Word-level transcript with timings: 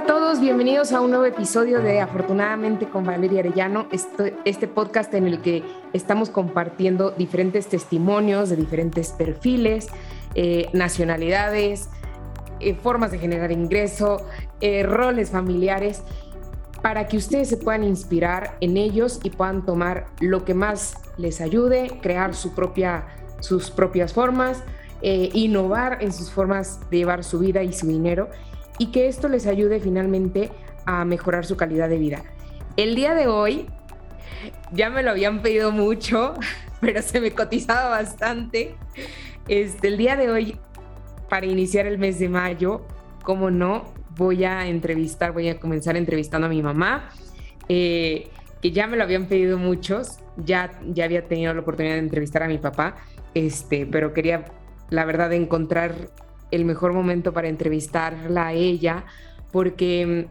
a 0.00 0.06
todos, 0.06 0.40
bienvenidos 0.40 0.92
a 0.92 1.02
un 1.02 1.10
nuevo 1.10 1.26
episodio 1.26 1.82
de 1.82 2.00
Afortunadamente 2.00 2.88
con 2.88 3.04
Valeria 3.04 3.40
Arellano, 3.40 3.86
este, 3.92 4.34
este, 4.46 4.66
podcast 4.66 5.12
en 5.12 5.26
el 5.26 5.42
que 5.42 5.62
estamos 5.92 6.30
compartiendo 6.30 7.10
diferentes 7.10 7.66
testimonios 7.66 8.48
de 8.48 8.56
diferentes 8.56 9.10
perfiles, 9.10 9.88
eh, 10.34 10.70
nacionalidades, 10.72 11.90
eh, 12.60 12.74
formas 12.76 13.10
de 13.10 13.18
generar 13.18 13.52
ingreso, 13.52 14.26
eh, 14.62 14.84
roles 14.84 15.32
familiares, 15.32 16.02
para 16.80 17.06
que 17.06 17.18
ustedes 17.18 17.50
se 17.50 17.58
puedan 17.58 17.84
inspirar 17.84 18.56
en 18.62 18.78
ellos 18.78 19.20
y 19.22 19.28
puedan 19.28 19.66
tomar 19.66 20.06
lo 20.20 20.46
que 20.46 20.54
más 20.54 20.94
les 21.18 21.42
ayude, 21.42 21.98
crear 22.00 22.34
su 22.34 22.54
propia, 22.54 23.04
sus 23.40 23.70
propias 23.70 24.14
formas, 24.14 24.62
innovar 25.02 25.98
en 26.02 26.12
sus 26.12 26.30
formas 26.30 26.78
de 26.90 26.98
llevar 26.98 27.24
su 27.24 27.38
vida 27.38 27.62
y 27.62 27.72
su 27.72 27.86
dinero 27.86 28.28
y 28.80 28.86
que 28.86 29.08
esto 29.08 29.28
les 29.28 29.46
ayude 29.46 29.78
finalmente 29.78 30.50
a 30.86 31.04
mejorar 31.04 31.44
su 31.44 31.54
calidad 31.54 31.90
de 31.90 31.98
vida. 31.98 32.22
El 32.78 32.94
día 32.94 33.14
de 33.14 33.26
hoy, 33.26 33.66
ya 34.72 34.88
me 34.88 35.02
lo 35.02 35.10
habían 35.10 35.42
pedido 35.42 35.70
mucho, 35.70 36.32
pero 36.80 37.02
se 37.02 37.20
me 37.20 37.32
cotizaba 37.32 37.90
bastante. 37.90 38.76
Este, 39.48 39.88
el 39.88 39.98
día 39.98 40.16
de 40.16 40.30
hoy, 40.30 40.56
para 41.28 41.44
iniciar 41.44 41.84
el 41.84 41.98
mes 41.98 42.18
de 42.18 42.30
mayo, 42.30 42.86
como 43.22 43.50
no, 43.50 43.84
voy 44.16 44.44
a 44.44 44.66
entrevistar, 44.66 45.32
voy 45.32 45.50
a 45.50 45.60
comenzar 45.60 45.98
entrevistando 45.98 46.46
a 46.46 46.50
mi 46.50 46.62
mamá, 46.62 47.10
eh, 47.68 48.30
que 48.62 48.70
ya 48.72 48.86
me 48.86 48.96
lo 48.96 49.02
habían 49.02 49.26
pedido 49.26 49.58
muchos, 49.58 50.20
ya, 50.38 50.70
ya 50.86 51.04
había 51.04 51.28
tenido 51.28 51.52
la 51.52 51.60
oportunidad 51.60 51.96
de 51.96 52.00
entrevistar 52.00 52.44
a 52.44 52.48
mi 52.48 52.56
papá, 52.56 52.96
este, 53.34 53.84
pero 53.84 54.14
quería, 54.14 54.46
la 54.88 55.04
verdad, 55.04 55.34
encontrar 55.34 55.94
el 56.50 56.64
mejor 56.64 56.92
momento 56.92 57.32
para 57.32 57.48
entrevistarla 57.48 58.48
a 58.48 58.52
ella, 58.52 59.04
porque, 59.52 60.28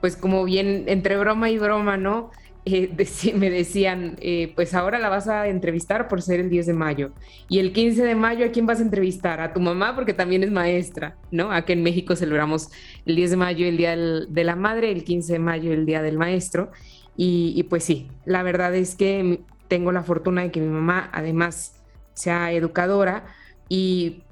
pues 0.00 0.16
como 0.16 0.44
bien 0.44 0.84
entre 0.86 1.16
broma 1.16 1.50
y 1.50 1.58
broma, 1.58 1.96
¿no? 1.96 2.30
Eh, 2.68 2.90
me 3.36 3.48
decían, 3.48 4.16
eh, 4.20 4.52
pues 4.56 4.74
ahora 4.74 4.98
la 4.98 5.08
vas 5.08 5.28
a 5.28 5.46
entrevistar 5.46 6.08
por 6.08 6.20
ser 6.20 6.40
el 6.40 6.50
10 6.50 6.66
de 6.66 6.72
mayo. 6.72 7.12
Y 7.48 7.60
el 7.60 7.72
15 7.72 8.02
de 8.02 8.16
mayo, 8.16 8.44
¿a 8.44 8.48
quién 8.48 8.66
vas 8.66 8.80
a 8.80 8.82
entrevistar? 8.82 9.40
A 9.40 9.52
tu 9.52 9.60
mamá, 9.60 9.94
porque 9.94 10.12
también 10.12 10.42
es 10.42 10.50
maestra, 10.50 11.16
¿no? 11.30 11.52
Aquí 11.52 11.74
en 11.74 11.84
México 11.84 12.16
celebramos 12.16 12.70
el 13.04 13.14
10 13.14 13.30
de 13.30 13.36
mayo, 13.36 13.66
el 13.66 13.76
Día 13.76 13.96
de 13.96 14.44
la 14.44 14.56
Madre, 14.56 14.90
el 14.90 15.04
15 15.04 15.34
de 15.34 15.38
mayo, 15.38 15.72
el 15.72 15.86
Día 15.86 16.02
del 16.02 16.18
Maestro. 16.18 16.72
Y 17.16 17.62
pues 17.70 17.84
sí, 17.84 18.08
la 18.24 18.42
verdad 18.42 18.74
es 18.74 18.96
que 18.96 19.42
tengo 19.68 19.92
la 19.92 20.02
fortuna 20.02 20.42
de 20.42 20.50
que 20.50 20.60
mi 20.60 20.68
mamá 20.68 21.08
además 21.12 21.76
sea 22.14 22.52
educadora 22.52 23.26
y 23.68 24.22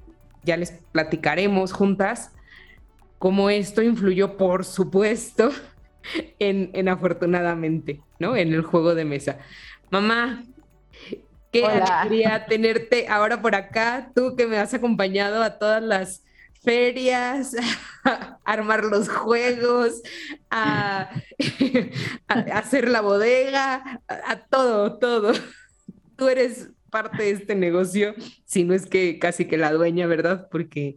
ya 0.44 0.56
les 0.56 0.72
platicaremos 0.92 1.72
juntas 1.72 2.32
cómo 3.18 3.48
esto 3.48 3.82
influyó, 3.82 4.36
por 4.36 4.64
supuesto, 4.64 5.50
en, 6.38 6.88
afortunadamente, 6.88 8.02
¿no? 8.18 8.36
En 8.36 8.52
el 8.52 8.62
juego 8.62 8.94
de 8.94 9.04
mesa. 9.04 9.38
Mamá, 9.90 10.44
qué 11.50 11.64
alegría 11.64 12.46
tenerte 12.48 13.08
ahora 13.08 13.40
por 13.40 13.54
acá, 13.54 14.10
tú 14.14 14.36
que 14.36 14.46
me 14.46 14.58
has 14.58 14.74
acompañado 14.74 15.42
a 15.42 15.58
todas 15.58 15.82
las 15.82 16.22
ferias, 16.62 17.56
a 18.04 18.38
armar 18.44 18.84
los 18.84 19.08
juegos, 19.08 20.02
a, 20.50 21.10
hacer 22.52 22.88
la 22.88 23.00
bodega, 23.00 24.02
a 24.08 24.36
todo, 24.50 24.98
todo. 24.98 25.32
Tú 26.16 26.28
eres 26.28 26.68
parte 26.94 27.24
de 27.24 27.30
este 27.32 27.56
negocio, 27.56 28.14
si 28.44 28.62
no 28.62 28.72
es 28.72 28.86
que 28.86 29.18
casi 29.18 29.46
que 29.46 29.56
la 29.56 29.72
dueña, 29.72 30.06
¿verdad? 30.06 30.46
Porque 30.48 30.96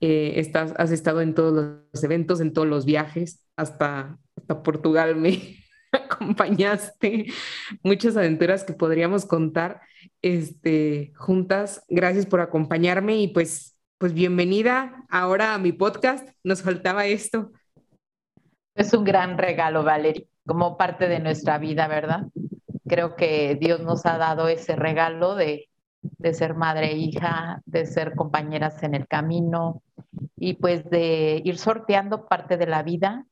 eh, 0.00 0.34
estás, 0.36 0.72
has 0.76 0.92
estado 0.92 1.22
en 1.22 1.34
todos 1.34 1.80
los 1.92 2.04
eventos, 2.04 2.40
en 2.40 2.52
todos 2.52 2.68
los 2.68 2.84
viajes, 2.84 3.44
hasta, 3.56 4.16
hasta 4.36 4.62
Portugal 4.62 5.16
me 5.16 5.56
acompañaste, 5.92 7.32
muchas 7.82 8.16
aventuras 8.16 8.62
que 8.62 8.74
podríamos 8.74 9.26
contar 9.26 9.80
este, 10.22 11.12
juntas. 11.16 11.82
Gracias 11.88 12.26
por 12.26 12.40
acompañarme 12.40 13.16
y 13.16 13.26
pues, 13.26 13.76
pues 13.98 14.14
bienvenida 14.14 15.04
ahora 15.10 15.54
a 15.54 15.58
mi 15.58 15.72
podcast. 15.72 16.28
Nos 16.44 16.62
faltaba 16.62 17.06
esto. 17.06 17.50
Es 18.76 18.94
un 18.94 19.02
gran 19.02 19.36
regalo, 19.36 19.82
Valerie, 19.82 20.28
como 20.46 20.76
parte 20.76 21.08
de 21.08 21.18
nuestra 21.18 21.58
vida, 21.58 21.88
¿verdad? 21.88 22.28
Creo 22.86 23.16
que 23.16 23.56
Dios 23.60 23.80
nos 23.80 24.04
ha 24.06 24.18
dado 24.18 24.48
ese 24.48 24.76
regalo 24.76 25.34
de, 25.34 25.68
ser 26.32 26.54
madre 26.54 26.92
e 26.92 26.96
hija, 26.96 27.62
de 27.64 27.86
ser 27.86 28.14
compañeras 28.14 28.82
en 28.82 28.94
el 28.94 29.08
camino 29.08 29.82
y 30.36 30.54
pues 30.54 30.84
de 30.90 31.40
ir 31.44 31.58
sorteando 31.58 32.26
parte 32.26 32.56
de 32.56 32.66
la 32.66 32.82
vida 32.82 33.24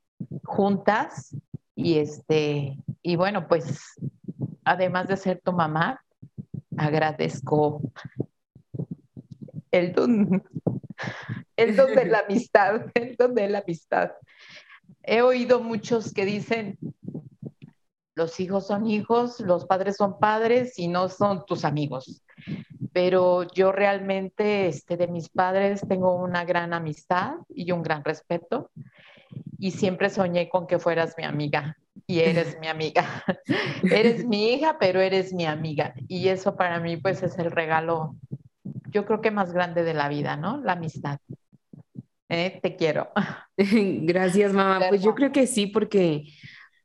juntas 0.44 1.36
y 1.74 1.98
este 1.98 2.78
y 3.02 3.16
bueno 3.16 3.48
pues 3.48 3.80
además 4.64 5.08
de 5.08 5.16
ser 5.16 5.40
tu 5.44 5.52
mamá 5.52 6.00
agradezco 6.76 7.82
el 9.70 9.92
don 9.92 10.42
el 11.56 11.76
don 11.76 11.94
de 11.94 12.06
la 12.06 12.18
amistad 12.28 12.86
el 12.94 13.16
don 13.16 13.34
de 13.34 13.48
la 13.48 13.58
amistad. 13.58 14.12
He 15.02 15.20
oído 15.20 15.60
muchos 15.60 16.12
que 16.12 16.24
dicen 16.24 16.78
los 18.22 18.38
hijos 18.38 18.68
son 18.68 18.86
hijos, 18.86 19.40
los 19.40 19.66
padres 19.66 19.96
son 19.96 20.20
padres 20.20 20.78
y 20.78 20.86
no 20.86 21.08
son 21.08 21.44
tus 21.44 21.64
amigos. 21.64 22.22
Pero 22.92 23.42
yo 23.52 23.72
realmente 23.72 24.68
este, 24.68 24.96
de 24.96 25.08
mis 25.08 25.28
padres 25.28 25.80
tengo 25.88 26.14
una 26.14 26.44
gran 26.44 26.72
amistad 26.72 27.34
y 27.48 27.72
un 27.72 27.82
gran 27.82 28.04
respeto 28.04 28.70
y 29.58 29.72
siempre 29.72 30.08
soñé 30.08 30.48
con 30.48 30.68
que 30.68 30.78
fueras 30.78 31.14
mi 31.18 31.24
amiga 31.24 31.76
y 32.06 32.20
eres 32.20 32.60
mi 32.60 32.68
amiga. 32.68 33.04
eres 33.82 34.24
mi 34.24 34.52
hija, 34.52 34.76
pero 34.78 35.00
eres 35.00 35.32
mi 35.32 35.46
amiga. 35.46 35.92
Y 36.06 36.28
eso 36.28 36.54
para 36.54 36.78
mí 36.78 36.96
pues 36.98 37.24
es 37.24 37.36
el 37.40 37.50
regalo, 37.50 38.14
yo 38.90 39.04
creo 39.04 39.20
que 39.20 39.32
más 39.32 39.52
grande 39.52 39.82
de 39.82 39.94
la 39.94 40.08
vida, 40.08 40.36
¿no? 40.36 40.58
La 40.62 40.74
amistad. 40.74 41.18
Eh, 42.28 42.60
te 42.62 42.76
quiero. 42.76 43.10
Gracias, 43.56 44.52
mamá. 44.52 44.86
Pues 44.90 45.02
yo 45.02 45.12
creo 45.12 45.32
que 45.32 45.48
sí, 45.48 45.66
porque 45.66 46.24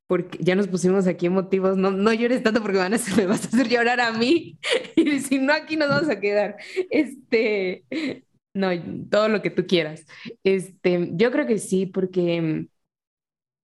porque 0.08 0.38
ya 0.42 0.56
nos 0.56 0.68
pusimos 0.68 1.06
aquí 1.06 1.26
emotivos, 1.26 1.78
no, 1.78 1.92
no 1.92 2.14
llores 2.14 2.42
tanto 2.42 2.62
porque 2.62 2.78
van 2.78 2.94
a, 2.94 2.98
me 3.18 3.26
vas 3.26 3.46
a 3.46 3.48
hacer 3.48 3.68
llorar 3.68 4.00
a 4.00 4.14
mí, 4.14 4.58
y 4.96 5.20
si 5.20 5.40
no, 5.40 5.54
aquí 5.54 5.76
nos 5.76 5.90
vamos 5.90 6.10
a 6.10 6.20
quedar. 6.20 6.56
Este, 6.90 7.84
no, 8.54 8.70
todo 9.10 9.30
lo 9.30 9.42
que 9.42 9.52
tú 9.52 9.68
quieras. 9.68 10.06
Este, 10.44 11.10
yo 11.14 11.32
creo 11.32 11.46
que 11.46 11.60
sí, 11.60 11.86
porque 11.86 12.68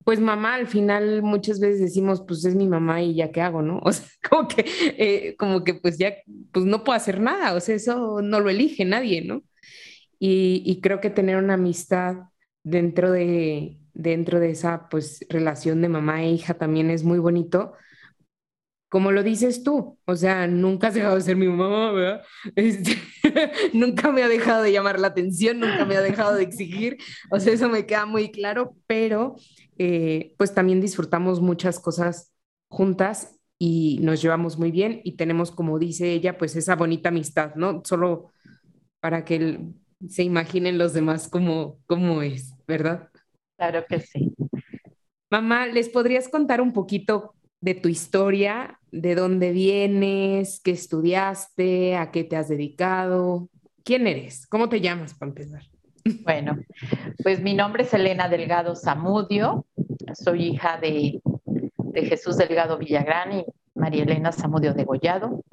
pues 0.03 0.19
mamá 0.19 0.55
al 0.55 0.67
final 0.67 1.23
muchas 1.23 1.59
veces 1.59 1.79
decimos, 1.79 2.23
pues 2.27 2.43
es 2.45 2.55
mi 2.55 2.67
mamá 2.67 3.01
y 3.01 3.15
ya 3.15 3.31
qué 3.31 3.41
hago, 3.41 3.61
¿no? 3.61 3.79
O 3.83 3.91
sea, 3.91 4.05
como 4.29 4.47
que, 4.47 4.65
eh, 4.97 5.35
como 5.37 5.63
que 5.63 5.75
pues 5.75 5.97
ya, 5.97 6.15
pues 6.51 6.65
no 6.65 6.83
puedo 6.83 6.97
hacer 6.97 7.19
nada, 7.21 7.53
o 7.53 7.59
sea, 7.59 7.75
eso 7.75 8.21
no 8.21 8.39
lo 8.39 8.49
elige 8.49 8.85
nadie, 8.85 9.21
¿no? 9.23 9.43
Y, 10.19 10.63
y 10.65 10.81
creo 10.81 11.01
que 11.01 11.09
tener 11.09 11.37
una 11.37 11.55
amistad 11.55 12.15
dentro 12.63 13.11
de, 13.11 13.77
dentro 13.93 14.39
de 14.39 14.51
esa 14.51 14.89
pues 14.89 15.25
relación 15.29 15.81
de 15.81 15.89
mamá 15.89 16.23
e 16.23 16.31
hija 16.31 16.55
también 16.55 16.89
es 16.89 17.03
muy 17.03 17.19
bonito. 17.19 17.73
Como 18.89 19.11
lo 19.11 19.23
dices 19.23 19.63
tú, 19.63 19.97
o 20.05 20.15
sea, 20.15 20.45
nunca 20.45 20.87
has 20.87 20.93
dejado 20.93 21.15
de 21.15 21.21
ser 21.21 21.35
mi 21.35 21.47
mamá, 21.47 21.91
¿verdad? 21.91 22.23
Este, 22.55 22.97
nunca 23.73 24.11
me 24.11 24.21
ha 24.21 24.27
dejado 24.27 24.61
de 24.63 24.71
llamar 24.71 24.99
la 24.99 25.07
atención, 25.07 25.59
nunca 25.59 25.85
me 25.85 25.95
ha 25.95 26.01
dejado 26.01 26.35
de 26.35 26.43
exigir, 26.43 26.97
o 27.31 27.39
sea, 27.39 27.53
eso 27.53 27.69
me 27.69 27.87
queda 27.87 28.05
muy 28.05 28.31
claro, 28.31 28.75
pero 28.85 29.35
eh, 29.79 30.35
pues 30.37 30.53
también 30.53 30.79
disfrutamos 30.79 31.41
muchas 31.41 31.79
cosas 31.79 32.33
juntas 32.69 33.39
y 33.57 33.99
nos 34.01 34.21
llevamos 34.21 34.59
muy 34.59 34.71
bien 34.71 35.01
y 35.03 35.15
tenemos, 35.15 35.51
como 35.51 35.79
dice 35.79 36.11
ella, 36.11 36.37
pues 36.37 36.55
esa 36.55 36.75
bonita 36.75 37.09
amistad, 37.09 37.55
¿no? 37.55 37.81
Solo 37.85 38.31
para 38.99 39.25
que 39.25 39.59
se 40.07 40.23
imaginen 40.23 40.77
los 40.77 40.93
demás 40.93 41.27
cómo, 41.29 41.79
cómo 41.87 42.21
es, 42.21 42.53
¿verdad? 42.67 43.09
Claro 43.57 43.85
que 43.87 43.99
sí. 43.99 44.33
Mamá, 45.29 45.67
¿les 45.67 45.89
podrías 45.89 46.29
contar 46.29 46.61
un 46.61 46.73
poquito 46.73 47.33
de 47.61 47.75
tu 47.75 47.89
historia, 47.89 48.79
de 48.91 49.15
dónde 49.15 49.51
vienes, 49.51 50.61
qué 50.63 50.71
estudiaste, 50.71 51.95
a 51.95 52.11
qué 52.11 52.23
te 52.23 52.35
has 52.35 52.49
dedicado? 52.49 53.49
¿Quién 53.83 54.05
eres? 54.07 54.45
¿Cómo 54.47 54.69
te 54.69 54.81
llamas 54.81 55.13
para 55.13 55.29
empezar? 55.29 55.63
Bueno, 56.23 56.57
pues 57.23 57.41
mi 57.41 57.53
nombre 57.53 57.83
es 57.83 57.93
Elena 57.93 58.27
Delgado 58.27 58.75
Zamudio, 58.75 59.65
soy 60.13 60.47
hija 60.47 60.77
de, 60.77 61.21
de 61.77 62.05
Jesús 62.05 62.37
Delgado 62.37 62.77
Villagrán 62.77 63.39
y 63.39 63.45
María 63.73 64.03
Elena 64.03 64.31
Zamudio 64.31 64.73
de 64.73 64.83
Gollado. 64.83 65.43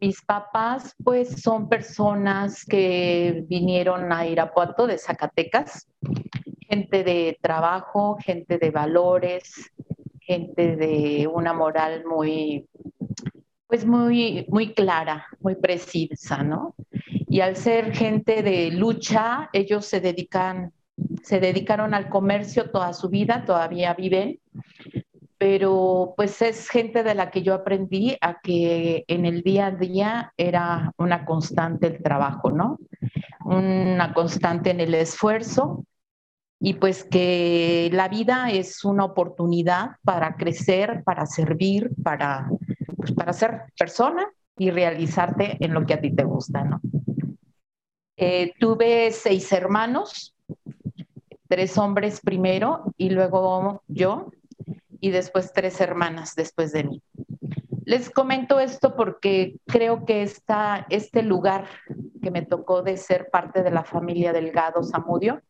Mis 0.00 0.22
papás, 0.22 0.94
pues, 1.02 1.42
son 1.42 1.68
personas 1.68 2.64
que 2.64 3.44
vinieron 3.48 4.12
a 4.12 4.26
Irapuato 4.26 4.86
de 4.86 4.98
Zacatecas 4.98 5.88
gente 6.68 7.04
de 7.04 7.38
trabajo, 7.40 8.16
gente 8.20 8.58
de 8.58 8.70
valores, 8.70 9.72
gente 10.20 10.76
de 10.76 11.28
una 11.32 11.52
moral 11.52 12.04
muy, 12.04 12.68
pues 13.66 13.86
muy, 13.86 14.46
muy 14.48 14.74
clara, 14.74 15.26
muy 15.40 15.54
precisa, 15.54 16.42
¿no? 16.42 16.74
Y 17.28 17.40
al 17.40 17.56
ser 17.56 17.94
gente 17.94 18.42
de 18.42 18.70
lucha, 18.70 19.50
ellos 19.52 19.86
se 19.86 20.00
dedican 20.00 20.72
se 21.22 21.40
dedicaron 21.40 21.94
al 21.94 22.08
comercio 22.08 22.70
toda 22.70 22.92
su 22.92 23.08
vida, 23.08 23.44
todavía 23.44 23.94
viven, 23.94 24.38
pero 25.38 26.14
pues 26.16 26.40
es 26.40 26.68
gente 26.68 27.02
de 27.02 27.14
la 27.14 27.30
que 27.30 27.42
yo 27.42 27.52
aprendí 27.54 28.16
a 28.20 28.40
que 28.40 29.04
en 29.08 29.26
el 29.26 29.42
día 29.42 29.66
a 29.66 29.70
día 29.72 30.32
era 30.36 30.92
una 30.96 31.24
constante 31.24 31.88
el 31.88 32.02
trabajo, 32.02 32.50
¿no? 32.50 32.78
Una 33.44 34.14
constante 34.14 34.70
en 34.70 34.80
el 34.80 34.94
esfuerzo 34.94 35.84
y 36.58 36.74
pues 36.74 37.04
que 37.04 37.90
la 37.92 38.08
vida 38.08 38.50
es 38.50 38.84
una 38.84 39.04
oportunidad 39.04 39.96
para 40.02 40.36
crecer, 40.36 41.02
para 41.04 41.26
servir, 41.26 41.90
para, 42.02 42.48
pues, 42.96 43.12
para 43.12 43.32
ser 43.32 43.62
persona 43.78 44.26
y 44.56 44.70
realizarte 44.70 45.58
en 45.60 45.74
lo 45.74 45.84
que 45.84 45.94
a 45.94 46.00
ti 46.00 46.14
te 46.14 46.24
gusta, 46.24 46.64
¿no? 46.64 46.80
Eh, 48.16 48.54
tuve 48.58 49.10
seis 49.12 49.52
hermanos, 49.52 50.34
tres 51.48 51.76
hombres 51.76 52.20
primero 52.20 52.94
y 52.96 53.10
luego 53.10 53.82
yo 53.88 54.30
y 55.00 55.10
después 55.10 55.52
tres 55.52 55.80
hermanas 55.82 56.34
después 56.34 56.72
de 56.72 56.84
mí. 56.84 57.02
Les 57.84 58.10
comento 58.10 58.58
esto 58.58 58.96
porque 58.96 59.56
creo 59.66 60.06
que 60.06 60.22
esta, 60.22 60.86
este 60.88 61.22
lugar 61.22 61.66
que 62.22 62.30
me 62.30 62.42
tocó 62.42 62.82
de 62.82 62.96
ser 62.96 63.28
parte 63.30 63.62
de 63.62 63.70
la 63.70 63.84
familia 63.84 64.32
Delgado 64.32 64.82
Zamudio, 64.82 65.42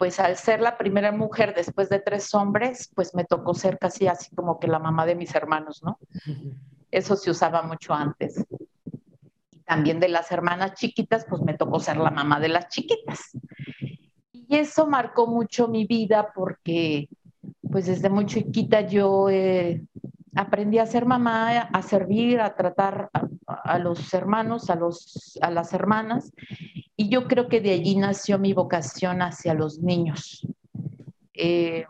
pues 0.00 0.18
al 0.18 0.38
ser 0.38 0.62
la 0.62 0.78
primera 0.78 1.12
mujer 1.12 1.52
después 1.54 1.90
de 1.90 1.98
tres 1.98 2.34
hombres, 2.34 2.90
pues 2.94 3.14
me 3.14 3.26
tocó 3.26 3.52
ser 3.52 3.78
casi 3.78 4.06
así 4.06 4.34
como 4.34 4.58
que 4.58 4.66
la 4.66 4.78
mamá 4.78 5.04
de 5.04 5.14
mis 5.14 5.34
hermanos, 5.34 5.82
¿no? 5.82 5.98
Eso 6.90 7.16
se 7.16 7.30
usaba 7.30 7.60
mucho 7.64 7.92
antes. 7.92 8.42
También 9.66 10.00
de 10.00 10.08
las 10.08 10.32
hermanas 10.32 10.72
chiquitas, 10.72 11.26
pues 11.28 11.42
me 11.42 11.52
tocó 11.52 11.80
ser 11.80 11.98
la 11.98 12.10
mamá 12.10 12.40
de 12.40 12.48
las 12.48 12.68
chiquitas. 12.68 13.32
Y 14.32 14.56
eso 14.56 14.86
marcó 14.86 15.26
mucho 15.26 15.68
mi 15.68 15.84
vida 15.84 16.32
porque 16.34 17.10
pues 17.70 17.84
desde 17.84 18.08
muy 18.08 18.24
chiquita 18.24 18.80
yo 18.80 19.28
eh, 19.28 19.82
aprendí 20.34 20.78
a 20.78 20.86
ser 20.86 21.04
mamá, 21.04 21.60
a 21.60 21.82
servir, 21.82 22.40
a 22.40 22.54
tratar 22.54 23.10
a, 23.46 23.78
los 23.78 24.14
hermanos, 24.14 24.70
a, 24.70 24.76
los, 24.76 25.38
a 25.42 25.50
las 25.50 25.74
hermanas, 25.74 26.32
y 27.00 27.08
yo 27.08 27.26
creo 27.26 27.48
que 27.48 27.62
de 27.62 27.70
allí 27.70 27.96
nació 27.96 28.38
mi 28.38 28.52
vocación 28.52 29.22
hacia 29.22 29.54
los 29.54 29.78
niños. 29.78 30.46
Eh, 31.32 31.86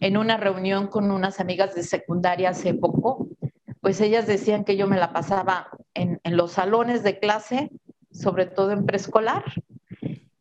en 0.00 0.18
una 0.18 0.36
reunión 0.36 0.88
con 0.88 1.10
unas 1.10 1.40
amigas 1.40 1.74
de 1.74 1.82
secundaria 1.82 2.50
hace 2.50 2.74
poco, 2.74 3.26
pues 3.80 4.02
ellas 4.02 4.26
decían 4.26 4.64
que 4.64 4.76
yo 4.76 4.86
me 4.86 4.98
la 4.98 5.14
pasaba 5.14 5.70
en, 5.94 6.20
en 6.24 6.36
los 6.36 6.52
salones 6.52 7.02
de 7.02 7.18
clase, 7.18 7.70
sobre 8.12 8.44
todo 8.44 8.72
en 8.72 8.84
preescolar, 8.84 9.44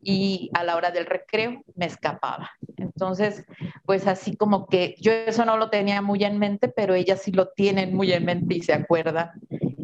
y 0.02 0.50
a 0.54 0.66
la 0.66 0.76
hora 0.76 0.92
del 0.92 1.06
recreo 1.06 1.64
me 1.76 1.86
escapaba. 1.86 2.52
Entonces, 2.76 3.46
pues 3.86 4.06
así 4.06 4.36
como 4.36 4.68
que 4.68 4.96
yo 5.00 5.14
eso 5.14 5.46
no 5.46 5.56
lo 5.56 5.70
tenía 5.70 6.02
muy 6.02 6.26
en 6.26 6.40
mente, 6.40 6.68
pero 6.68 6.94
ellas 6.94 7.22
sí 7.22 7.32
lo 7.32 7.52
tienen 7.52 7.96
muy 7.96 8.12
en 8.12 8.26
mente 8.26 8.56
y 8.56 8.62
se 8.64 8.74
acuerdan. 8.74 9.32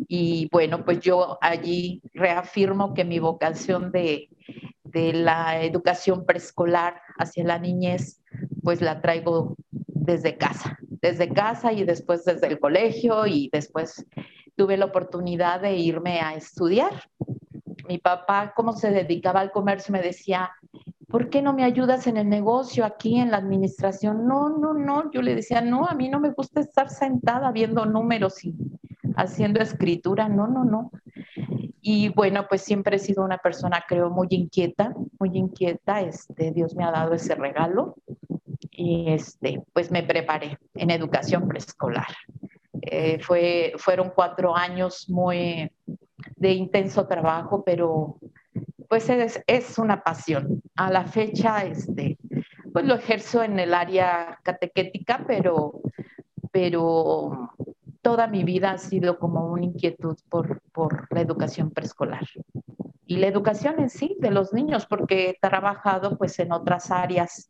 Y 0.10 0.50
bueno, 0.52 0.84
pues 0.84 1.00
yo 1.00 1.38
allí 1.40 2.02
reafirmo 2.14 2.94
que 2.94 3.06
mi 3.06 3.20
vocación 3.20 3.92
de, 3.92 4.28
de 4.84 5.14
la 5.14 5.64
educación 5.64 6.26
preescolar 6.26 7.00
hacia 7.18 7.46
la 7.46 7.60
niñez, 7.60 8.22
pues 8.64 8.82
la 8.82 9.00
traigo 9.00 9.56
desde 9.72 10.36
casa, 10.36 10.78
desde 10.82 11.30
casa 11.30 11.72
y 11.72 11.86
después 11.86 12.26
desde 12.26 12.48
el 12.48 12.60
colegio 12.60 13.28
y 13.28 13.50
después 13.54 14.06
tuve 14.56 14.76
la 14.76 14.86
oportunidad 14.86 15.62
de 15.62 15.78
irme 15.78 16.20
a 16.20 16.34
estudiar 16.34 16.92
mi 17.90 17.98
papá, 17.98 18.54
cómo 18.56 18.74
se 18.74 18.92
dedicaba 18.92 19.40
al 19.40 19.52
comercio, 19.52 19.92
me 19.92 20.02
decía, 20.02 20.52
¿por 21.08 21.30
qué 21.30 21.42
no 21.42 21.54
me 21.54 21.64
ayudas 21.64 22.06
en 22.06 22.18
el 22.18 22.30
negocio, 22.30 22.86
aquí 22.86 23.20
en 23.20 23.32
la 23.32 23.38
administración? 23.38 24.28
No, 24.28 24.50
no, 24.50 24.76
no, 24.76 25.12
yo 25.12 25.24
le 25.24 25.34
decía, 25.34 25.60
no, 25.62 25.88
a 25.88 25.96
mí 25.96 26.08
no 26.08 26.20
me 26.20 26.30
gusta 26.30 26.60
estar 26.60 26.90
sentada 26.90 27.52
viendo 27.52 27.86
números 27.88 28.46
y 28.46 28.54
haciendo 29.16 29.62
escritura, 29.62 30.30
no, 30.30 30.48
no, 30.48 30.66
no. 30.66 30.92
Y 31.82 32.10
bueno, 32.10 32.46
pues 32.48 32.62
siempre 32.62 32.98
he 32.98 33.00
sido 33.00 33.24
una 33.24 33.38
persona, 33.38 33.84
creo, 33.88 34.10
muy 34.10 34.28
inquieta, 34.32 34.94
muy 35.20 35.32
inquieta, 35.38 36.02
este, 36.02 36.52
Dios 36.52 36.76
me 36.76 36.84
ha 36.84 36.92
dado 36.92 37.14
ese 37.14 37.36
regalo 37.36 37.96
y 38.72 39.12
este, 39.12 39.64
pues 39.74 39.92
me 39.92 40.04
preparé 40.04 40.58
en 40.76 40.92
educación 40.92 41.48
preescolar. 41.48 42.08
Eh, 42.82 43.20
fue, 43.20 43.74
fueron 43.78 44.12
cuatro 44.16 44.56
años 44.56 45.10
muy, 45.10 45.70
de 46.36 46.52
intenso 46.54 47.08
trabajo, 47.08 47.64
pero 47.64 48.18
pues 48.88 49.10
es, 49.10 49.42
es, 49.46 49.78
una 49.78 50.04
pasión. 50.04 50.62
A 50.76 50.90
la 50.90 51.06
fecha, 51.06 51.64
este, 51.64 52.18
pues 52.74 52.86
lo 52.86 52.96
ejerzo 52.96 53.44
en 53.44 53.60
el 53.60 53.74
área 53.74 54.40
catequética, 54.44 55.24
pero, 55.28 55.82
pero 56.52 57.52
toda 58.02 58.28
mi 58.28 58.44
vida 58.44 58.72
ha 58.72 58.78
sido 58.78 59.20
como 59.20 59.48
una 59.48 59.66
inquietud 59.66 60.18
por, 60.30 60.62
por 60.72 61.08
la 61.14 61.22
educación 61.22 61.72
preescolar. 61.72 62.26
Y 63.06 63.18
la 63.18 63.28
educación 63.28 63.80
en 63.80 63.90
sí 63.90 64.16
de 64.20 64.30
los 64.30 64.54
niños, 64.54 64.86
porque 64.86 65.30
he 65.30 65.38
trabajado 65.42 66.18
pues 66.18 66.38
en 66.40 66.52
otras 66.52 66.92
áreas, 66.92 67.48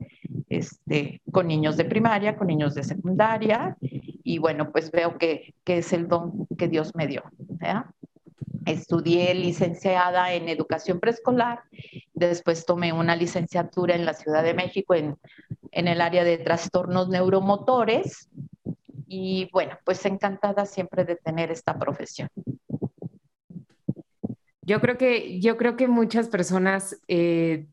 este, 0.47 1.21
con 1.31 1.47
niños 1.47 1.75
de 1.75 1.85
primaria, 1.85 2.37
con 2.37 2.47
niños 2.47 2.75
de 2.75 2.83
secundaria, 2.83 3.77
y 3.81 4.37
bueno, 4.37 4.71
pues 4.71 4.89
veo 4.91 5.17
que, 5.17 5.53
que 5.65 5.79
es 5.79 5.91
el 5.91 6.07
don 6.07 6.47
que 6.57 6.67
Dios 6.67 6.95
me 6.95 7.07
dio. 7.07 7.23
Estudié 8.65 9.33
licenciada 9.33 10.33
en 10.33 10.47
educación 10.47 10.99
preescolar, 10.99 11.63
después 12.13 12.65
tomé 12.65 12.93
una 12.93 13.15
licenciatura 13.15 13.95
en 13.95 14.05
la 14.05 14.13
Ciudad 14.13 14.43
de 14.43 14.53
México 14.53 14.93
en, 14.93 15.17
en 15.71 15.87
el 15.87 15.99
área 15.99 16.23
de 16.23 16.37
trastornos 16.37 17.09
neuromotores 17.09 18.29
y 19.09 19.49
bueno, 19.51 19.77
pues 19.85 20.05
encantada 20.05 20.65
siempre 20.65 21.03
de 21.03 21.15
tener 21.17 21.51
esta 21.51 21.77
profesión. 21.77 22.29
Yo 24.61 24.79
creo 24.81 24.97
que, 24.97 25.39
yo 25.39 25.57
creo 25.57 25.75
que 25.75 25.87
muchas 25.87 26.27
personas 26.29 27.01
eh, 27.07 27.67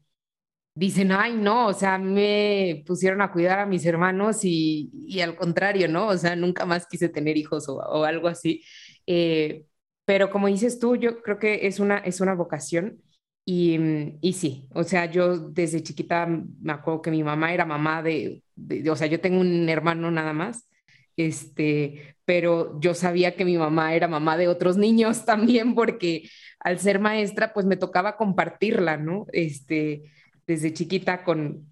dicen, 0.75 1.13
ay, 1.13 1.35
no, 1.37 1.69
o 1.69 1.75
sea, 1.75 1.99
me 1.99 2.85
pusieron 2.87 3.23
a 3.23 3.33
cuidar 3.33 3.61
a 3.61 3.67
mis 3.67 3.87
hermanos 3.87 4.45
y, 4.45 4.91
y 5.07 5.21
al 5.21 5.37
contrario, 5.37 5.89
¿no? 5.89 6.09
O 6.09 6.17
sea, 6.19 6.37
nunca 6.37 6.67
más 6.67 6.87
quise 6.89 7.09
tener 7.09 7.37
hijos 7.37 7.69
o, 7.69 7.77
o 7.79 8.05
algo 8.05 8.29
así. 8.29 8.63
Eh, 9.07 9.67
pero 10.05 10.31
como 10.31 10.49
dices 10.49 10.79
tú, 10.81 10.97
yo 10.97 11.23
creo 11.23 11.39
que 11.39 11.67
es 11.67 11.81
una, 11.81 11.99
es 11.99 12.21
una 12.21 12.35
vocación 12.35 13.03
y, 13.45 13.79
y 14.21 14.33
sí, 14.35 14.69
o 14.75 14.85
sea, 14.85 15.07
yo 15.11 15.39
desde 15.39 15.83
chiquita 15.83 16.27
me 16.27 16.73
acuerdo 16.73 17.03
que 17.03 17.11
mi 17.13 17.23
mamá 17.25 17.53
era 17.55 17.65
mamá 17.65 18.03
de, 18.03 18.43
de, 18.57 18.91
o 18.91 18.97
sea, 18.97 19.07
yo 19.07 19.21
tengo 19.21 19.41
un 19.41 19.69
hermano 19.69 20.11
nada 20.11 20.33
más, 20.33 20.69
este, 21.17 22.17
pero 22.25 22.79
yo 22.81 22.95
sabía 22.95 23.37
que 23.37 23.45
mi 23.45 23.57
mamá 23.59 23.95
era 23.95 24.09
mamá 24.09 24.37
de 24.37 24.49
otros 24.49 24.77
niños 24.77 25.25
también 25.27 25.75
porque 25.75 26.29
al 26.61 26.79
ser 26.79 26.99
maestra, 27.01 27.53
pues 27.53 27.67
me 27.67 27.77
tocaba 27.77 28.17
compartirla, 28.17 28.97
¿no? 28.97 29.27
Este, 29.33 30.13
desde 30.47 30.73
chiquita 30.73 31.25
con, 31.25 31.69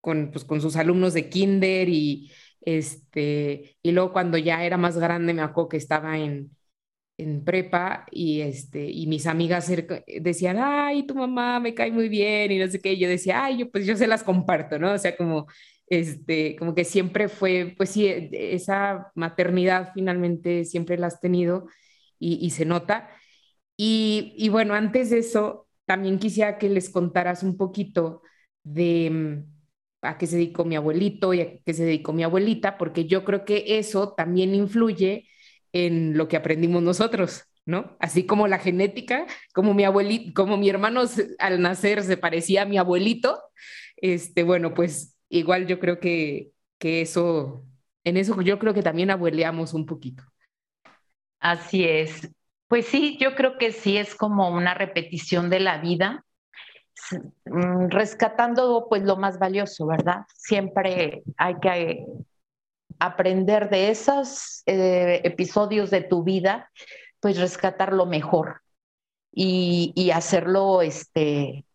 con, 0.00 0.30
pues, 0.30 0.44
con 0.44 0.60
sus 0.60 0.76
alumnos 0.76 1.14
de 1.14 1.28
kinder 1.28 1.88
y, 1.88 2.32
este, 2.62 3.76
y 3.82 3.92
luego 3.92 4.12
cuando 4.12 4.38
ya 4.38 4.64
era 4.64 4.76
más 4.76 4.98
grande 4.98 5.34
me 5.34 5.42
acuerdo 5.42 5.68
que 5.70 5.76
estaba 5.78 6.18
en, 6.18 6.50
en 7.18 7.44
prepa 7.44 8.06
y, 8.10 8.40
este, 8.40 8.90
y 8.90 9.06
mis 9.06 9.26
amigas 9.26 9.70
decían, 10.20 10.58
ay, 10.60 11.06
tu 11.06 11.14
mamá 11.14 11.60
me 11.60 11.74
cae 11.74 11.92
muy 11.92 12.08
bien 12.08 12.50
y 12.52 12.58
no 12.58 12.68
sé 12.68 12.80
qué, 12.80 12.94
y 12.94 12.98
yo 12.98 13.08
decía, 13.08 13.44
ay, 13.44 13.58
yo 13.58 13.70
pues 13.70 13.86
yo 13.86 13.96
se 13.96 14.06
las 14.06 14.24
comparto, 14.24 14.78
¿no? 14.78 14.92
O 14.92 14.98
sea, 14.98 15.16
como, 15.16 15.46
este, 15.88 16.56
como 16.56 16.74
que 16.74 16.84
siempre 16.84 17.28
fue, 17.28 17.74
pues 17.76 17.90
sí, 17.90 18.06
e, 18.06 18.54
esa 18.54 19.12
maternidad 19.14 19.92
finalmente 19.94 20.64
siempre 20.64 20.98
la 20.98 21.08
has 21.08 21.20
tenido 21.20 21.66
y, 22.18 22.44
y 22.44 22.50
se 22.50 22.64
nota. 22.64 23.10
Y, 23.76 24.34
y, 24.38 24.48
bueno, 24.50 24.74
antes 24.74 25.10
de 25.10 25.18
eso, 25.18 25.68
también 25.86 26.18
quisiera 26.18 26.58
que 26.58 26.68
les 26.68 26.90
contaras 26.90 27.42
un 27.42 27.56
poquito 27.56 28.22
de 28.62 29.10
mm, 29.10 29.54
a 30.02 30.18
qué 30.18 30.26
se 30.26 30.36
dedicó 30.36 30.64
mi 30.64 30.76
abuelito 30.76 31.34
y 31.34 31.40
a 31.40 31.58
qué 31.64 31.74
se 31.74 31.84
dedicó 31.84 32.12
mi 32.12 32.22
abuelita, 32.24 32.78
porque 32.78 33.06
yo 33.06 33.24
creo 33.24 33.44
que 33.44 33.78
eso 33.78 34.14
también 34.14 34.54
influye 34.54 35.28
en 35.72 36.16
lo 36.16 36.28
que 36.28 36.36
aprendimos 36.36 36.82
nosotros, 36.82 37.44
¿no? 37.66 37.96
Así 38.00 38.26
como 38.26 38.46
la 38.48 38.58
genética, 38.58 39.26
como 39.54 39.74
mi 39.74 39.84
abuelito, 39.84 40.32
como 40.34 40.56
mi 40.56 40.68
hermano 40.68 41.02
al 41.38 41.60
nacer 41.62 42.02
se 42.04 42.16
parecía 42.16 42.62
a 42.62 42.66
mi 42.66 42.78
abuelito, 42.78 43.40
este, 43.96 44.42
bueno, 44.42 44.74
pues 44.74 45.13
igual 45.38 45.66
yo 45.66 45.78
creo 45.80 46.00
que, 46.00 46.52
que 46.78 47.02
eso, 47.02 47.64
en 48.04 48.16
eso 48.16 48.40
yo 48.42 48.58
creo 48.58 48.74
que 48.74 48.82
también 48.82 49.10
abueleamos 49.10 49.74
un 49.74 49.86
poquito. 49.86 50.22
Así 51.40 51.84
es. 51.84 52.30
Pues 52.68 52.86
sí, 52.86 53.18
yo 53.20 53.34
creo 53.34 53.58
que 53.58 53.72
sí 53.72 53.96
es 53.96 54.14
como 54.14 54.48
una 54.50 54.74
repetición 54.74 55.50
de 55.50 55.60
la 55.60 55.78
vida, 55.78 56.24
mm, 57.44 57.88
rescatando 57.88 58.86
pues 58.88 59.02
lo 59.02 59.16
más 59.16 59.38
valioso, 59.38 59.86
¿verdad? 59.86 60.22
Siempre 60.34 61.22
hay 61.36 61.56
que 61.60 62.06
aprender 62.98 63.68
de 63.68 63.90
esos 63.90 64.62
eh, 64.66 65.20
episodios 65.24 65.90
de 65.90 66.02
tu 66.02 66.22
vida, 66.22 66.70
pues 67.20 67.38
rescatar 67.38 67.92
lo 67.92 68.06
mejor 68.06 68.62
y, 69.32 69.92
y 69.94 70.10
hacerlo, 70.10 70.80
este, 70.82 71.66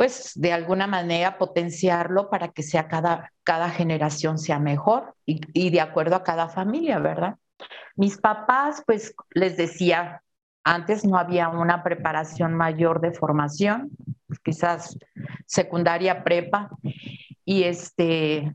pues 0.00 0.32
de 0.34 0.50
alguna 0.50 0.86
manera 0.86 1.36
potenciarlo 1.36 2.30
para 2.30 2.48
que 2.52 2.62
sea 2.62 2.88
cada, 2.88 3.34
cada 3.44 3.68
generación 3.68 4.38
sea 4.38 4.58
mejor 4.58 5.14
y, 5.26 5.68
de 5.68 5.80
acuerdo 5.82 6.16
a 6.16 6.24
cada 6.24 6.48
familia, 6.48 6.98
¿verdad? 6.98 7.36
Mis 7.96 8.16
papás, 8.16 8.82
pues 8.86 9.14
les 9.34 9.58
decía, 9.58 10.22
antes 10.64 11.04
no 11.04 11.18
había 11.18 11.50
una 11.50 11.82
preparación 11.82 12.54
mayor 12.54 13.02
de 13.02 13.12
formación, 13.12 13.90
quizás 14.42 14.96
secundaria, 15.44 16.24
prepa, 16.24 16.70
y 17.44 17.64
este, 17.64 18.54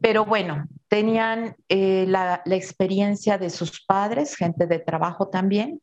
pero 0.00 0.24
bueno, 0.24 0.64
tenían 0.88 1.54
eh, 1.68 2.06
la, 2.08 2.42
experiencia 2.46 3.38
de 3.38 3.50
sus 3.50 3.84
padres, 3.86 4.34
gente 4.34 4.66
de 4.66 4.80
trabajo 4.80 5.28
también, 5.28 5.80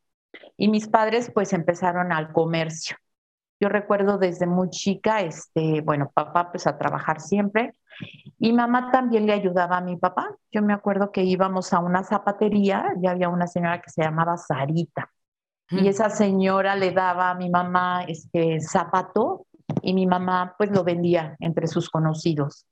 y 0.58 0.68
mis 0.68 0.90
padres 0.90 1.32
pues 1.34 1.54
empezaron 1.54 2.12
al 2.12 2.34
comercio. 2.34 2.98
Yo 3.60 3.70
recuerdo 3.70 4.18
desde 4.18 4.46
muy 4.46 4.70
chica, 4.70 5.22
este, 5.22 5.82
bueno, 5.82 6.12
papá 6.14 6.52
pues 6.52 6.68
a 6.68 6.78
trabajar 6.78 7.20
siempre 7.22 7.74
y 8.38 8.54
mamá 8.54 8.92
también 8.92 9.26
le 9.26 9.34
ayudaba 9.34 9.78
a 9.78 9.82
mi 9.82 9.98
papá. 9.98 10.36
Yo 10.52 10.62
me 10.62 10.74
acuerdo 10.74 11.12
que 11.12 11.24
íbamos 11.24 11.74
a 11.74 11.80
una 11.80 12.04
zapatería 12.04 12.94
y 13.02 13.08
había 13.08 13.30
una 13.30 13.48
señora 13.48 13.82
que 13.82 13.90
se 13.90 14.04
llamaba 14.04 14.38
Sarita 14.38 15.10
y 15.70 15.88
esa 15.88 16.10
señora 16.10 16.76
le 16.76 16.92
daba 16.92 17.32
a 17.32 17.36
mi 17.36 17.50
mamá 17.50 18.04
este 18.08 18.62
zapato 18.62 19.48
y 19.82 19.94
mi 19.94 20.08
mamá 20.08 20.56
pues 20.58 20.72
lo 20.72 20.84
vendía 20.84 21.36
entre 21.40 21.68
sus 21.68 21.90
conocidos. 21.90 22.66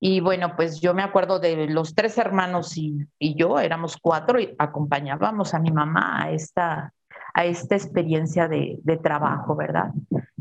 Y 0.00 0.20
bueno, 0.20 0.54
pues 0.54 0.80
yo 0.80 0.94
me 0.94 1.02
acuerdo 1.02 1.40
de 1.40 1.66
los 1.66 1.94
tres 1.94 2.16
hermanos 2.18 2.76
y, 2.76 2.98
y 3.18 3.34
yo, 3.34 3.58
éramos 3.58 3.96
cuatro 4.00 4.38
y 4.38 4.54
acompañábamos 4.56 5.54
a 5.54 5.58
mi 5.58 5.72
mamá 5.72 6.22
a 6.22 6.30
esta, 6.30 6.94
a 7.38 7.44
esta 7.44 7.76
experiencia 7.76 8.48
de, 8.48 8.80
de 8.82 8.96
trabajo, 8.96 9.54
¿verdad? 9.54 9.92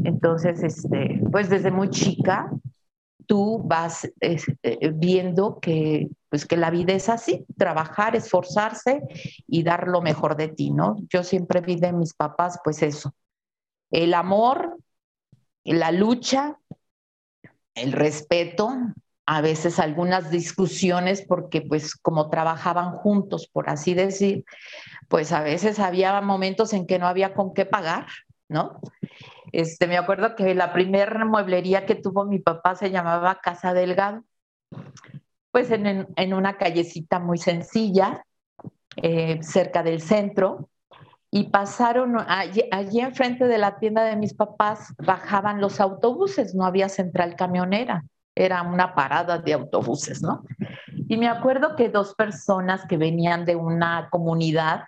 Entonces, 0.04 0.63
este, 0.63 1.22
pues 1.32 1.48
desde 1.48 1.70
muy 1.70 1.92
chica, 1.92 2.50
tú 3.27 3.62
vas 3.63 4.12
eh, 4.20 4.39
viendo 4.96 5.60
que, 5.60 6.10
pues 6.27 6.48
que 6.48 6.58
la 6.58 6.72
vida 6.72 6.94
es 6.94 7.08
así, 7.08 7.46
trabajar, 7.56 8.16
esforzarse 8.16 9.04
y 9.46 9.62
dar 9.62 9.88
lo 9.88 10.01
mejor 10.01 10.38
de 10.38 10.48
ti, 10.48 10.72
¿no? 10.72 10.96
Yo 11.08 11.24
siempre 11.24 11.62
vi 11.62 11.75
de 11.75 11.94
mis 11.94 12.16
papás, 12.16 12.60
pues 12.63 12.82
eso, 12.82 13.13
el 13.92 14.16
amor, 14.16 14.80
la 15.66 15.92
lucha, 15.92 16.58
el 17.75 17.92
respeto, 17.92 18.75
a 19.27 19.41
veces 19.41 19.77
algunas 19.77 20.31
discusiones 20.31 21.22
porque 21.22 21.62
pues 21.62 21.96
como 21.96 22.29
trabajaban 22.29 22.93
juntos, 22.93 23.50
por 23.51 23.69
así 23.69 23.93
decir, 23.93 24.46
pues 25.10 25.34
a 25.34 25.41
veces 25.41 25.79
había 25.79 26.19
momentos 26.22 26.72
en 26.72 26.88
que 26.88 26.98
no 26.98 27.07
había 27.07 27.34
con 27.34 27.53
qué 27.53 27.65
pagar, 27.65 28.07
¿no? 28.48 28.79
Este, 29.51 29.86
me 29.86 29.98
acuerdo 29.98 30.34
que 30.36 30.55
la 30.55 30.72
primera 30.72 31.25
mueblería 31.25 31.86
que 31.86 31.96
tuvo 31.96 32.24
mi 32.24 32.39
papá 32.39 32.75
se 32.75 32.89
llamaba 32.89 33.41
Casa 33.41 33.74
Delgado, 33.74 34.24
pues 35.51 35.72
en, 35.72 36.07
en 36.15 36.34
una 36.34 36.55
callecita 36.55 37.19
muy 37.19 37.38
sencilla, 37.38 38.24
eh, 38.96 39.43
cerca 39.43 39.84
del 39.84 40.01
centro, 40.01 40.69
y 41.29 41.50
pasaron, 41.50 42.15
allí, 42.29 42.63
allí 42.72 43.01
enfrente 43.01 43.46
de 43.46 43.57
la 43.57 43.77
tienda 43.77 44.05
de 44.05 44.15
mis 44.15 44.34
papás 44.34 44.93
bajaban 44.98 45.60
los 45.60 45.81
autobuses, 45.81 46.55
no 46.55 46.65
había 46.65 46.88
central 46.88 47.36
camionera 47.36 48.05
era 48.38 48.62
una 48.62 48.94
parada 48.94 49.39
de 49.39 49.53
autobuses, 49.53 50.22
¿no? 50.22 50.44
Y 51.10 51.17
me 51.17 51.27
acuerdo 51.27 51.75
que 51.75 51.89
dos 51.89 52.13
personas 52.15 52.86
que 52.88 52.98
venían 52.98 53.46
de 53.46 53.56
una 53.56 54.10
comunidad, 54.10 54.84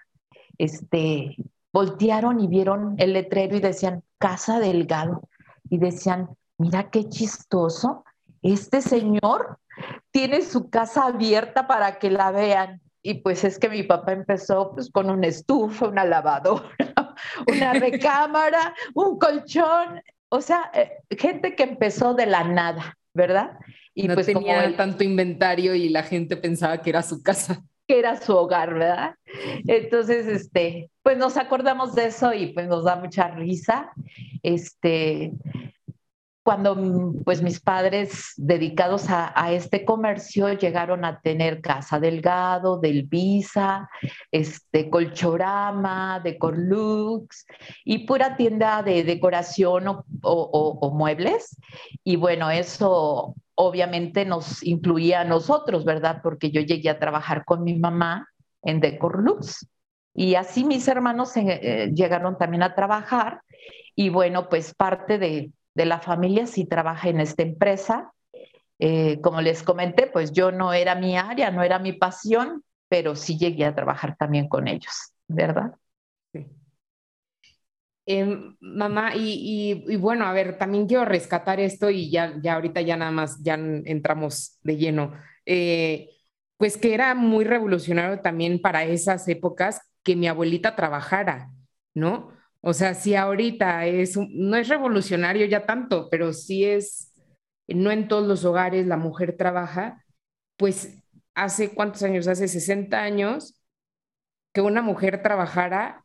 este, 0.57 1.35
voltearon 1.71 2.39
y 2.39 2.47
vieron 2.47 2.95
el 2.97 3.13
letrero 3.13 3.55
y 3.55 3.59
decían, 3.59 4.03
Casa 4.17 4.59
Delgado. 4.59 5.21
Y 5.69 5.77
decían, 5.77 6.29
mira 6.57 6.89
qué 6.89 7.07
chistoso, 7.07 8.03
este 8.41 8.81
señor 8.81 9.59
tiene 10.11 10.41
su 10.41 10.69
casa 10.69 11.05
abierta 11.05 11.67
para 11.67 11.99
que 11.99 12.09
la 12.09 12.31
vean. 12.31 12.81
Y 13.01 13.15
pues 13.15 13.43
es 13.43 13.59
que 13.59 13.69
mi 13.69 13.83
papá 13.83 14.11
empezó 14.11 14.71
pues, 14.73 14.91
con 14.91 15.09
una 15.09 15.27
estufa, 15.27 15.87
una 15.87 16.05
lavadora, 16.05 16.69
una 17.47 17.73
recámara, 17.73 18.73
un 18.93 19.17
colchón, 19.17 20.01
o 20.29 20.41
sea, 20.41 20.69
eh, 20.73 20.91
gente 21.17 21.55
que 21.55 21.63
empezó 21.63 22.13
de 22.13 22.25
la 22.25 22.43
nada. 22.43 22.97
¿Verdad? 23.13 23.57
Y 23.93 24.07
no 24.07 24.13
pues 24.13 24.27
tenía 24.27 24.75
tanto 24.75 25.03
inventario 25.03 25.75
y 25.75 25.89
la 25.89 26.03
gente 26.03 26.37
pensaba 26.37 26.81
que 26.81 26.89
era 26.89 27.01
su 27.01 27.21
casa. 27.21 27.63
Que 27.87 27.99
era 27.99 28.21
su 28.21 28.35
hogar, 28.35 28.73
¿verdad? 28.73 29.15
Entonces, 29.67 30.27
este, 30.27 30.91
pues 31.01 31.17
nos 31.17 31.37
acordamos 31.37 31.95
de 31.95 32.05
eso 32.05 32.33
y 32.33 32.53
pues 32.53 32.67
nos 32.67 32.83
da 32.83 32.95
mucha 32.95 33.29
risa. 33.29 33.91
Este, 34.43 35.33
cuando 36.49 37.13
pues 37.25 37.43
mis 37.43 37.59
padres 37.59 38.33
dedicados 38.35 39.05
a, 39.09 39.51
este 39.51 39.85
comercio 39.85 40.51
llegaron 40.53 41.05
a 41.05 41.21
tener 41.21 41.61
Casa 41.61 41.99
Delgado, 41.99 42.79
del 42.79 43.03
Visa, 43.03 43.87
este, 44.31 44.89
Colchorama, 44.89 46.19
Decorlux 46.23 47.45
y 47.85 47.99
pura 48.07 48.35
tienda 48.35 48.81
de 48.81 49.03
decoración 49.03 49.89
o, 49.89 50.03
o, 50.23 50.89
muebles. 50.89 51.55
Y 52.03 52.15
bueno, 52.15 52.49
eso 52.49 53.35
obviamente 53.53 54.25
nos 54.25 54.63
incluía 54.63 55.21
a 55.21 55.25
nosotros, 55.25 55.85
¿verdad? 55.85 56.19
Porque 56.23 56.49
yo 56.49 56.61
llegué 56.61 56.89
a 56.89 56.97
trabajar 56.97 57.45
con 57.45 57.63
mi 57.63 57.77
mamá 57.77 58.27
en 58.63 58.79
Decorlux. 58.79 59.69
Y 60.15 60.33
así 60.33 60.63
mis 60.63 60.87
hermanos 60.87 61.37
eh, 61.37 61.91
llegaron 61.93 62.39
también 62.39 62.63
a 62.63 62.73
trabajar. 62.73 63.43
Y 63.93 64.09
bueno, 64.09 64.49
pues 64.49 64.73
parte 64.73 65.19
de, 65.19 65.51
de 65.73 65.85
la 65.85 65.99
familia 65.99 66.47
sí 66.47 66.65
trabaja 66.65 67.09
en 67.09 67.19
esta 67.19 67.43
empresa. 67.43 68.13
Eh, 68.79 69.19
como 69.21 69.41
les 69.41 69.63
comenté, 69.63 70.07
pues 70.07 70.31
yo 70.31 70.51
no 70.51 70.73
era 70.73 70.95
mi 70.95 71.17
área, 71.17 71.51
no 71.51 71.63
era 71.63 71.79
mi 71.79 71.93
pasión, 71.93 72.63
pero 72.87 73.15
sí 73.15 73.37
llegué 73.37 73.65
a 73.65 73.75
trabajar 73.75 74.15
también 74.17 74.47
con 74.47 74.67
ellos, 74.67 75.13
¿verdad? 75.27 75.73
Em, 78.05 78.57
mamá, 78.59 79.11
y, 79.15 79.95
bueno, 79.97 80.25
a 80.25 80.33
ver, 80.33 80.57
también 80.57 80.87
quiero 80.87 81.05
rescatar 81.05 81.59
esto 81.59 81.91
y 81.91 82.09
ya, 82.09 82.33
ya 82.41 82.55
ahorita 82.55 82.81
ya 82.81 82.97
nada 82.97 83.11
más, 83.11 83.43
ya 83.43 83.53
entramos 83.53 84.57
de 84.63 84.77
lleno. 84.77 85.13
Eh, 85.45 86.09
pues 86.57 86.77
que 86.77 86.95
era 86.95 87.13
muy 87.13 87.45
revolucionario 87.45 88.19
también 88.21 88.61
para 88.61 88.83
esas 88.83 89.27
épocas 89.27 89.81
que 90.03 90.15
mi 90.15 90.27
abuelita 90.27 90.75
trabajara, 90.75 91.51
¿no? 91.93 92.31
O 92.61 92.73
sea, 92.73 92.93
si 92.93 93.15
ahorita 93.15 93.85
es, 93.85 94.17
no 94.17 94.57
es 94.57 94.67
revolucionario 94.67 95.45
ya 95.45 95.65
tanto, 95.65 96.09
pero 96.09 96.33
sí 96.33 96.65
es, 96.65 97.13
no 97.67 97.91
en 97.91 98.07
todos 98.07 98.27
los 98.27 98.43
hogares 98.43 98.85
la 98.85 98.97
mujer 98.97 99.37
trabaja, 99.37 100.03
pues 100.57 101.01
hace 101.35 101.73
cuántos 101.73 102.03
años, 102.03 102.27
hace 102.27 102.47
60 102.47 103.01
años, 103.01 103.61
que 104.53 104.61
una 104.61 104.81
mujer 104.81 105.21
trabajara. 105.21 106.03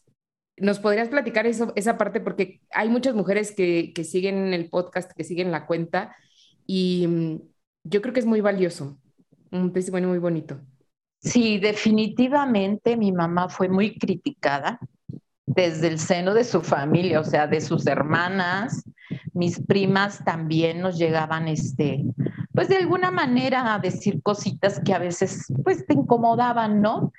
¿Nos 0.57 0.79
podrías 0.79 1.09
platicar 1.09 1.47
eso, 1.47 1.73
esa 1.75 1.99
parte? 1.99 2.21
Porque 2.21 2.61
hay 2.71 2.89
muchas 2.89 3.15
mujeres 3.15 3.53
que, 3.53 3.93
que 3.93 4.05
siguen 4.05 4.55
el 4.55 4.71
podcast, 4.71 5.11
que 5.13 5.25
siguen 5.25 5.51
la 5.51 5.67
cuenta, 5.67 6.15
y 6.67 7.07
mm, 7.09 7.41
yo 7.85 8.01
creo 8.01 8.15
que 8.15 8.21
es 8.21 8.27
muy 8.27 8.41
valioso, 8.41 8.99
un 9.51 9.73
testimonio 9.73 10.09
muy 10.09 10.19
bonito. 10.19 10.61
Sí, 11.19 11.59
definitivamente 11.59 12.97
mi 12.97 13.11
mamá 13.11 13.49
fue 13.49 13.69
muy 13.69 13.99
criticada 13.99 14.79
desde 15.55 15.89
el 15.89 15.99
seno 15.99 16.35
de 16.35 16.45
su 16.45 16.61
familia, 16.63 17.21
o 17.21 17.25
sea, 17.25 17.47
de 17.47 17.61
sus 17.61 17.87
hermanas, 17.87 18.85
mis 19.33 19.61
primas 19.61 20.25
también 20.25 20.81
nos 20.81 20.99
llegaban, 20.99 21.49
este, 21.49 22.05
pues 22.53 22.69
de 22.69 22.77
alguna 22.77 23.11
manera 23.11 23.75
a 23.75 23.79
decir 23.79 24.23
cositas 24.23 24.81
que 24.81 24.95
a 24.95 24.99
veces 24.99 25.53
pues 25.65 25.87
te 25.87 25.95
incomodaban, 25.95 26.81
¿no? 26.81 27.13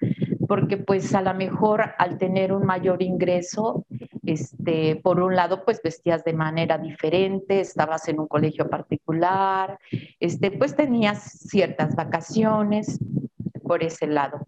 Porque 0.48 0.78
pues 0.78 1.14
a 1.14 1.22
lo 1.22 1.34
mejor 1.34 1.94
al 1.98 2.18
tener 2.18 2.54
un 2.54 2.66
mayor 2.66 3.02
ingreso, 3.02 3.86
este, 4.26 4.96
por 4.98 5.20
un 5.20 5.36
lado 5.36 5.66
pues 5.66 5.82
vestías 5.84 6.24
de 6.24 6.34
manera 6.34 6.78
diferente, 6.78 7.60
estabas 7.60 8.08
en 8.08 8.20
un 8.20 8.28
colegio 8.28 8.70
particular, 8.70 9.78
este, 10.20 10.52
pues 10.52 10.76
tenías 10.76 11.22
ciertas 11.22 11.96
vacaciones 11.96 13.00
por 13.64 13.84
ese 13.84 14.08
lado. 14.08 14.48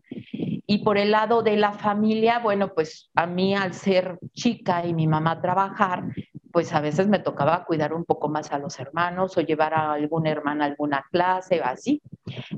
Y 0.67 0.79
por 0.79 0.97
el 0.97 1.11
lado 1.11 1.43
de 1.43 1.55
la 1.55 1.71
familia, 1.71 2.39
bueno, 2.39 2.73
pues 2.73 3.09
a 3.15 3.25
mí 3.25 3.55
al 3.55 3.73
ser 3.73 4.19
chica 4.33 4.85
y 4.85 4.93
mi 4.93 5.07
mamá 5.07 5.41
trabajar, 5.41 6.03
pues 6.51 6.73
a 6.73 6.81
veces 6.81 7.07
me 7.07 7.19
tocaba 7.19 7.63
cuidar 7.63 7.93
un 7.93 8.03
poco 8.03 8.27
más 8.27 8.51
a 8.51 8.59
los 8.59 8.77
hermanos 8.77 9.37
o 9.37 9.41
llevar 9.41 9.73
a 9.73 9.93
alguna 9.93 10.29
hermana 10.29 10.65
a 10.65 10.67
alguna 10.67 11.05
clase 11.09 11.61
o 11.61 11.63
así. 11.63 12.01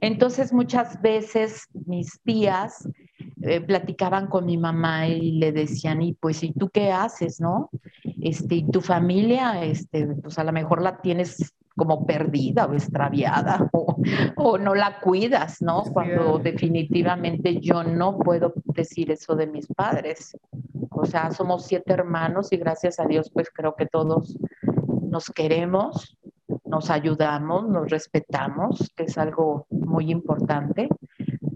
Entonces 0.02 0.52
muchas 0.52 1.00
veces 1.02 1.68
mis 1.74 2.20
tías 2.24 2.90
eh, 3.42 3.62
platicaban 3.62 4.28
con 4.28 4.46
mi 4.46 4.58
mamá 4.58 5.08
y 5.08 5.34
le 5.34 5.52
decían, 5.52 6.02
y 6.02 6.14
pues, 6.14 6.44
¿y 6.44 6.52
tú 6.52 6.70
qué 6.70 6.92
haces, 6.92 7.40
no? 7.40 7.70
Este, 8.22 8.56
y 8.56 8.72
tu 8.72 8.82
familia, 8.82 9.64
este, 9.64 10.08
pues 10.08 10.40
a 10.40 10.44
lo 10.44 10.52
mejor 10.52 10.82
la 10.82 11.02
tienes 11.02 11.54
como 11.80 12.06
perdida 12.06 12.66
o 12.66 12.74
extraviada 12.74 13.70
o, 14.36 14.58
no 14.58 14.76
la 14.76 15.00
cuidas, 15.00 15.62
¿no? 15.62 15.84
Cuando 15.94 16.38
definitivamente 16.38 17.62
yo 17.62 17.84
no 17.86 18.20
puedo 18.20 18.54
decir 18.66 19.12
eso 19.12 19.36
de 19.36 19.48
mis 19.48 19.66
padres. 19.68 20.38
O 20.92 21.06
sea, 21.06 21.32
somos 21.32 21.66
siete 21.66 21.94
hermanos 21.94 22.52
y 22.52 22.58
gracias 22.58 23.00
a 23.00 23.06
Dios 23.06 23.32
pues 23.34 23.50
creo 23.50 23.76
que 23.76 23.86
todos 23.86 24.38
nos 25.10 25.30
queremos, 25.30 26.18
nos 26.66 26.90
ayudamos, 26.90 27.70
nos 27.70 27.90
respetamos, 27.90 28.92
que 28.96 29.04
es 29.06 29.18
algo 29.18 29.66
muy 29.70 30.12
importante. 30.12 30.90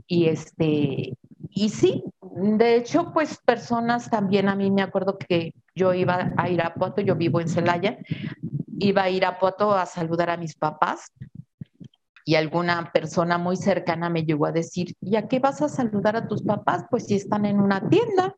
Y 0.07 0.27
este, 0.27 1.17
y 1.49 1.69
sí, 1.69 2.03
de 2.21 2.77
hecho, 2.77 3.11
pues 3.13 3.39
personas 3.45 4.09
también, 4.09 4.47
a 4.47 4.55
mí 4.55 4.71
me 4.71 4.81
acuerdo 4.81 5.17
que 5.17 5.53
yo 5.75 5.93
iba 5.93 6.33
a 6.37 6.49
Irapuato, 6.49 7.01
yo 7.01 7.15
vivo 7.15 7.41
en 7.41 7.49
Celaya, 7.49 7.97
iba 8.79 9.03
a 9.03 9.09
Irapuato 9.09 9.73
a 9.73 9.85
saludar 9.85 10.29
a 10.29 10.37
mis 10.37 10.55
papás 10.55 11.11
y 12.25 12.35
alguna 12.35 12.91
persona 12.91 13.37
muy 13.37 13.57
cercana 13.57 14.09
me 14.09 14.23
llegó 14.23 14.45
a 14.45 14.51
decir, 14.51 14.95
¿y 15.01 15.15
a 15.15 15.27
qué 15.27 15.39
vas 15.39 15.61
a 15.61 15.69
saludar 15.69 16.15
a 16.15 16.27
tus 16.27 16.41
papás? 16.41 16.85
Pues 16.89 17.07
si 17.07 17.15
están 17.15 17.45
en 17.45 17.59
una 17.59 17.89
tienda. 17.89 18.35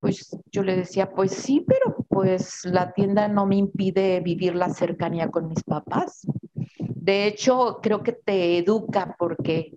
Pues 0.00 0.36
yo 0.52 0.62
le 0.62 0.76
decía, 0.76 1.10
pues 1.10 1.32
sí, 1.32 1.64
pero 1.66 1.96
pues 2.08 2.64
la 2.64 2.92
tienda 2.92 3.26
no 3.26 3.46
me 3.46 3.56
impide 3.56 4.20
vivir 4.20 4.54
la 4.54 4.68
cercanía 4.68 5.28
con 5.28 5.48
mis 5.48 5.62
papás. 5.64 6.26
De 6.78 7.26
hecho, 7.26 7.80
creo 7.82 8.02
que 8.02 8.12
te 8.12 8.58
educa 8.58 9.16
porque 9.18 9.72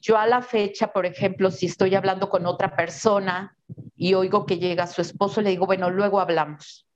yo 0.00 0.18
a 0.18 0.26
la 0.26 0.42
fecha, 0.42 0.92
por 0.92 1.06
ejemplo, 1.06 1.50
si 1.50 1.66
estoy 1.66 1.94
hablando 1.94 2.28
con 2.28 2.46
otra 2.46 2.74
persona 2.74 3.56
y 3.96 4.14
oigo 4.14 4.46
que 4.46 4.58
llega 4.58 4.88
su 4.88 5.00
esposo, 5.00 5.40
le 5.40 5.50
digo, 5.50 5.66
bueno, 5.66 5.90
luego 5.90 6.18
hablamos. 6.18 6.86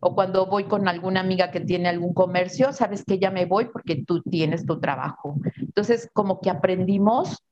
O 0.00 0.14
cuando 0.14 0.46
voy 0.46 0.64
con 0.64 0.88
alguna 0.88 1.20
amiga 1.20 1.50
que 1.50 1.60
tiene 1.60 1.88
algún 1.88 2.14
comercio, 2.14 2.72
sabes 2.72 3.04
que 3.04 3.18
ya 3.18 3.30
me 3.30 3.46
voy 3.46 3.66
porque 3.66 4.04
tú 4.04 4.22
tienes 4.22 4.66
tu 4.66 4.80
trabajo. 4.80 5.36
Entonces, 5.58 6.10
como 6.12 6.40
que 6.40 6.50
aprendimos 6.50 7.42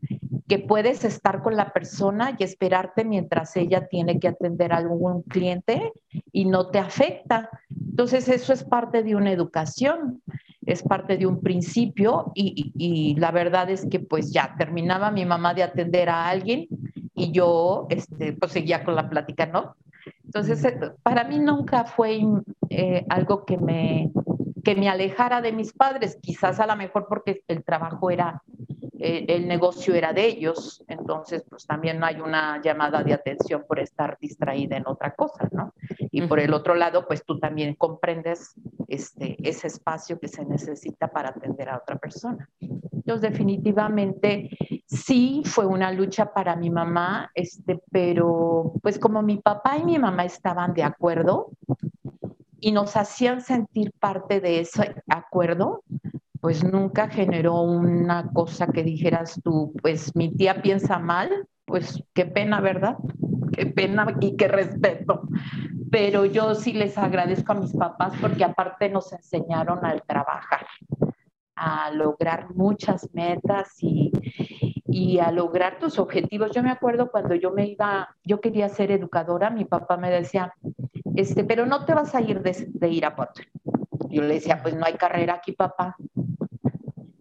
que 0.49 0.59
puedes 0.59 1.05
estar 1.05 1.43
con 1.43 1.57
la 1.57 1.73
persona 1.73 2.37
y 2.39 2.45
esperarte 2.45 3.05
mientras 3.05 3.57
ella 3.57 3.87
tiene 3.87 4.19
que 4.19 4.29
atender 4.29 4.73
a 4.73 4.77
algún 4.77 5.23
cliente 5.23 5.93
y 6.33 6.45
no 6.45 6.69
te 6.69 6.79
afecta. 6.79 7.49
Entonces, 7.71 8.29
eso 8.29 8.53
es 8.53 8.65
parte 8.65 9.03
de 9.03 9.17
una 9.17 9.33
educación 9.33 10.23
es 10.67 10.83
parte 10.83 11.17
de 11.17 11.27
un 11.27 11.41
principio 11.41 12.33
y, 12.35 13.15
la 13.19 13.31
verdad 13.31 13.71
es 13.71 13.87
que 13.87 14.01
pues 14.01 14.33
ya 14.33 14.55
terminaba 14.57 15.11
mi 15.11 15.25
mamá 15.25 15.55
de 15.55 15.63
atender 15.63 16.09
a 16.09 16.29
alguien 16.29 16.69
y 17.15 17.33
yo 17.33 17.87
este, 17.91 18.33
pues 18.33 18.53
seguía 18.53 18.85
con 18.85 18.95
la 18.95 19.09
plática, 19.09 19.47
¿no? 19.47 19.77
Entonces, 20.35 20.65
eh, 20.65 20.93
para 21.05 21.23
mí 21.23 21.39
nunca 21.39 21.85
fue 21.85 22.21
eh, 22.69 23.07
algo 23.09 23.45
que 23.45 23.57
me, 23.57 24.11
que 24.65 24.75
me 24.75 24.89
alejara 24.89 25.41
de 25.41 25.53
mis 25.53 25.73
padres, 25.73 26.19
quizás 26.21 26.59
a 26.59 26.67
lo 26.67 26.75
mejor 26.75 27.07
porque 27.09 27.45
el 27.47 27.63
trabajo 27.63 28.11
era 28.11 28.43
eh, 28.99 29.27
el 29.29 29.47
negocio 29.47 29.95
era 29.95 30.13
de 30.13 30.27
ellos, 30.27 30.83
entonces 30.89 31.45
pues 31.49 31.67
también 31.67 32.01
no 32.01 32.07
hay 32.07 32.21
una 32.21 32.61
llamada 32.63 33.05
de 33.05 33.13
atención 33.13 33.65
por 33.69 33.79
estar 33.79 34.19
distraída 34.21 34.77
en 34.77 34.89
otra 34.89 35.15
cosa, 35.15 35.49
¿no? 35.53 35.73
Y 36.11 36.23
por 36.23 36.41
el 36.41 36.53
otro 36.53 36.75
lado, 36.75 37.07
pues 37.07 37.25
tú 37.25 37.39
también 37.39 37.75
comprendes 37.75 38.55
este, 38.89 39.37
ese 39.49 39.67
espacio 39.67 40.19
que 40.19 40.29
se 40.29 40.45
necesita 40.45 41.09
para 41.09 41.29
atender 41.29 41.69
a 41.69 41.77
otra 41.77 41.97
persona. 41.97 42.49
Definitivamente 43.05 44.51
sí 44.87 45.43
fue 45.45 45.67
una 45.67 45.93
lucha 45.93 46.33
para 46.33 46.57
mi 46.57 46.71
mamá, 46.71 47.31
este, 47.35 47.81
pero 47.91 48.73
pues 48.83 48.99
como 48.99 49.23
mi 49.23 49.39
papá 49.39 49.79
y 49.79 49.85
mi 49.85 49.99
mamá 49.99 50.25
estaban 50.25 50.73
de 50.75 50.83
acuerdo 50.83 51.51
y 52.61 52.73
nos 52.73 52.97
hacían 52.97 53.43
sentir 53.43 53.93
parte 54.01 54.41
de 54.41 54.61
ese 54.61 54.95
acuerdo, 55.09 55.83
pues 56.41 56.65
nunca 56.65 57.09
generó 57.09 57.61
una 57.63 58.31
cosa 58.33 58.67
que 58.69 58.83
dijeras 58.83 59.41
tú, 59.45 59.73
pues 59.83 60.17
mi 60.17 60.35
tía 60.35 60.63
piensa 60.63 60.99
mal, 60.99 61.47
pues 61.65 62.03
qué 62.15 62.27
pena, 62.27 62.61
¿verdad? 62.61 62.97
Qué 63.53 63.67
pena 63.67 64.17
y 64.21 64.37
qué 64.37 64.49
respeto. 64.49 65.29
Pero 65.91 66.25
yo 66.25 66.55
sí 66.55 66.73
les 66.73 66.99
agradezco 66.99 67.53
a 67.53 67.57
mis 67.57 67.73
papás 67.75 68.15
porque 68.21 68.45
aparte 68.45 68.89
nos 68.89 69.13
enseñaron 69.13 69.85
al 69.85 70.03
trabajar, 70.03 70.67
a 71.57 71.91
lograr 71.91 72.55
muchas 72.55 73.09
metas 73.13 73.75
y, 73.81 74.13
y 74.87 75.19
a 75.19 75.31
lograr 75.31 75.79
tus 75.79 75.99
objetivos. 75.99 76.51
Yo 76.53 76.63
me 76.63 76.71
acuerdo 76.71 77.11
cuando 77.11 77.35
yo 77.35 77.51
me 77.51 77.67
iba, 77.67 78.15
yo 78.25 78.41
quería 78.41 78.69
ser 78.69 78.91
educadora, 78.91 79.51
mi 79.51 79.65
papá 79.65 79.97
me 79.97 80.11
decía, 80.11 80.55
este, 81.15 81.45
pero 81.45 81.67
no 81.67 81.85
te 81.85 81.95
vas 81.95 82.15
a 82.15 82.21
ir 82.21 82.43
de, 82.43 82.69
de 82.69 82.89
Irapuato. 82.89 83.43
Yo 84.09 84.23
le 84.23 84.35
decía, 84.35 84.63
pues 84.63 84.75
no 84.75 84.85
hay 84.85 84.95
carrera 84.95 85.35
aquí, 85.35 85.53
papá 85.53 85.97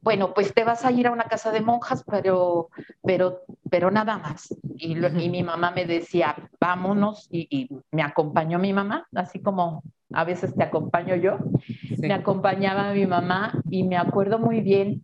bueno, 0.03 0.33
pues 0.33 0.53
te 0.53 0.65
vas 0.65 0.83
a 0.83 0.91
ir 0.91 1.07
a 1.07 1.11
una 1.11 1.23
casa 1.23 1.51
de 1.51 1.61
monjas, 1.61 2.03
pero, 2.03 2.69
pero, 3.01 3.43
pero 3.69 3.89
nada 3.89 4.17
más. 4.17 4.53
Y, 4.75 4.95
mi 4.95 5.43
mamá 5.43 5.71
me 5.71 5.85
decía, 5.85 6.35
vámonos, 6.59 7.29
y, 7.31 7.69
me 7.91 8.03
acompañó 8.03 8.59
mi 8.59 8.73
mamá, 8.73 9.07
así 9.15 9.41
como 9.41 9.81
a 10.13 10.23
veces 10.23 10.55
te 10.55 10.63
acompaño 10.63 11.15
yo. 11.15 11.37
Me 11.99 12.13
acompañaba 12.13 12.93
mi 12.93 13.05
mamá 13.05 13.61
y 13.69 13.83
me 13.83 13.97
acuerdo 13.97 14.39
muy 14.39 14.61
bien 14.61 15.03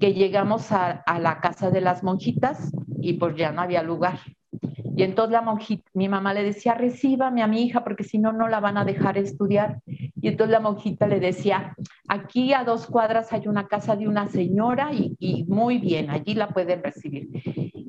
que 0.00 0.14
llegamos 0.14 0.72
a, 0.72 0.90
a, 0.90 1.18
la 1.18 1.40
casa 1.40 1.70
de 1.70 1.80
las 1.80 2.02
monjitas 2.02 2.72
y 3.00 3.14
pues 3.14 3.36
ya 3.36 3.52
no 3.52 3.62
había 3.62 3.82
lugar. 3.82 4.18
Y 4.96 5.02
entonces 5.02 5.32
la 5.32 5.42
monjita, 5.42 5.90
mi 5.94 6.08
mamá 6.08 6.32
le 6.34 6.44
decía, 6.44 6.74
recíbame 6.74 7.42
a 7.42 7.48
mi 7.48 7.62
hija 7.62 7.82
porque 7.82 8.04
si 8.04 8.18
no, 8.18 8.32
no 8.32 8.48
la 8.48 8.60
van 8.60 8.76
a 8.76 8.84
dejar 8.84 9.18
estudiar. 9.18 9.80
Y 9.86 10.28
entonces 10.28 10.52
la 10.52 10.60
monjita 10.60 11.08
le 11.08 11.18
decía, 11.18 11.74
aquí 12.08 12.52
a 12.52 12.64
dos 12.64 12.86
cuadras 12.86 13.32
hay 13.32 13.48
una 13.48 13.66
casa 13.66 13.96
de 13.96 14.06
una 14.06 14.28
señora 14.28 14.90
y, 14.92 15.44
muy 15.48 15.78
bien, 15.78 16.10
allí 16.10 16.34
la 16.34 16.48
pueden 16.48 16.82
recibir. 16.82 17.28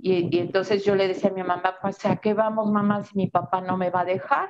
Y, 0.01 0.37
entonces 0.39 0.83
yo 0.83 0.95
le 0.95 1.07
decía 1.07 1.29
a 1.29 1.33
mi 1.33 1.43
mamá, 1.43 1.75
pues 1.81 2.03
¿a 2.05 2.15
qué 2.17 2.33
vamos, 2.33 2.71
mamá, 2.71 3.03
si 3.03 3.15
mi 3.15 3.27
papá 3.27 3.61
no 3.61 3.77
me 3.77 3.91
va 3.91 4.01
a 4.01 4.05
dejar? 4.05 4.49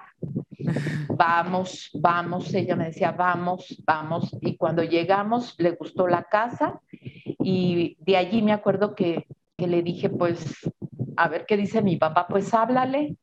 Vamos, 1.10 1.90
vamos, 1.94 2.54
ella 2.54 2.76
me 2.76 2.86
decía, 2.86 3.12
vamos, 3.12 3.82
vamos. 3.86 4.36
Y 4.42 4.58
cuando 4.58 4.84
llegamos, 4.84 5.56
le 5.58 5.72
gustó 5.72 6.08
la 6.08 6.24
casa 6.24 6.80
y 7.24 7.98
de 8.00 8.18
allí 8.18 8.42
me 8.42 8.54
acuerdo 8.54 8.96
que, 8.96 9.26
que 9.58 9.68
le 9.68 9.82
dije, 9.82 10.10
pues 10.10 10.56
a 11.18 11.28
ver 11.30 11.46
qué 11.46 11.58
dice 11.58 11.82
mi 11.82 11.98
papá, 11.98 12.28
pues 12.28 12.54
háblale. 12.54 13.18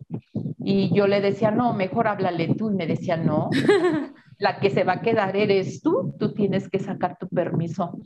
Y 0.64 0.94
yo 0.94 1.07
le 1.07 1.20
decía, 1.20 1.50
no, 1.50 1.74
mejor 1.74 2.09
háblale 2.09 2.55
tú. 2.55 2.70
Y 2.70 2.74
me 2.74 2.87
decía, 2.87 3.16
no, 3.16 3.50
la 4.42 4.59
que 4.59 4.70
se 4.70 4.83
va 4.83 4.94
a 4.94 5.00
quedar 5.00 5.37
eres 5.37 5.83
tú, 5.83 6.16
tú 6.18 6.35
tienes 6.35 6.68
que 6.68 6.81
sacar 6.81 7.16
tu 7.16 7.28
permiso. 7.28 7.96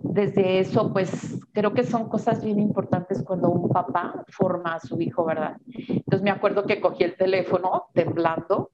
Desde 0.00 0.60
eso, 0.60 0.92
pues 0.92 1.40
creo 1.52 1.74
que 1.74 1.82
son 1.82 2.08
cosas 2.08 2.44
bien 2.44 2.60
importantes 2.60 3.20
cuando 3.24 3.50
un 3.50 3.68
papá 3.68 4.24
forma 4.28 4.74
a 4.74 4.78
su 4.78 5.00
hijo, 5.00 5.24
¿verdad? 5.24 5.56
Entonces 5.88 6.22
me 6.22 6.30
acuerdo 6.30 6.66
que 6.66 6.80
cogí 6.80 7.02
el 7.02 7.16
teléfono 7.16 7.86
temblando 7.94 8.70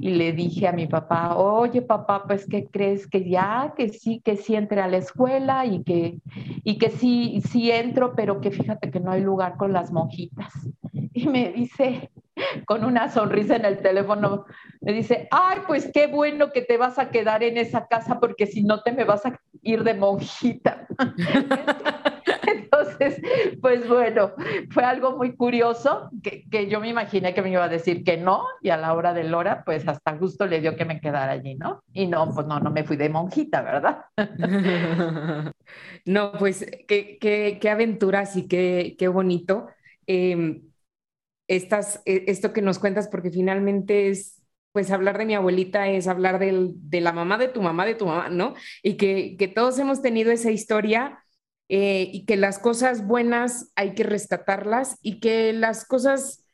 y 0.00 0.14
le 0.14 0.32
dije 0.32 0.66
a 0.66 0.72
mi 0.72 0.86
papá, 0.86 1.36
oye 1.36 1.82
papá, 1.82 2.24
pues 2.26 2.46
¿qué 2.48 2.66
crees? 2.66 3.06
Que 3.06 3.28
ya, 3.28 3.74
que 3.76 3.90
sí, 3.90 4.22
que 4.24 4.36
sí 4.36 4.54
entre 4.54 4.80
a 4.80 4.88
la 4.88 4.96
escuela 4.96 5.66
y 5.66 5.82
que, 5.84 6.20
y 6.64 6.78
que 6.78 6.88
sí, 6.88 7.42
sí 7.50 7.70
entro, 7.70 8.14
pero 8.16 8.40
que 8.40 8.50
fíjate 8.50 8.90
que 8.90 9.00
no 9.00 9.10
hay 9.10 9.20
lugar 9.20 9.58
con 9.58 9.74
las 9.74 9.92
monjitas. 9.92 10.54
Y 11.12 11.26
me 11.26 11.50
dice, 11.52 12.10
con 12.66 12.84
una 12.84 13.10
sonrisa 13.10 13.56
en 13.56 13.64
el 13.64 13.78
teléfono, 13.82 14.46
me 14.80 14.92
dice, 14.92 15.28
ay, 15.30 15.58
pues 15.66 15.90
qué 15.92 16.06
bueno 16.06 16.52
que 16.52 16.62
te 16.62 16.76
vas 16.76 16.98
a 16.98 17.10
quedar 17.10 17.42
en 17.42 17.58
esa 17.58 17.86
casa 17.86 18.18
porque 18.18 18.46
si 18.46 18.62
no 18.62 18.82
te 18.82 18.92
me 18.92 19.04
vas 19.04 19.26
a 19.26 19.38
ir 19.62 19.84
de 19.84 19.94
monjita. 19.94 20.86
Entonces, 22.46 23.20
pues 23.60 23.86
bueno, 23.86 24.32
fue 24.70 24.84
algo 24.84 25.16
muy 25.16 25.36
curioso 25.36 26.10
que, 26.22 26.48
que, 26.48 26.68
yo 26.68 26.80
me 26.80 26.88
imaginé 26.88 27.34
que 27.34 27.42
me 27.42 27.50
iba 27.50 27.64
a 27.64 27.68
decir 27.68 28.04
que 28.04 28.16
no 28.16 28.44
y 28.62 28.70
a 28.70 28.76
la 28.76 28.94
hora 28.94 29.12
de 29.12 29.32
hora, 29.34 29.64
pues 29.64 29.86
hasta 29.86 30.16
justo 30.16 30.46
le 30.46 30.60
dio 30.60 30.76
que 30.76 30.84
me 30.84 31.00
quedara 31.00 31.32
allí, 31.32 31.54
¿no? 31.54 31.82
Y 31.92 32.06
no, 32.06 32.32
pues 32.34 32.46
no, 32.46 32.58
no 32.58 32.70
me 32.70 32.84
fui 32.84 32.96
de 32.96 33.08
monjita, 33.08 33.62
¿verdad? 33.62 34.04
no, 36.06 36.32
pues 36.32 36.66
qué, 36.88 37.18
qué, 37.20 37.58
qué 37.60 37.70
aventuras 37.70 38.36
y 38.36 38.48
qué, 38.48 38.96
qué 38.98 39.08
bonito. 39.08 39.68
Em, 40.06 40.62
estas, 41.48 42.02
e, 42.06 42.24
esto 42.28 42.52
que 42.52 42.62
nos 42.62 42.78
cuentas, 42.78 43.08
porque 43.08 43.30
finalmente 43.30 44.08
es, 44.08 44.39
pues 44.72 44.90
hablar 44.90 45.18
de 45.18 45.26
mi 45.26 45.34
abuelita 45.34 45.88
es 45.88 46.06
hablar 46.06 46.38
del, 46.38 46.72
de 46.74 47.00
la 47.00 47.12
mamá 47.12 47.38
de 47.38 47.48
tu 47.48 47.62
mamá, 47.62 47.86
de 47.86 47.94
tu 47.94 48.06
mamá, 48.06 48.28
¿no? 48.28 48.54
Y 48.82 48.96
que, 48.96 49.36
que 49.38 49.48
todos 49.48 49.78
hemos 49.78 50.02
tenido 50.02 50.30
esa 50.30 50.50
historia 50.50 51.24
eh, 51.68 52.08
y 52.12 52.24
que 52.26 52.36
las 52.36 52.58
cosas 52.58 53.06
buenas 53.06 53.72
hay 53.76 53.94
que 53.94 54.04
rescatarlas 54.04 54.98
y 55.02 55.20
que 55.20 55.52
las 55.52 55.86
cosas 55.86 56.44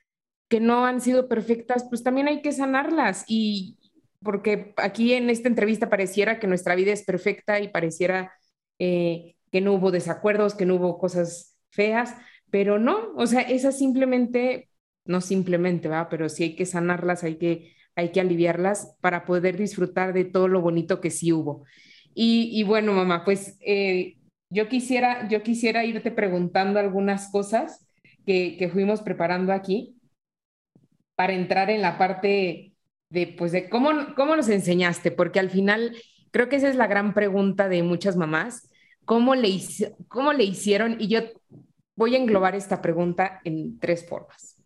que 0.48 0.60
no 0.60 0.86
han 0.86 1.00
sido 1.00 1.28
perfectas, 1.28 1.86
pues 1.88 2.02
también 2.02 2.28
hay 2.28 2.42
que 2.42 2.52
sanarlas. 2.52 3.24
Y 3.26 3.78
porque 4.22 4.74
aquí 4.76 5.12
en 5.14 5.30
esta 5.30 5.48
entrevista 5.48 5.88
pareciera 5.90 6.38
que 6.38 6.46
nuestra 6.46 6.74
vida 6.74 6.92
es 6.92 7.04
perfecta 7.04 7.60
y 7.60 7.68
pareciera 7.68 8.32
eh, 8.78 9.36
que 9.52 9.60
no 9.60 9.74
hubo 9.74 9.90
desacuerdos, 9.90 10.54
que 10.54 10.66
no 10.66 10.76
hubo 10.76 10.98
cosas 10.98 11.56
feas, 11.70 12.14
pero 12.50 12.78
no, 12.78 13.12
o 13.16 13.26
sea, 13.26 13.42
esas 13.42 13.78
simplemente, 13.78 14.70
no 15.04 15.20
simplemente, 15.20 15.88
va, 15.88 16.08
pero 16.08 16.28
sí 16.28 16.44
hay 16.44 16.56
que 16.56 16.66
sanarlas, 16.66 17.24
hay 17.24 17.36
que, 17.36 17.75
hay 17.96 18.12
que 18.12 18.20
aliviarlas 18.20 18.94
para 19.00 19.24
poder 19.24 19.56
disfrutar 19.56 20.12
de 20.12 20.24
todo 20.24 20.48
lo 20.48 20.60
bonito 20.60 21.00
que 21.00 21.10
sí 21.10 21.32
hubo. 21.32 21.64
Y, 22.18 22.62
bueno, 22.62 22.92
mamá, 22.94 23.24
pues 23.26 23.58
eh, 23.60 24.16
yo 24.48 24.68
quisiera, 24.68 25.28
yo 25.28 25.42
quisiera 25.42 25.84
irte 25.84 26.10
preguntando 26.10 26.78
algunas 26.78 27.30
cosas 27.30 27.86
que, 28.24 28.70
fuimos 28.72 29.02
preparando 29.02 29.52
aquí 29.52 29.96
para 31.14 31.34
entrar 31.34 31.68
en 31.68 31.82
la 31.82 31.98
parte 31.98 32.72
de, 33.10 33.26
pues, 33.38 33.52
de 33.52 33.68
cómo, 33.68 33.90
cómo 34.14 34.34
nos 34.34 34.48
enseñaste, 34.48 35.10
porque 35.10 35.40
al 35.40 35.50
final 35.50 35.94
creo 36.30 36.48
que 36.48 36.56
esa 36.56 36.68
es 36.68 36.76
la 36.76 36.86
gran 36.86 37.12
pregunta 37.12 37.68
de 37.68 37.82
muchas 37.82 38.16
mamás, 38.16 38.70
¿cómo 39.04 39.34
le, 39.34 39.58
cómo 40.08 40.32
le 40.32 40.44
hicieron? 40.44 40.96
Y 40.98 41.08
yo 41.08 41.20
voy 41.96 42.14
a 42.14 42.18
englobar 42.18 42.54
esta 42.54 42.80
pregunta 42.80 43.40
en 43.44 43.78
tres 43.78 44.06
formas. 44.08 44.62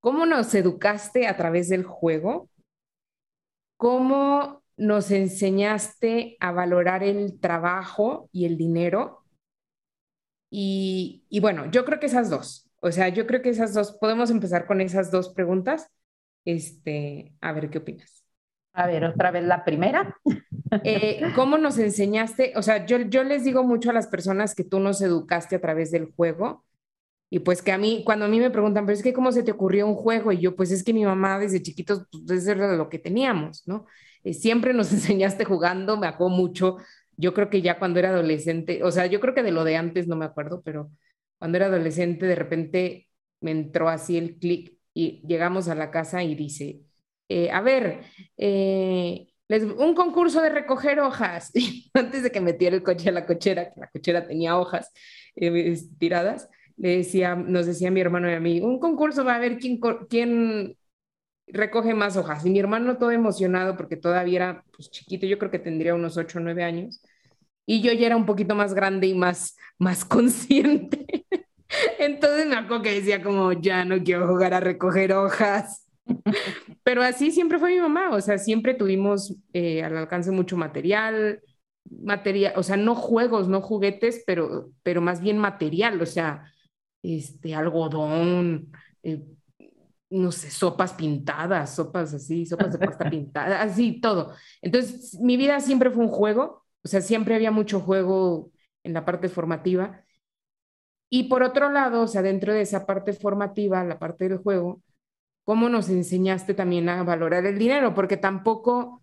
¿Cómo 0.00 0.26
nos 0.26 0.54
educaste 0.54 1.26
a 1.26 1.36
través 1.36 1.70
del 1.70 1.84
juego? 1.84 2.50
¿Cómo 3.76 4.62
nos 4.76 5.10
enseñaste 5.10 6.36
a 6.40 6.52
valorar 6.52 7.02
el 7.02 7.38
trabajo 7.40 8.28
y 8.32 8.46
el 8.46 8.56
dinero? 8.56 9.24
Y, 10.50 11.24
y, 11.28 11.40
bueno, 11.40 11.70
yo 11.70 11.84
creo 11.84 11.98
que 11.98 12.06
esas 12.06 12.30
dos, 12.30 12.70
o 12.80 12.92
sea, 12.92 13.08
yo 13.08 13.26
creo 13.26 13.42
que 13.42 13.48
esas 13.48 13.74
dos, 13.74 13.92
podemos 13.92 14.30
empezar 14.30 14.66
con 14.66 14.80
esas 14.80 15.10
dos 15.10 15.30
preguntas. 15.30 15.90
Este, 16.44 17.34
a 17.40 17.52
ver 17.52 17.70
qué 17.70 17.78
opinas. 17.78 18.24
A 18.74 18.86
ver, 18.86 19.04
otra 19.04 19.30
vez 19.30 19.44
la 19.44 19.64
primera. 19.64 20.16
Eh, 20.82 21.22
¿Cómo 21.34 21.56
nos 21.56 21.78
enseñaste? 21.78 22.52
O 22.56 22.62
sea, 22.62 22.84
yo, 22.84 22.98
yo 22.98 23.24
les 23.24 23.44
digo 23.44 23.64
mucho 23.64 23.90
a 23.90 23.94
las 23.94 24.08
personas 24.08 24.54
que 24.54 24.64
tú 24.64 24.80
nos 24.80 25.00
educaste 25.00 25.56
a 25.56 25.60
través 25.60 25.90
del 25.92 26.12
juego 26.12 26.63
y 27.34 27.40
pues 27.40 27.62
que 27.62 27.72
a 27.72 27.78
mí, 27.78 28.02
cuando 28.06 28.26
a 28.26 28.28
mí 28.28 28.38
me 28.38 28.52
preguntan, 28.52 28.86
pero 28.86 28.96
es 28.96 29.02
que 29.02 29.12
cómo 29.12 29.32
se 29.32 29.42
te 29.42 29.50
ocurrió 29.50 29.88
un 29.88 29.96
juego 29.96 30.30
y 30.30 30.38
yo, 30.38 30.54
pues 30.54 30.70
es 30.70 30.84
que 30.84 30.92
mi 30.92 31.04
mamá 31.04 31.36
desde 31.40 31.60
chiquitos, 31.60 32.06
pues 32.28 32.46
era 32.46 32.76
lo 32.76 32.88
que 32.88 33.00
teníamos, 33.00 33.66
¿no? 33.66 33.86
Eh, 34.22 34.34
siempre 34.34 34.72
nos 34.72 34.92
enseñaste 34.92 35.44
jugando, 35.44 35.96
me 35.96 36.06
acuerdo 36.06 36.36
mucho, 36.36 36.76
yo 37.16 37.34
creo 37.34 37.50
que 37.50 37.60
ya 37.60 37.80
cuando 37.80 37.98
era 37.98 38.10
adolescente, 38.10 38.84
o 38.84 38.92
sea, 38.92 39.06
yo 39.06 39.18
creo 39.18 39.34
que 39.34 39.42
de 39.42 39.50
lo 39.50 39.64
de 39.64 39.76
antes 39.76 40.06
no 40.06 40.14
me 40.14 40.26
acuerdo, 40.26 40.62
pero 40.64 40.92
cuando 41.36 41.56
era 41.58 41.66
adolescente 41.66 42.24
de 42.24 42.36
repente 42.36 43.08
me 43.40 43.50
entró 43.50 43.88
así 43.88 44.16
el 44.16 44.38
clic 44.38 44.78
y 44.94 45.20
llegamos 45.26 45.66
a 45.66 45.74
la 45.74 45.90
casa 45.90 46.22
y 46.22 46.36
dice, 46.36 46.82
eh, 47.28 47.50
a 47.50 47.60
ver, 47.62 48.02
eh, 48.36 49.26
un 49.76 49.94
concurso 49.96 50.40
de 50.40 50.50
recoger 50.50 51.00
hojas. 51.00 51.50
antes 51.94 52.22
de 52.22 52.30
que 52.30 52.40
metiera 52.40 52.76
el 52.76 52.84
coche 52.84 53.08
a 53.08 53.12
la 53.12 53.26
cochera, 53.26 53.72
que 53.72 53.80
la 53.80 53.88
cochera 53.88 54.24
tenía 54.24 54.56
hojas 54.56 54.92
tiradas, 55.98 56.48
le 56.76 56.96
decía, 56.98 57.34
nos 57.34 57.66
decía 57.66 57.90
mi 57.90 58.00
hermano 58.00 58.30
y 58.30 58.34
a 58.34 58.40
mí, 58.40 58.60
un 58.60 58.78
concurso 58.78 59.24
va 59.24 59.36
a 59.36 59.38
ver 59.38 59.58
quién, 59.58 59.80
quién 60.08 60.76
recoge 61.46 61.94
más 61.94 62.16
hojas. 62.16 62.44
Y 62.44 62.50
mi 62.50 62.58
hermano 62.58 62.98
todo 62.98 63.10
emocionado 63.10 63.76
porque 63.76 63.96
todavía 63.96 64.36
era 64.36 64.64
pues, 64.76 64.90
chiquito, 64.90 65.26
yo 65.26 65.38
creo 65.38 65.50
que 65.50 65.58
tendría 65.58 65.94
unos 65.94 66.16
8 66.16 66.38
o 66.38 66.42
9 66.42 66.64
años. 66.64 67.02
Y 67.66 67.80
yo 67.80 67.92
ya 67.92 68.06
era 68.06 68.16
un 68.16 68.26
poquito 68.26 68.54
más 68.54 68.74
grande 68.74 69.06
y 69.06 69.14
más, 69.14 69.56
más 69.78 70.04
consciente. 70.04 71.06
Entonces 71.98 72.46
me 72.46 72.56
acuerdo 72.56 72.82
que 72.82 72.94
decía 72.94 73.22
como, 73.22 73.52
ya 73.52 73.84
no 73.84 74.02
quiero 74.02 74.28
jugar 74.28 74.54
a 74.54 74.60
recoger 74.60 75.12
hojas. 75.12 75.88
Pero 76.82 77.02
así 77.02 77.30
siempre 77.30 77.58
fue 77.58 77.72
mi 77.72 77.80
mamá, 77.80 78.10
o 78.10 78.20
sea, 78.20 78.36
siempre 78.36 78.74
tuvimos 78.74 79.34
eh, 79.54 79.82
al 79.82 79.96
alcance 79.96 80.30
mucho 80.30 80.56
material, 80.56 81.40
material, 81.90 82.52
o 82.56 82.62
sea, 82.62 82.76
no 82.76 82.94
juegos, 82.94 83.48
no 83.48 83.62
juguetes, 83.62 84.22
pero, 84.26 84.70
pero 84.82 85.00
más 85.00 85.22
bien 85.22 85.38
material, 85.38 86.00
o 86.02 86.06
sea, 86.06 86.44
este, 87.04 87.54
algodón, 87.54 88.72
eh, 89.02 89.22
no 90.10 90.32
sé, 90.32 90.50
sopas 90.50 90.94
pintadas, 90.94 91.74
sopas 91.74 92.14
así, 92.14 92.46
sopas 92.46 92.72
de 92.72 92.78
pasta 92.86 93.08
pintada, 93.10 93.62
así, 93.62 94.00
todo. 94.00 94.32
Entonces, 94.62 95.18
mi 95.20 95.36
vida 95.36 95.60
siempre 95.60 95.90
fue 95.90 96.04
un 96.04 96.10
juego, 96.10 96.64
o 96.82 96.88
sea, 96.88 97.00
siempre 97.00 97.34
había 97.34 97.50
mucho 97.50 97.80
juego 97.80 98.50
en 98.84 98.94
la 98.94 99.04
parte 99.04 99.28
formativa 99.28 100.04
y 101.10 101.24
por 101.24 101.42
otro 101.42 101.70
lado, 101.70 102.02
o 102.02 102.08
sea, 102.08 102.22
dentro 102.22 102.52
de 102.52 102.62
esa 102.62 102.86
parte 102.86 103.12
formativa, 103.12 103.84
la 103.84 103.98
parte 103.98 104.28
del 104.28 104.38
juego, 104.38 104.82
¿cómo 105.44 105.68
nos 105.68 105.88
enseñaste 105.88 106.54
también 106.54 106.88
a 106.88 107.04
valorar 107.04 107.46
el 107.46 107.58
dinero? 107.58 107.94
Porque 107.94 108.16
tampoco, 108.16 109.02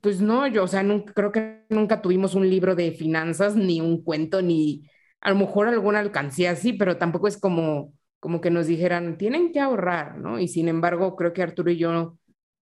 pues 0.00 0.20
no, 0.20 0.46
yo, 0.46 0.64
o 0.64 0.68
sea, 0.68 0.82
nunca, 0.82 1.12
creo 1.12 1.32
que 1.32 1.64
nunca 1.68 2.00
tuvimos 2.00 2.34
un 2.34 2.48
libro 2.48 2.74
de 2.74 2.92
finanzas, 2.92 3.56
ni 3.56 3.80
un 3.80 4.02
cuento, 4.02 4.40
ni 4.42 4.88
a 5.20 5.30
lo 5.30 5.36
mejor 5.36 5.68
alguna 5.68 6.00
alcancía 6.00 6.52
así, 6.52 6.72
pero 6.72 6.98
tampoco 6.98 7.28
es 7.28 7.38
como, 7.38 7.92
como 8.20 8.40
que 8.40 8.50
nos 8.50 8.66
dijeran, 8.66 9.18
tienen 9.18 9.52
que 9.52 9.60
ahorrar, 9.60 10.18
¿no? 10.18 10.38
Y 10.38 10.48
sin 10.48 10.68
embargo, 10.68 11.16
creo 11.16 11.32
que 11.32 11.42
Arturo 11.42 11.70
y 11.70 11.78
yo 11.78 12.18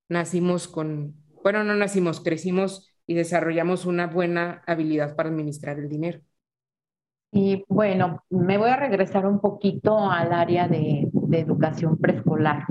nacimos 0.09 0.69
con, 0.69 1.15
bueno, 1.43 1.65
no 1.65 1.75
nacimos, 1.75 2.21
crecimos 2.21 2.91
y 3.07 3.15
desarrollamos 3.15 3.87
una 3.87 4.07
buena 4.07 4.63
habilidad 4.67 5.15
para 5.17 5.29
administrar 5.29 5.79
el 5.79 5.89
dinero. 5.89 6.21
Y 7.37 7.65
bueno, 7.69 8.23
me 8.31 8.59
voy 8.59 8.71
a 8.71 8.77
regresar 8.77 9.27
un 9.27 9.41
poquito 9.41 10.09
al 10.09 10.33
área 10.33 10.69
de, 10.69 11.11
educación 11.33 11.99
preescolar. 11.99 12.65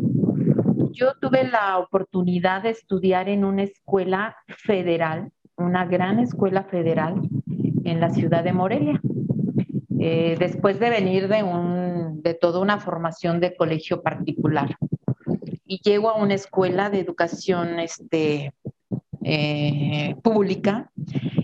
Yo 0.93 1.15
tuve 1.19 1.43
la 1.43 1.79
oportunidad 1.79 2.63
de 2.63 2.69
estudiar 2.69 3.27
en 3.27 3.43
una 3.43 3.63
escuela 3.63 4.37
federal, 4.47 5.33
una 5.57 5.85
gran 5.85 6.19
escuela 6.19 6.63
federal 6.63 7.15
en 7.83 7.99
la 7.99 8.09
ciudad 8.11 8.41
de 8.41 8.53
Morelia. 8.53 9.01
Eh, 10.05 10.35
después 10.37 10.81
de 10.81 10.89
venir 10.89 11.29
de, 11.29 11.43
un, 11.43 12.21
de 12.21 12.33
toda 12.33 12.59
una 12.59 12.77
formación 12.77 13.39
de 13.39 13.55
colegio 13.55 14.03
particular. 14.03 14.75
Y 15.65 15.79
llego 15.81 16.09
a 16.09 16.17
una 16.17 16.33
escuela 16.33 16.89
de 16.89 16.99
educación 16.99 17.79
este, 17.79 18.51
eh, 19.23 20.15
pública 20.21 20.91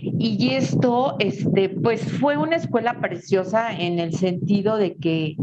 y 0.02 0.50
esto, 0.50 1.16
este, 1.20 1.70
pues 1.70 2.02
fue 2.02 2.36
una 2.36 2.56
escuela 2.56 3.00
preciosa 3.00 3.72
en 3.72 3.98
el 3.98 4.12
sentido 4.12 4.76
de 4.76 4.96
que, 4.96 5.36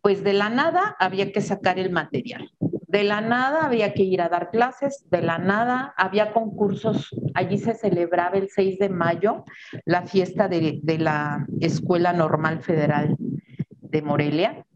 pues 0.00 0.22
de 0.22 0.32
la 0.32 0.48
nada 0.48 0.94
había 1.00 1.32
que 1.32 1.40
sacar 1.40 1.80
el 1.80 1.90
material. 1.90 2.48
De 2.92 3.04
la 3.04 3.22
nada 3.22 3.64
había 3.64 3.94
que 3.94 4.02
ir 4.02 4.20
a 4.20 4.28
dar 4.28 4.50
clases, 4.50 5.06
de 5.08 5.22
la 5.22 5.38
nada 5.38 5.94
había 5.96 6.34
concursos. 6.34 7.08
Allí 7.32 7.56
se 7.56 7.72
celebraba 7.72 8.36
el 8.36 8.50
6 8.50 8.78
de 8.78 8.90
mayo 8.90 9.46
la 9.86 10.02
fiesta 10.02 10.46
de, 10.46 10.78
la 10.98 11.46
Escuela 11.60 12.12
Normal 12.12 12.60
Federal 12.60 13.16
de 13.18 14.02
Morelia. 14.02 14.66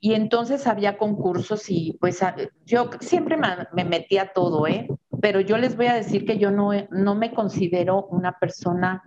Y 0.00 0.14
entonces 0.14 0.66
había 0.66 0.98
concursos 0.98 1.70
y 1.70 1.96
pues 2.00 2.18
yo 2.66 2.90
siempre 2.98 3.36
me, 3.36 3.46
me 3.72 3.84
metía 3.84 4.32
todo, 4.34 4.66
¿eh? 4.66 4.88
pero 5.20 5.38
yo 5.38 5.56
les 5.56 5.76
voy 5.76 5.86
a 5.86 5.94
decir 5.94 6.26
que 6.26 6.38
yo 6.38 6.50
no, 6.50 6.72
no 6.90 7.14
me 7.14 7.32
considero 7.32 8.06
una 8.06 8.32
persona, 8.32 9.00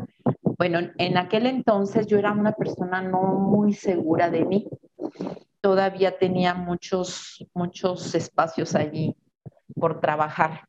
bueno, 0.57 0.79
en 0.97 1.17
aquel 1.17 1.47
entonces 1.47 2.07
yo 2.07 2.17
era 2.17 2.31
una 2.31 2.53
persona 2.53 3.01
no 3.01 3.23
muy 3.23 3.73
segura 3.73 4.29
de 4.29 4.45
mí. 4.45 4.69
Todavía 5.61 6.17
tenía 6.17 6.53
muchos, 6.53 7.45
muchos 7.53 8.13
espacios 8.15 8.75
allí 8.75 9.15
por 9.75 9.99
trabajar. 9.99 10.67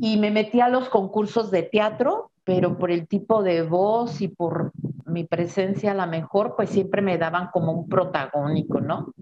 Y 0.00 0.18
me 0.18 0.30
metí 0.30 0.60
a 0.60 0.68
los 0.68 0.88
concursos 0.88 1.50
de 1.50 1.62
teatro, 1.62 2.30
pero 2.44 2.78
por 2.78 2.90
el 2.90 3.08
tipo 3.08 3.42
de 3.42 3.62
voz 3.62 4.20
y 4.20 4.28
por 4.28 4.72
mi 5.06 5.24
presencia 5.24 5.92
a 5.92 5.94
la 5.94 6.06
mejor, 6.06 6.54
pues 6.56 6.70
siempre 6.70 7.00
me 7.00 7.18
daban 7.18 7.48
como 7.52 7.72
un 7.72 7.88
protagónico, 7.88 8.80
¿no? 8.80 9.14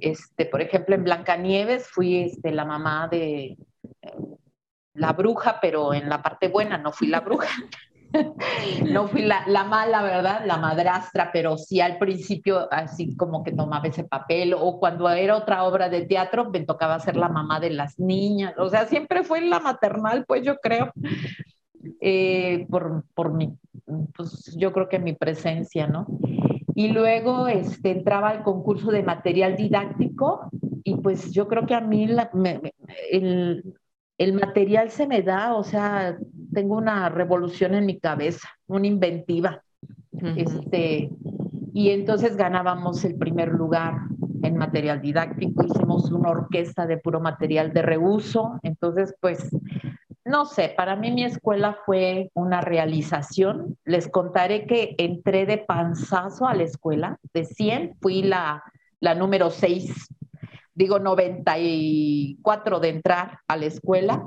Este, 0.00 0.46
por 0.46 0.60
ejemplo, 0.60 0.94
en 0.94 1.04
Blancanieves 1.04 1.88
fui 1.88 2.16
este, 2.16 2.52
la 2.52 2.64
mamá 2.64 3.08
de 3.08 3.56
eh, 4.02 4.16
la 4.94 5.12
bruja, 5.12 5.58
pero 5.60 5.94
en 5.94 6.08
la 6.08 6.22
parte 6.22 6.48
buena 6.48 6.78
no 6.78 6.92
fui 6.92 7.08
la 7.08 7.20
bruja. 7.20 7.48
no 8.84 9.08
fui 9.08 9.22
la, 9.22 9.44
la, 9.46 9.64
mala, 9.64 10.02
¿verdad? 10.02 10.42
La 10.46 10.56
madrastra, 10.56 11.30
pero 11.32 11.56
sí 11.56 11.80
al 11.80 11.98
principio 11.98 12.68
así 12.72 13.16
como 13.16 13.42
que 13.42 13.52
tomaba 13.52 13.86
ese 13.86 14.04
papel, 14.04 14.54
o 14.54 14.78
cuando 14.78 15.08
era 15.08 15.36
otra 15.36 15.64
obra 15.64 15.88
de 15.88 16.06
teatro 16.06 16.50
me 16.50 16.60
tocaba 16.60 16.98
ser 17.00 17.16
la 17.16 17.28
mamá 17.28 17.60
de 17.60 17.70
las 17.70 17.98
niñas, 17.98 18.54
o 18.58 18.68
sea, 18.68 18.86
siempre 18.86 19.22
fue 19.22 19.40
la 19.42 19.60
maternal, 19.60 20.24
pues 20.26 20.42
yo 20.42 20.56
creo, 20.58 20.92
eh, 22.00 22.66
por, 22.68 23.04
por 23.14 23.32
mi, 23.32 23.56
pues 24.16 24.54
yo 24.56 24.72
creo 24.72 24.88
que 24.88 24.98
mi 24.98 25.14
presencia, 25.14 25.86
¿no? 25.86 26.06
Y 26.74 26.88
luego 26.88 27.48
este, 27.48 27.90
entraba 27.90 28.30
al 28.30 28.42
concurso 28.42 28.90
de 28.90 29.02
material 29.02 29.56
didáctico 29.56 30.50
y 30.84 30.96
pues 30.96 31.32
yo 31.32 31.46
creo 31.46 31.66
que 31.66 31.74
a 31.74 31.80
mí 31.80 32.08
el, 33.10 33.74
el 34.18 34.32
material 34.32 34.90
se 34.90 35.06
me 35.06 35.22
da, 35.22 35.54
o 35.54 35.64
sea, 35.64 36.16
tengo 36.52 36.76
una 36.76 37.08
revolución 37.08 37.74
en 37.74 37.86
mi 37.86 37.98
cabeza, 37.98 38.48
una 38.66 38.86
inventiva. 38.86 39.62
este, 40.36 41.10
y 41.72 41.90
entonces 41.90 42.36
ganábamos 42.36 43.04
el 43.04 43.16
primer 43.16 43.48
lugar 43.48 43.94
en 44.42 44.56
material 44.56 45.00
didáctico, 45.00 45.64
hicimos 45.64 46.10
una 46.10 46.30
orquesta 46.30 46.86
de 46.86 46.98
puro 46.98 47.20
material 47.20 47.72
de 47.72 47.82
reuso, 47.82 48.58
entonces 48.62 49.14
pues 49.20 49.50
no 50.24 50.44
sé, 50.44 50.72
para 50.76 50.96
mí 50.96 51.10
mi 51.10 51.24
escuela 51.24 51.78
fue 51.84 52.30
una 52.34 52.60
realización. 52.60 53.76
Les 53.84 54.08
contaré 54.08 54.66
que 54.66 54.94
entré 54.98 55.46
de 55.46 55.58
panzazo 55.58 56.46
a 56.46 56.54
la 56.54 56.62
escuela, 56.62 57.18
de 57.34 57.44
100 57.44 57.96
fui 58.00 58.22
la, 58.22 58.62
la 59.00 59.14
número 59.14 59.50
6, 59.50 60.08
digo 60.74 60.98
94 60.98 62.80
de 62.80 62.88
entrar 62.88 63.38
a 63.48 63.56
la 63.56 63.66
escuela 63.66 64.22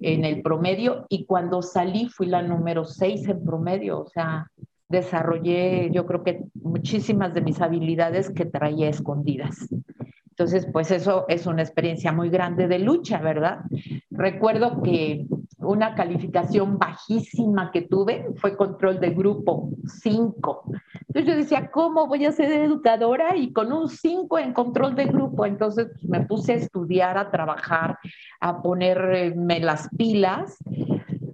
en 0.00 0.24
el 0.24 0.42
promedio 0.42 1.06
y 1.08 1.24
cuando 1.26 1.62
salí 1.62 2.08
fui 2.08 2.26
la 2.26 2.42
número 2.42 2.84
6 2.84 3.28
en 3.28 3.44
promedio, 3.44 4.00
o 4.00 4.06
sea, 4.06 4.50
desarrollé 4.88 5.90
yo 5.92 6.06
creo 6.06 6.24
que 6.24 6.44
muchísimas 6.54 7.32
de 7.32 7.42
mis 7.42 7.60
habilidades 7.60 8.30
que 8.30 8.44
traía 8.44 8.88
escondidas. 8.88 9.68
Entonces, 10.30 10.66
pues 10.72 10.90
eso 10.90 11.26
es 11.28 11.46
una 11.46 11.62
experiencia 11.62 12.12
muy 12.12 12.30
grande 12.30 12.66
de 12.66 12.78
lucha, 12.78 13.20
¿verdad? 13.20 13.60
Recuerdo 14.10 14.80
que 14.82 15.26
una 15.58 15.94
calificación 15.94 16.78
bajísima 16.78 17.70
que 17.70 17.82
tuve 17.82 18.26
fue 18.36 18.56
control 18.56 19.00
de 19.00 19.10
grupo 19.10 19.68
5. 19.84 20.64
Entonces 21.10 21.34
yo 21.34 21.36
decía, 21.36 21.70
¿cómo 21.72 22.06
voy 22.06 22.24
a 22.24 22.30
ser 22.30 22.52
educadora 22.52 23.36
y 23.36 23.52
con 23.52 23.72
un 23.72 23.88
5 23.88 24.38
en 24.38 24.52
control 24.52 24.94
de 24.94 25.06
grupo? 25.06 25.44
Entonces 25.44 25.88
pues, 25.92 26.04
me 26.04 26.20
puse 26.24 26.52
a 26.52 26.56
estudiar, 26.56 27.18
a 27.18 27.32
trabajar, 27.32 27.98
a 28.38 28.62
ponerme 28.62 29.58
las 29.58 29.88
pilas. 29.96 30.56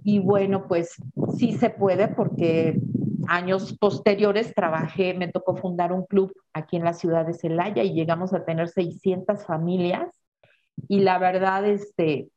Y 0.03 0.17
bueno, 0.17 0.67
pues 0.67 0.95
sí 1.37 1.53
se 1.53 1.69
puede 1.69 2.07
porque 2.07 2.79
años 3.27 3.77
posteriores 3.77 4.55
trabajé, 4.55 5.13
me 5.13 5.27
tocó 5.27 5.55
fundar 5.55 5.93
un 5.93 6.07
club 6.07 6.33
aquí 6.53 6.77
en 6.77 6.83
la 6.83 6.93
ciudad 6.93 7.27
de 7.27 7.35
Celaya 7.35 7.83
y 7.83 7.93
llegamos 7.93 8.33
a 8.33 8.45
tener 8.45 8.69
600 8.69 9.45
familias. 9.45 10.09
Y 10.87 11.01
la 11.01 11.19
verdad, 11.19 11.67
este, 11.67 12.29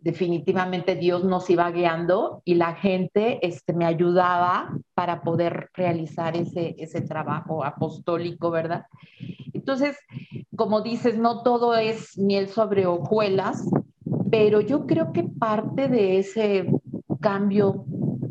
definitivamente 0.00 0.94
Dios 0.94 1.24
nos 1.24 1.48
iba 1.50 1.70
guiando 1.70 2.42
y 2.44 2.54
la 2.54 2.74
gente 2.74 3.44
este, 3.46 3.72
me 3.72 3.84
ayudaba 3.84 4.72
para 4.94 5.22
poder 5.22 5.70
realizar 5.74 6.36
ese, 6.36 6.76
ese 6.78 7.00
trabajo 7.00 7.64
apostólico, 7.64 8.50
¿verdad? 8.50 8.86
Entonces, 9.52 9.96
como 10.56 10.82
dices, 10.82 11.18
no 11.18 11.42
todo 11.42 11.76
es 11.76 12.16
miel 12.16 12.48
sobre 12.48 12.86
hojuelas, 12.86 13.68
pero 14.30 14.60
yo 14.60 14.86
creo 14.86 15.12
que 15.12 15.24
parte 15.24 15.88
de 15.88 16.18
ese 16.18 16.70
cambio 17.20 17.84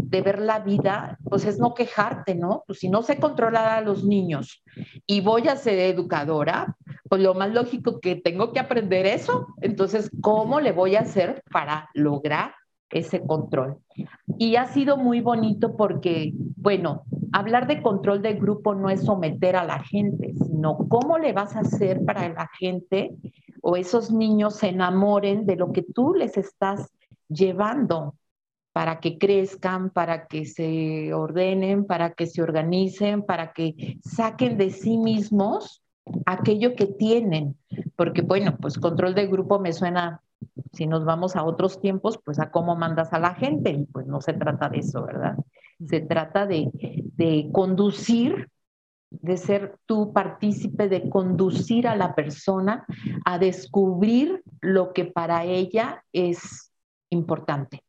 de 0.09 0.21
ver 0.21 0.39
la 0.39 0.59
vida, 0.59 1.17
pues 1.23 1.45
es 1.45 1.59
no 1.59 1.73
quejarte, 1.73 2.33
¿no? 2.35 2.63
Pues 2.65 2.79
si 2.79 2.89
no 2.89 3.03
sé 3.03 3.17
controlar 3.19 3.67
a 3.69 3.81
los 3.81 4.03
niños 4.05 4.63
y 5.05 5.21
voy 5.21 5.47
a 5.47 5.57
ser 5.57 5.79
educadora, 5.79 6.77
pues 7.09 7.21
lo 7.21 7.33
más 7.33 7.51
lógico 7.53 7.99
que 7.99 8.15
tengo 8.15 8.53
que 8.53 8.59
aprender 8.59 9.05
eso. 9.05 9.47
Entonces, 9.61 10.09
¿cómo 10.21 10.59
le 10.59 10.71
voy 10.71 10.95
a 10.95 11.01
hacer 11.01 11.43
para 11.51 11.89
lograr 11.93 12.53
ese 12.89 13.21
control? 13.21 13.77
Y 14.37 14.55
ha 14.55 14.65
sido 14.67 14.97
muy 14.97 15.21
bonito 15.21 15.75
porque, 15.75 16.33
bueno, 16.55 17.03
hablar 17.31 17.67
de 17.67 17.81
control 17.81 18.21
de 18.21 18.33
grupo 18.33 18.75
no 18.75 18.89
es 18.89 19.03
someter 19.03 19.55
a 19.55 19.65
la 19.65 19.79
gente, 19.79 20.33
sino 20.45 20.77
cómo 20.89 21.17
le 21.17 21.33
vas 21.33 21.55
a 21.55 21.61
hacer 21.61 22.03
para 22.05 22.29
la 22.29 22.49
gente 22.59 23.15
o 23.61 23.75
esos 23.75 24.11
niños 24.11 24.55
se 24.55 24.69
enamoren 24.69 25.45
de 25.45 25.55
lo 25.55 25.71
que 25.71 25.81
tú 25.81 26.13
les 26.13 26.37
estás 26.37 26.89
llevando 27.27 28.15
para 28.71 28.99
que 28.99 29.17
crezcan, 29.17 29.89
para 29.89 30.27
que 30.27 30.45
se 30.45 31.13
ordenen, 31.13 31.85
para 31.85 32.11
que 32.13 32.27
se 32.27 32.43
organicen, 32.43 33.23
para 33.23 33.51
que 33.51 33.97
saquen 34.03 34.57
de 34.57 34.69
sí 34.69 34.97
mismos 34.97 35.81
aquello 36.25 36.75
que 36.75 36.87
tienen. 36.87 37.55
Porque 37.95 38.21
bueno, 38.21 38.57
pues 38.57 38.77
control 38.77 39.15
de 39.15 39.27
grupo 39.27 39.59
me 39.59 39.73
suena, 39.73 40.21
si 40.73 40.87
nos 40.87 41.05
vamos 41.05 41.35
a 41.35 41.43
otros 41.43 41.79
tiempos, 41.79 42.19
pues 42.23 42.39
a 42.39 42.51
cómo 42.51 42.75
mandas 42.75 43.13
a 43.13 43.19
la 43.19 43.35
gente. 43.35 43.71
Y 43.71 43.85
pues 43.85 44.07
no 44.07 44.21
se 44.21 44.33
trata 44.33 44.69
de 44.69 44.79
eso, 44.79 45.05
¿verdad? 45.05 45.35
Se 45.85 46.01
trata 46.01 46.45
de, 46.45 46.69
de 47.15 47.49
conducir 47.51 48.49
de 49.09 49.37
ser 49.37 49.77
tú 49.85 50.11
partícipe, 50.11 50.89
de 50.89 51.09
conducir 51.09 51.87
a 51.87 51.95
la 51.95 52.13
persona 52.13 52.85
a 53.23 53.39
descubrir 53.39 54.43
lo 54.59 54.91
que 54.91 55.05
para 55.05 55.45
ella 55.45 56.03
es 56.11 56.73
importante 57.09 57.81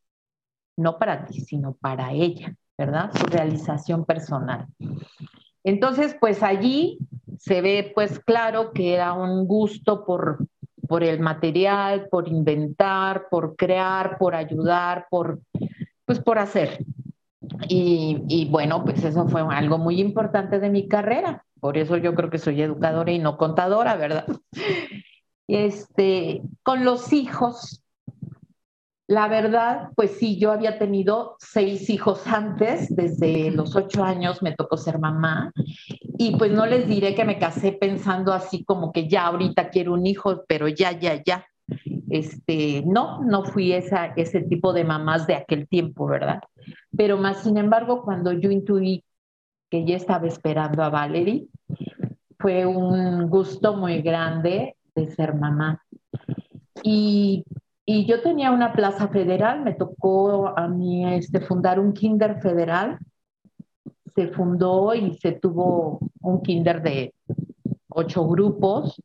no 0.78 0.98
para 0.98 1.26
ti, 1.26 1.40
sino 1.40 1.74
para 1.74 2.12
ella, 2.12 2.54
¿verdad? 2.78 3.10
Su 3.12 3.26
realización 3.26 4.04
personal. 4.04 4.66
Entonces, 5.64 6.16
pues 6.20 6.42
allí 6.42 6.98
se 7.38 7.60
ve 7.60 7.92
pues 7.94 8.18
claro 8.20 8.72
que 8.72 8.94
era 8.94 9.12
un 9.12 9.46
gusto 9.46 10.04
por, 10.04 10.46
por 10.88 11.04
el 11.04 11.20
material, 11.20 12.08
por 12.10 12.28
inventar, 12.28 13.28
por 13.30 13.56
crear, 13.56 14.18
por 14.18 14.34
ayudar, 14.34 15.06
por, 15.10 15.40
pues 16.04 16.18
por 16.20 16.38
hacer. 16.38 16.84
Y, 17.68 18.48
bueno, 18.50 18.84
pues 18.84 19.04
eso 19.04 19.28
fue 19.28 19.42
algo 19.42 19.78
muy 19.78 20.00
importante 20.00 20.58
de 20.58 20.70
mi 20.70 20.88
carrera. 20.88 21.44
Por 21.60 21.76
eso 21.76 21.96
yo 21.96 22.14
creo 22.14 22.30
que 22.30 22.38
soy 22.38 22.62
educadora 22.62 23.10
y 23.10 23.18
no 23.18 23.36
contadora, 23.36 23.96
¿verdad? 23.96 24.26
Este, 25.50 26.42
con 26.62 26.84
los 26.84 27.10
hijos, 27.14 27.82
la 29.08 29.26
verdad, 29.26 29.88
pues 29.96 30.18
sí, 30.18 30.38
yo 30.38 30.52
había 30.52 30.78
tenido 30.78 31.36
seis 31.38 31.88
hijos 31.88 32.26
antes, 32.26 32.94
desde 32.94 33.50
los 33.50 33.74
ocho 33.74 34.04
años 34.04 34.42
me 34.42 34.54
tocó 34.54 34.76
ser 34.76 34.98
mamá 34.98 35.50
y 36.18 36.36
pues 36.36 36.52
no 36.52 36.66
les 36.66 36.86
diré 36.86 37.14
que 37.14 37.24
me 37.24 37.38
casé 37.38 37.72
pensando 37.72 38.34
así 38.34 38.64
como 38.64 38.92
que 38.92 39.08
ya 39.08 39.26
ahorita 39.26 39.70
quiero 39.70 39.94
un 39.94 40.06
hijo, 40.06 40.44
pero 40.46 40.68
ya, 40.68 40.92
ya, 40.92 41.22
ya. 41.24 41.46
Este, 42.10 42.82
no, 42.86 43.24
no 43.24 43.44
fui 43.44 43.72
esa, 43.72 44.12
ese 44.16 44.42
tipo 44.42 44.74
de 44.74 44.84
mamás 44.84 45.26
de 45.26 45.36
aquel 45.36 45.66
tiempo, 45.68 46.06
¿verdad? 46.06 46.40
Pero 46.94 47.16
más 47.16 47.42
sin 47.42 47.56
embargo, 47.56 48.02
cuando 48.02 48.32
yo 48.32 48.50
intuí 48.50 49.04
que 49.70 49.86
ya 49.86 49.96
estaba 49.96 50.26
esperando 50.26 50.82
a 50.82 50.90
Valerie, 50.90 51.48
fue 52.38 52.66
un 52.66 53.30
gusto 53.30 53.74
muy 53.74 54.02
grande 54.02 54.76
de 54.94 55.06
ser 55.14 55.34
mamá. 55.34 55.82
Y 56.82 57.44
y 57.90 58.04
yo 58.04 58.20
tenía 58.20 58.50
una 58.50 58.74
plaza 58.74 59.08
federal, 59.08 59.62
me 59.62 59.72
tocó 59.72 60.48
a 60.48 60.68
mí 60.68 61.10
este, 61.10 61.40
fundar 61.40 61.80
un 61.80 61.94
kinder 61.94 62.38
federal. 62.38 62.98
Se 64.14 64.28
fundó 64.28 64.92
y 64.92 65.14
se 65.14 65.32
tuvo 65.32 65.98
un 66.20 66.42
kinder 66.42 66.82
de 66.82 67.14
ocho 67.88 68.28
grupos. 68.28 69.00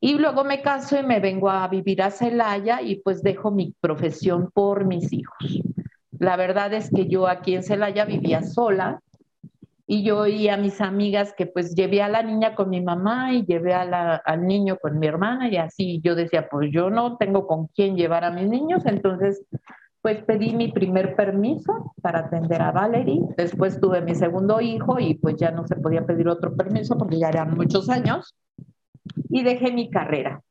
Y 0.00 0.14
luego 0.14 0.42
me 0.42 0.62
caso 0.62 0.98
y 0.98 1.02
me 1.02 1.20
vengo 1.20 1.50
a 1.50 1.68
vivir 1.68 2.00
a 2.00 2.10
Celaya 2.10 2.80
y 2.80 2.96
pues 2.96 3.22
dejo 3.22 3.50
mi 3.50 3.74
profesión 3.78 4.50
por 4.54 4.86
mis 4.86 5.12
hijos. 5.12 5.60
La 6.18 6.36
verdad 6.36 6.72
es 6.72 6.88
que 6.88 7.06
yo 7.06 7.28
aquí 7.28 7.54
en 7.54 7.62
Celaya 7.62 8.06
vivía 8.06 8.42
sola 8.42 9.02
y 9.86 10.02
yo 10.02 10.20
oía 10.20 10.54
a 10.54 10.58
mis 10.58 10.80
amigas 10.80 11.34
que 11.36 11.46
pues 11.46 11.74
llevé 11.74 12.02
a 12.02 12.08
la 12.08 12.22
niña 12.22 12.54
con 12.54 12.70
mi 12.70 12.80
mamá 12.80 13.32
y 13.34 13.44
llevé 13.44 13.74
al 13.74 14.46
niño 14.46 14.76
con 14.78 14.98
mi 14.98 15.06
hermana 15.06 15.48
y 15.48 15.56
así 15.56 16.00
yo 16.02 16.14
decía, 16.14 16.48
pues 16.48 16.70
yo 16.72 16.88
no 16.90 17.16
tengo 17.18 17.46
con 17.46 17.66
quién 17.68 17.96
llevar 17.96 18.24
a 18.24 18.30
mis 18.30 18.48
niños, 18.48 18.86
entonces 18.86 19.44
pues 20.00 20.22
pedí 20.24 20.54
mi 20.54 20.70
primer 20.70 21.16
permiso 21.16 21.94
para 22.02 22.20
atender 22.20 22.60
a 22.60 22.72
Valerie, 22.72 23.22
después 23.36 23.80
tuve 23.80 24.02
mi 24.02 24.14
segundo 24.14 24.60
hijo 24.60 24.98
y 24.98 25.14
pues 25.14 25.36
ya 25.36 25.50
no 25.50 25.66
se 25.66 25.76
podía 25.76 26.04
pedir 26.04 26.28
otro 26.28 26.54
permiso 26.54 26.96
porque 26.98 27.18
ya 27.18 27.28
eran 27.28 27.54
muchos 27.54 27.88
años 27.88 28.34
y 29.30 29.42
dejé 29.42 29.72
mi 29.72 29.90
carrera. 29.90 30.42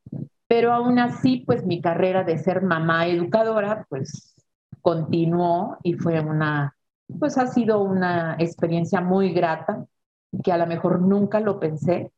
Pero 0.46 0.72
aún 0.72 0.98
así, 0.98 1.42
pues 1.46 1.64
mi 1.64 1.80
carrera 1.80 2.22
de 2.24 2.38
ser 2.38 2.62
mamá 2.62 3.06
educadora, 3.06 3.86
pues 3.88 4.34
continuó 4.82 5.78
y 5.82 5.94
fue 5.94 6.20
una 6.20 6.73
pues 7.18 7.38
ha 7.38 7.46
sido 7.46 7.82
una 7.82 8.36
experiencia 8.38 9.00
muy 9.00 9.32
grata, 9.32 9.86
que 10.42 10.52
a 10.52 10.56
lo 10.56 10.66
mejor 10.66 11.00
nunca 11.00 11.40
lo 11.40 11.60
pensé. 11.60 12.12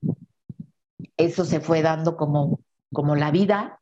Eso 1.17 1.45
se 1.45 1.61
fue 1.61 1.83
dando 1.83 2.17
como, 2.17 2.61
como 2.93 3.17
la 3.17 3.31
vida, 3.31 3.81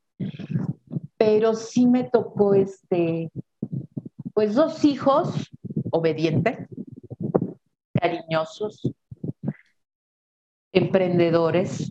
pero 1.17 1.55
sí 1.55 1.87
me 1.87 2.05
tocó 2.05 2.55
este, 2.55 3.31
pues 4.33 4.55
dos 4.55 4.85
hijos 4.85 5.51
obedientes, 5.91 6.69
cariñosos, 7.93 8.83
emprendedores. 10.73 11.91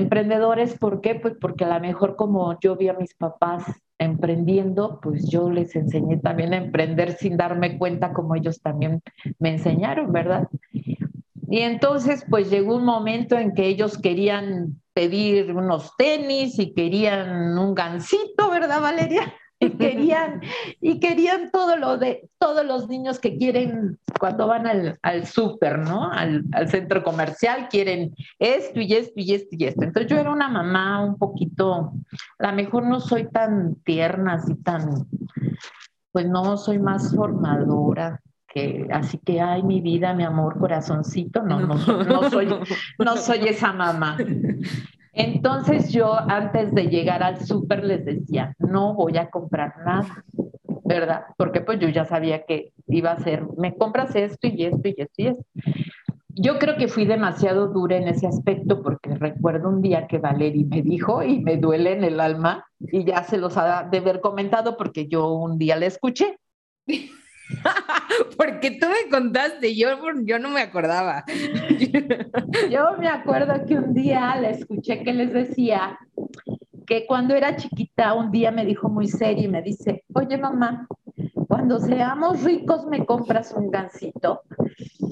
Emprendedores, 0.00 0.78
¿por 0.78 1.00
qué? 1.00 1.14
Pues 1.14 1.34
porque 1.40 1.64
a 1.64 1.74
lo 1.74 1.80
mejor 1.80 2.16
como 2.16 2.58
yo 2.60 2.76
vi 2.76 2.88
a 2.88 2.94
mis 2.94 3.14
papás 3.14 3.64
emprendiendo, 3.98 4.98
pues 5.02 5.28
yo 5.28 5.50
les 5.50 5.76
enseñé 5.76 6.16
también 6.16 6.54
a 6.54 6.56
emprender 6.56 7.12
sin 7.12 7.36
darme 7.36 7.76
cuenta 7.76 8.14
como 8.14 8.34
ellos 8.34 8.62
también 8.62 9.02
me 9.38 9.50
enseñaron, 9.50 10.10
¿verdad? 10.10 10.48
Y 10.72 11.58
entonces, 11.58 12.24
pues 12.30 12.48
llegó 12.50 12.76
un 12.76 12.84
momento 12.84 13.36
en 13.36 13.52
que 13.52 13.66
ellos 13.66 13.98
querían 13.98 14.80
pedir 14.94 15.52
unos 15.52 15.94
tenis 15.98 16.58
y 16.58 16.72
querían 16.72 17.58
un 17.58 17.74
gancito, 17.74 18.50
¿verdad, 18.50 18.80
Valeria? 18.80 19.34
Y 19.62 19.70
querían, 19.72 20.40
y 20.80 20.98
querían 21.00 21.50
todo 21.50 21.76
lo 21.76 21.98
de 21.98 22.30
todos 22.38 22.64
los 22.64 22.88
niños 22.88 23.18
que 23.18 23.36
quieren 23.36 23.98
cuando 24.18 24.46
van 24.46 24.66
al, 24.66 24.98
al 25.02 25.26
súper, 25.26 25.78
¿no? 25.78 26.10
Al, 26.10 26.44
al, 26.52 26.68
centro 26.68 27.02
comercial, 27.02 27.68
quieren 27.68 28.14
esto 28.38 28.80
y 28.80 28.94
esto 28.94 29.12
y 29.16 29.34
esto 29.34 29.48
y 29.52 29.64
esto. 29.66 29.84
Entonces 29.84 30.10
yo 30.10 30.18
era 30.18 30.32
una 30.32 30.48
mamá 30.48 31.04
un 31.04 31.18
poquito, 31.18 31.92
a 32.38 32.50
lo 32.50 32.52
mejor 32.54 32.86
no 32.86 33.00
soy 33.00 33.28
tan 33.30 33.74
tierna, 33.84 34.34
así 34.34 34.54
tan, 34.54 35.06
pues 36.10 36.26
no, 36.26 36.56
soy 36.56 36.78
más 36.78 37.14
formadora. 37.14 38.20
Que, 38.52 38.88
así 38.92 39.18
que, 39.18 39.40
ay, 39.40 39.62
mi 39.62 39.80
vida, 39.80 40.12
mi 40.12 40.24
amor, 40.24 40.58
corazoncito, 40.58 41.42
no, 41.42 41.60
no, 41.60 41.76
no, 41.76 42.30
soy, 42.30 42.48
no 42.98 43.16
soy 43.16 43.46
esa 43.46 43.72
mamá. 43.72 44.16
Entonces 45.20 45.92
yo 45.92 46.14
antes 46.14 46.74
de 46.74 46.86
llegar 46.86 47.22
al 47.22 47.44
súper 47.44 47.84
les 47.84 48.06
decía, 48.06 48.54
no 48.58 48.94
voy 48.94 49.18
a 49.18 49.28
comprar 49.28 49.74
nada, 49.84 50.24
¿verdad? 50.82 51.24
Porque 51.36 51.60
pues 51.60 51.78
yo 51.78 51.90
ya 51.90 52.06
sabía 52.06 52.46
que 52.46 52.72
iba 52.88 53.12
a 53.12 53.18
ser, 53.18 53.44
me 53.58 53.76
compras 53.76 54.16
esto 54.16 54.46
y 54.46 54.64
esto 54.64 54.88
y 54.88 54.94
esto 54.96 55.14
y 55.18 55.26
esto. 55.26 55.44
yo 56.28 56.58
creo 56.58 56.76
que 56.78 56.88
fui 56.88 57.04
demasiado 57.04 57.68
dura 57.68 57.98
en 57.98 58.08
ese 58.08 58.26
aspecto 58.26 58.82
porque 58.82 59.14
recuerdo 59.14 59.68
un 59.68 59.82
día 59.82 60.06
que 60.06 60.16
Valerie 60.16 60.64
me 60.64 60.80
dijo 60.80 61.22
y 61.22 61.42
me 61.42 61.58
duele 61.58 61.92
en 61.92 62.04
el 62.04 62.18
alma 62.18 62.64
y 62.78 63.04
ya 63.04 63.22
se 63.22 63.36
los 63.36 63.58
ha 63.58 63.82
de 63.90 63.98
haber 63.98 64.22
comentado 64.22 64.78
porque 64.78 65.06
yo 65.06 65.28
un 65.34 65.58
día 65.58 65.76
la 65.76 65.84
escuché. 65.84 66.38
porque 68.36 68.72
tú 68.72 68.86
me 68.88 69.10
contaste, 69.10 69.74
yo, 69.74 69.88
yo 70.22 70.38
no 70.38 70.48
me 70.50 70.60
acordaba. 70.60 71.24
yo 72.70 72.96
me 72.98 73.08
acuerdo 73.08 73.64
que 73.66 73.74
un 73.74 73.94
día 73.94 74.36
la 74.36 74.50
escuché 74.50 75.02
que 75.02 75.12
les 75.12 75.32
decía 75.32 75.98
que 76.86 77.06
cuando 77.06 77.34
era 77.34 77.56
chiquita 77.56 78.14
un 78.14 78.30
día 78.30 78.50
me 78.50 78.64
dijo 78.64 78.88
muy 78.88 79.08
serio 79.08 79.44
y 79.44 79.48
me 79.48 79.62
dice, 79.62 80.04
oye 80.12 80.36
mamá, 80.36 80.86
cuando 81.46 81.78
seamos 81.78 82.42
ricos 82.42 82.86
me 82.86 83.04
compras 83.04 83.52
un 83.52 83.70
gancito. 83.70 84.42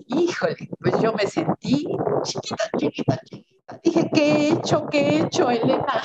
Híjole, 0.06 0.70
pues 0.80 1.00
yo 1.00 1.12
me 1.12 1.26
sentí 1.26 1.86
chiquita, 2.22 2.64
chiquita, 2.76 3.20
chiquita. 3.24 3.80
Dije, 3.84 4.10
¿qué 4.12 4.32
he 4.32 4.52
hecho? 4.52 4.86
¿Qué 4.86 5.00
he 5.00 5.22
hecho, 5.22 5.50
Elena? 5.50 6.02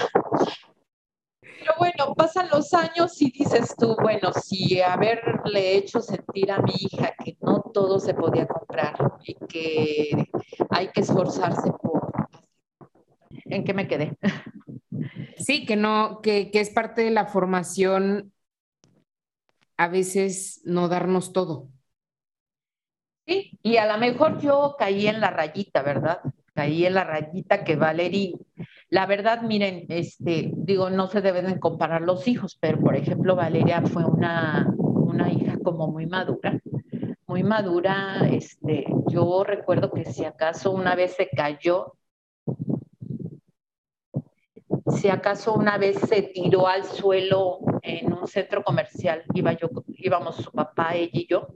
Pero 1.64 1.76
bueno, 1.78 2.14
pasan 2.14 2.50
los 2.52 2.74
años 2.74 3.22
y 3.22 3.32
dices 3.32 3.74
tú, 3.78 3.96
bueno, 4.02 4.34
si 4.34 4.82
haberle 4.82 5.78
hecho 5.78 6.02
sentir 6.02 6.52
a 6.52 6.62
mi 6.62 6.74
hija 6.78 7.14
que 7.24 7.38
no 7.40 7.64
todo 7.74 8.02
se 8.02 8.14
podía 8.14 8.46
comprar 8.46 8.96
y 9.24 9.36
que 9.48 10.28
hay 10.70 10.90
que 10.90 11.00
esforzarse 11.00 11.72
por... 11.82 12.12
¿En 13.46 13.64
qué 13.64 13.74
me 13.74 13.88
quedé? 13.88 14.18
Sí, 15.38 15.66
que 15.66 15.76
no, 15.76 16.22
que, 16.22 16.52
que 16.52 16.62
es 16.62 16.70
parte 16.70 17.02
de 17.02 17.12
la 17.12 17.26
formación 17.26 18.32
a 19.76 19.88
veces 19.90 20.62
no 20.64 20.88
darnos 20.88 21.34
todo. 21.34 21.70
Sí, 23.26 23.60
y 23.64 23.78
a 23.78 23.86
lo 23.92 23.98
mejor 23.98 24.40
yo 24.40 24.76
caí 24.78 25.08
en 25.08 25.20
la 25.20 25.32
rayita, 25.32 25.82
¿verdad? 25.82 26.20
Caí 26.54 26.86
en 26.86 26.94
la 26.94 27.04
rayita 27.04 27.66
que 27.66 27.76
Valerie, 27.76 28.36
la 28.94 29.08
verdad, 29.08 29.42
miren, 29.42 29.88
este, 29.90 30.52
digo, 30.56 30.92
no 30.92 31.08
se 31.08 31.22
deben 31.22 31.58
comparar 31.58 32.04
los 32.04 32.28
hijos, 32.28 32.60
pero 32.62 32.80
por 32.80 32.96
ejemplo, 32.96 33.36
Valeria 33.36 33.82
fue 33.82 34.06
una, 34.06 34.72
hija 35.32 35.58
como 35.64 35.88
muy 35.88 36.06
madura, 36.06 36.62
muy 37.26 37.42
madura, 37.42 38.20
este, 38.30 38.86
yo 39.08 39.44
recuerdo 39.44 39.90
que 39.90 40.06
si 40.06 40.26
acaso 40.26 40.70
una 40.70 40.94
vez 40.94 41.16
se 41.16 41.28
cayó, 41.28 41.96
si 44.96 45.10
acaso 45.10 45.56
una 45.56 45.80
vez 45.80 45.98
se 45.98 46.22
tiró 46.22 46.68
al 46.68 46.84
suelo 46.84 47.62
en 47.82 48.14
un 48.14 48.28
centro 48.28 48.64
comercial, 48.64 49.24
iba 49.34 49.54
yo, 49.54 49.72
íbamos 49.88 50.36
su 50.36 50.52
papá, 50.52 50.94
ella 50.94 51.10
y 51.14 51.26
yo, 51.28 51.48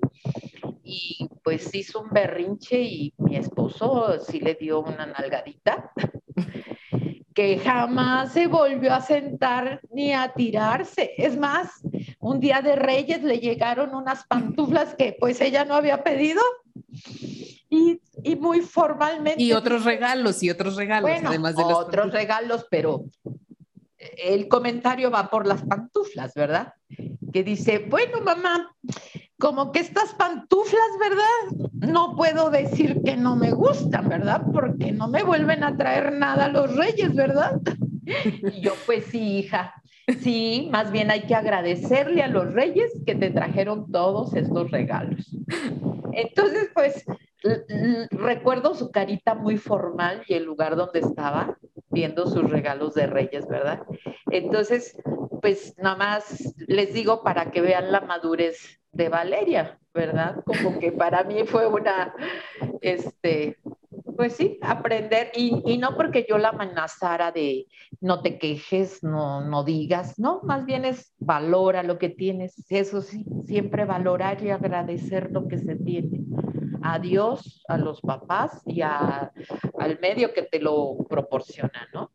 y 0.83 1.29
pues 1.43 1.71
hizo 1.75 2.01
un 2.01 2.09
berrinche 2.09 2.81
y 2.81 3.13
mi 3.19 3.35
esposo 3.35 4.19
sí 4.21 4.39
le 4.39 4.55
dio 4.55 4.79
una 4.79 5.05
nalgadita, 5.05 5.91
que 7.37 7.59
jamás 7.59 8.33
se 8.33 8.47
volvió 8.47 8.91
a 8.95 8.99
sentar 8.99 9.79
ni 9.91 10.11
a 10.11 10.33
tirarse. 10.33 11.11
Es 11.19 11.37
más, 11.37 11.69
un 12.17 12.39
día 12.39 12.63
de 12.63 12.75
Reyes 12.75 13.21
le 13.21 13.37
llegaron 13.37 13.93
unas 13.93 14.25
pantuflas 14.25 14.95
que 14.95 15.15
pues 15.19 15.39
ella 15.39 15.63
no 15.63 15.75
había 15.75 16.03
pedido. 16.03 16.41
Y, 17.69 18.01
y, 18.23 18.35
muy 18.37 18.61
formalmente. 18.61 19.43
Y 19.43 19.53
otros 19.53 19.85
regalos, 19.85 20.41
y 20.41 20.49
otros 20.49 20.77
regalos, 20.77 21.11
además 21.23 21.55
de 21.55 21.61
los 21.61 21.73
otros 21.73 22.11
regalos, 22.11 22.65
pero 22.71 23.05
el 24.17 24.47
comentario 24.47 25.11
va 25.11 25.29
por 25.29 25.45
las 25.45 25.61
pantuflas, 25.61 26.33
¿verdad? 26.33 26.73
Que 27.31 27.43
dice, 27.43 27.85
bueno, 27.87 28.19
mamá, 28.21 28.75
como 29.39 29.71
que 29.71 29.79
estas 29.79 30.13
pantuflas, 30.15 30.89
¿verdad? 30.99 31.67
No 31.73 32.15
puedo 32.15 32.49
decir 32.49 33.01
que 33.03 33.15
no 33.15 33.35
me 33.35 33.51
gustan, 33.51 34.09
¿verdad? 34.09 34.41
Porque 34.51 34.91
no 34.91 35.07
me 35.07 35.23
vuelven 35.23 35.63
a 35.63 35.77
traer 35.77 36.13
nada 36.13 36.47
los 36.47 36.75
reyes, 36.75 37.13
¿verdad? 37.15 37.61
Y 38.07 38.61
yo, 38.61 38.73
pues 38.85 39.03
sí, 39.07 39.39
hija, 39.39 39.83
sí, 40.21 40.69
más 40.71 40.93
bien 40.93 41.11
hay 41.11 41.23
que 41.23 41.35
agradecerle 41.35 42.23
a 42.23 42.29
los 42.29 42.53
reyes 42.53 42.89
que 43.05 43.15
te 43.15 43.31
trajeron 43.31 43.91
todos 43.91 44.33
estos 44.33 44.71
regalos. 44.71 45.29
Entonces, 46.13 46.69
pues 46.73 47.05
recuerdo 48.11 48.75
su 48.75 48.91
carita 48.91 49.35
muy 49.35 49.57
formal 49.57 50.23
y 50.27 50.35
el 50.35 50.45
lugar 50.45 50.77
donde 50.77 50.99
estaba 50.99 51.57
viendo 51.89 52.27
sus 52.27 52.49
regalos 52.49 52.93
de 52.93 53.07
reyes, 53.07 53.45
¿verdad? 53.47 53.83
Entonces, 54.31 54.97
pues 55.41 55.75
nada 55.77 55.97
más 55.97 56.55
les 56.67 56.93
digo 56.93 57.23
para 57.23 57.51
que 57.51 57.61
vean 57.61 57.91
la 57.91 58.01
madurez 58.01 58.79
de 58.97 59.09
Valeria, 59.09 59.79
¿verdad? 59.93 60.43
Como 60.43 60.79
que 60.79 60.91
para 60.91 61.23
mí 61.23 61.45
fue 61.45 61.67
una, 61.67 62.13
este, 62.81 63.57
pues 64.15 64.33
sí, 64.33 64.57
aprender 64.61 65.31
y, 65.35 65.61
y, 65.65 65.77
no 65.77 65.95
porque 65.95 66.25
yo 66.27 66.37
la 66.39 66.49
amenazara 66.49 67.31
de 67.31 67.67
no 68.01 68.21
te 68.21 68.39
quejes, 68.39 69.03
no, 69.03 69.41
no 69.41 69.63
digas, 69.63 70.17
no, 70.17 70.41
más 70.43 70.65
bien 70.65 70.85
es 70.85 71.13
valora 71.19 71.83
lo 71.83 71.99
que 71.99 72.09
tienes, 72.09 72.65
eso 72.69 73.01
sí, 73.01 73.25
siempre 73.45 73.85
valorar 73.85 74.43
y 74.43 74.49
agradecer 74.49 75.31
lo 75.31 75.47
que 75.47 75.59
se 75.59 75.75
tiene 75.75 76.21
a 76.81 76.99
Dios, 76.99 77.63
a 77.67 77.77
los 77.77 78.01
papás 78.01 78.61
y 78.65 78.81
al 78.81 79.31
medio 80.01 80.33
que 80.33 80.43
te 80.43 80.59
lo 80.59 80.97
proporciona, 81.09 81.87
¿no? 81.93 82.11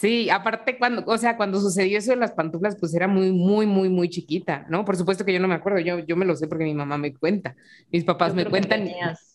Sí, 0.00 0.28
aparte 0.28 0.78
cuando, 0.78 1.02
o 1.06 1.16
sea, 1.16 1.38
cuando 1.38 1.58
sucedió 1.58 1.98
eso 1.98 2.10
de 2.10 2.18
las 2.18 2.32
pantuflas, 2.32 2.76
pues 2.78 2.94
era 2.94 3.08
muy, 3.08 3.32
muy, 3.32 3.66
muy, 3.66 3.88
muy 3.88 4.10
chiquita, 4.10 4.66
¿no? 4.68 4.84
Por 4.84 4.96
supuesto 4.96 5.24
que 5.24 5.32
yo 5.32 5.40
no 5.40 5.48
me 5.48 5.54
acuerdo, 5.54 5.78
yo, 5.78 6.00
yo 6.00 6.16
me 6.16 6.26
lo 6.26 6.36
sé 6.36 6.48
porque 6.48 6.64
mi 6.64 6.74
mamá 6.74 6.98
me 6.98 7.14
cuenta, 7.14 7.56
mis 7.90 8.04
papás 8.04 8.34
me 8.34 8.44
cuentan. 8.44 8.84
tenías 8.84 9.34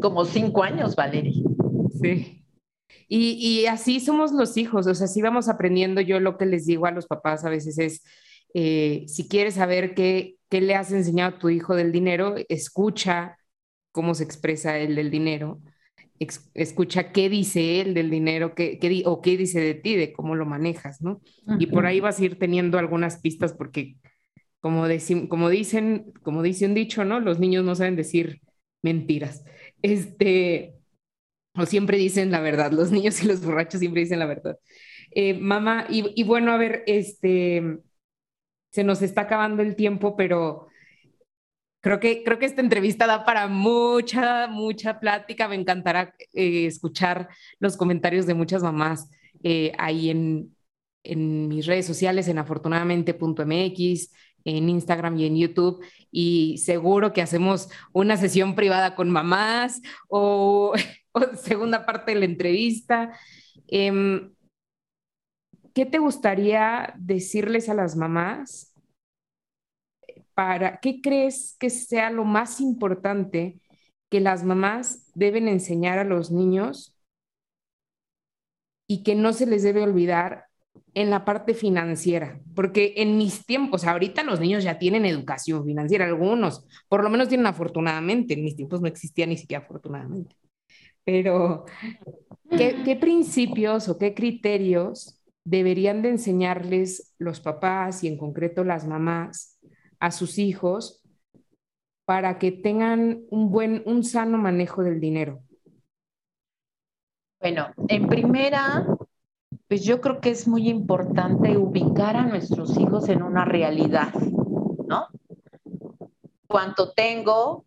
como 0.00 0.24
cinco 0.24 0.62
años, 0.62 0.94
Valeria. 0.94 1.42
Sí. 2.00 2.44
Y, 3.08 3.32
y, 3.40 3.66
así 3.66 3.98
somos 3.98 4.32
los 4.32 4.56
hijos, 4.56 4.86
o 4.86 4.94
sea, 4.94 5.08
sí 5.08 5.20
vamos 5.20 5.48
aprendiendo. 5.48 6.00
Yo 6.00 6.20
lo 6.20 6.38
que 6.38 6.46
les 6.46 6.66
digo 6.66 6.86
a 6.86 6.92
los 6.92 7.06
papás 7.06 7.44
a 7.44 7.50
veces 7.50 7.78
es, 7.78 8.04
eh, 8.54 9.04
si 9.08 9.28
quieres 9.28 9.54
saber 9.54 9.94
qué, 9.94 10.36
qué 10.48 10.60
le 10.60 10.76
has 10.76 10.92
enseñado 10.92 11.36
a 11.36 11.38
tu 11.38 11.48
hijo 11.48 11.74
del 11.74 11.90
dinero, 11.90 12.36
escucha 12.48 13.36
cómo 13.92 14.14
se 14.14 14.24
expresa 14.24 14.78
él 14.78 14.94
del 14.94 15.10
dinero, 15.10 15.60
escucha 16.54 17.12
qué 17.12 17.28
dice 17.28 17.80
él 17.80 17.94
del 17.94 18.10
dinero 18.10 18.54
qué, 18.54 18.78
qué, 18.78 19.02
o 19.06 19.20
qué 19.20 19.36
dice 19.36 19.60
de 19.60 19.74
ti, 19.74 19.96
de 19.96 20.12
cómo 20.12 20.34
lo 20.34 20.46
manejas, 20.46 21.00
¿no? 21.00 21.20
Y 21.58 21.66
por 21.66 21.86
ahí 21.86 22.00
vas 22.00 22.18
a 22.18 22.24
ir 22.24 22.38
teniendo 22.38 22.78
algunas 22.78 23.18
pistas 23.20 23.52
porque, 23.52 23.96
como, 24.60 24.86
como, 25.28 25.48
dicen, 25.48 26.12
como 26.22 26.42
dice 26.42 26.66
un 26.66 26.74
dicho, 26.74 27.04
¿no? 27.04 27.20
Los 27.20 27.38
niños 27.38 27.64
no 27.64 27.74
saben 27.74 27.96
decir 27.96 28.40
mentiras. 28.82 29.44
Este, 29.82 30.74
o 31.54 31.66
siempre 31.66 31.98
dicen 31.98 32.30
la 32.30 32.40
verdad, 32.40 32.72
los 32.72 32.90
niños 32.92 33.22
y 33.22 33.26
los 33.26 33.44
borrachos 33.44 33.80
siempre 33.80 34.02
dicen 34.02 34.18
la 34.18 34.26
verdad. 34.26 34.58
Eh, 35.10 35.34
mamá, 35.34 35.86
y, 35.88 36.12
y, 36.20 36.24
bueno, 36.24 36.52
a 36.52 36.58
ver, 36.58 36.84
este, 36.86 37.78
se 38.70 38.84
nos 38.84 39.02
está 39.02 39.22
acabando 39.22 39.62
el 39.62 39.76
tiempo, 39.76 40.16
pero 40.16 40.67
creo 41.80 42.00
que, 42.00 42.22
creo 42.24 42.38
que 42.38 42.46
esta 42.46 42.60
entrevista 42.60 43.06
da 43.06 43.24
para 43.24 43.46
mucha, 43.48 44.46
mucha 44.48 45.00
plática. 45.00 45.48
Me 45.48 45.56
encantará 45.56 46.14
eh, 46.32 46.66
escuchar 46.66 47.28
los 47.58 47.76
comentarios 47.76 48.26
de 48.26 48.34
muchas 48.34 48.62
mamás 48.62 49.10
eh, 49.42 49.72
ahí 49.78 50.10
en, 50.10 50.56
en 51.02 51.48
mis 51.48 51.66
redes 51.66 51.86
sociales, 51.86 52.28
en 52.28 52.38
afortunadamente.mx, 52.38 54.12
en 54.44 54.68
Instagram 54.68 55.18
y 55.18 55.26
en 55.26 55.36
YouTube. 55.36 55.84
Y 56.10 56.58
seguro 56.58 57.12
que 57.12 57.22
hacemos 57.22 57.68
una 57.92 58.16
sesión 58.16 58.54
privada 58.54 58.94
con 58.94 59.10
mamás 59.10 59.80
o, 60.08 60.72
segunda 61.42 61.86
parte 61.86 62.14
de 62.14 62.20
la 62.20 62.26
entrevista. 62.26 63.12
Em, 63.68 64.32
¿qué 65.74 65.86
te 65.86 65.98
gustaría 65.98 66.94
decirles 66.98 67.68
a 67.68 67.74
las 67.74 67.94
mamás 67.94 68.67
qué 70.80 71.00
crees 71.00 71.56
que 71.58 71.70
sea 71.70 72.10
lo 72.10 72.24
más 72.24 72.60
importante 72.60 73.60
que 74.08 74.20
las 74.20 74.44
mamás 74.44 75.10
deben 75.14 75.48
enseñar 75.48 75.98
a 75.98 76.04
los 76.04 76.30
niños 76.30 76.96
y 78.86 79.02
que 79.02 79.14
no 79.14 79.32
se 79.32 79.46
les 79.46 79.62
debe 79.62 79.82
olvidar 79.82 80.46
en 80.94 81.10
la 81.10 81.24
parte 81.24 81.54
financiera, 81.54 82.40
porque 82.54 82.94
en 82.96 83.18
mis 83.18 83.44
tiempos, 83.44 83.84
ahorita 83.84 84.22
los 84.22 84.40
niños 84.40 84.64
ya 84.64 84.78
tienen 84.78 85.04
educación 85.04 85.64
financiera, 85.64 86.06
algunos, 86.06 86.64
por 86.88 87.04
lo 87.04 87.10
menos 87.10 87.28
tienen 87.28 87.46
afortunadamente, 87.46 88.34
en 88.34 88.44
mis 88.44 88.56
tiempos 88.56 88.80
no 88.80 88.88
existía 88.88 89.26
ni 89.26 89.36
siquiera 89.36 89.64
afortunadamente, 89.64 90.34
pero 91.04 91.66
¿qué, 92.50 92.76
qué 92.84 92.96
principios 92.96 93.88
o 93.88 93.98
qué 93.98 94.14
criterios 94.14 95.20
deberían 95.44 96.00
de 96.02 96.10
enseñarles 96.10 97.14
los 97.18 97.40
papás 97.40 98.02
y 98.04 98.08
en 98.08 98.16
concreto 98.16 98.64
las 98.64 98.86
mamás 98.86 99.57
a 100.00 100.10
sus 100.10 100.38
hijos 100.38 101.02
para 102.04 102.38
que 102.38 102.52
tengan 102.52 103.24
un 103.30 103.50
buen, 103.50 103.82
un 103.86 104.02
sano 104.02 104.38
manejo 104.38 104.82
del 104.82 105.00
dinero? 105.00 105.42
Bueno, 107.40 107.68
en 107.88 108.08
primera, 108.08 108.86
pues 109.68 109.84
yo 109.84 110.00
creo 110.00 110.20
que 110.20 110.30
es 110.30 110.48
muy 110.48 110.68
importante 110.68 111.56
ubicar 111.56 112.16
a 112.16 112.26
nuestros 112.26 112.76
hijos 112.78 113.08
en 113.08 113.22
una 113.22 113.44
realidad, 113.44 114.12
¿no? 114.86 115.06
Cuánto 116.48 116.92
tengo, 116.92 117.64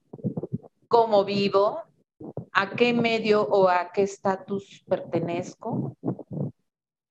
cómo 0.87 1.23
vivo, 1.23 1.83
a 2.51 2.71
qué 2.71 2.93
medio 2.93 3.43
o 3.43 3.69
a 3.69 3.91
qué 3.93 4.03
estatus 4.03 4.83
pertenezco, 4.87 5.95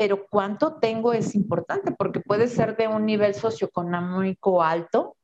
pero 0.01 0.27
cuánto 0.31 0.77
tengo 0.77 1.13
es 1.13 1.35
importante 1.35 1.93
porque 1.93 2.21
puede 2.21 2.49
ser 2.49 2.75
de 2.75 2.89
un 2.89 3.05
nivel 3.05 3.35
socioeconómico 3.35 4.63
alto 4.63 5.15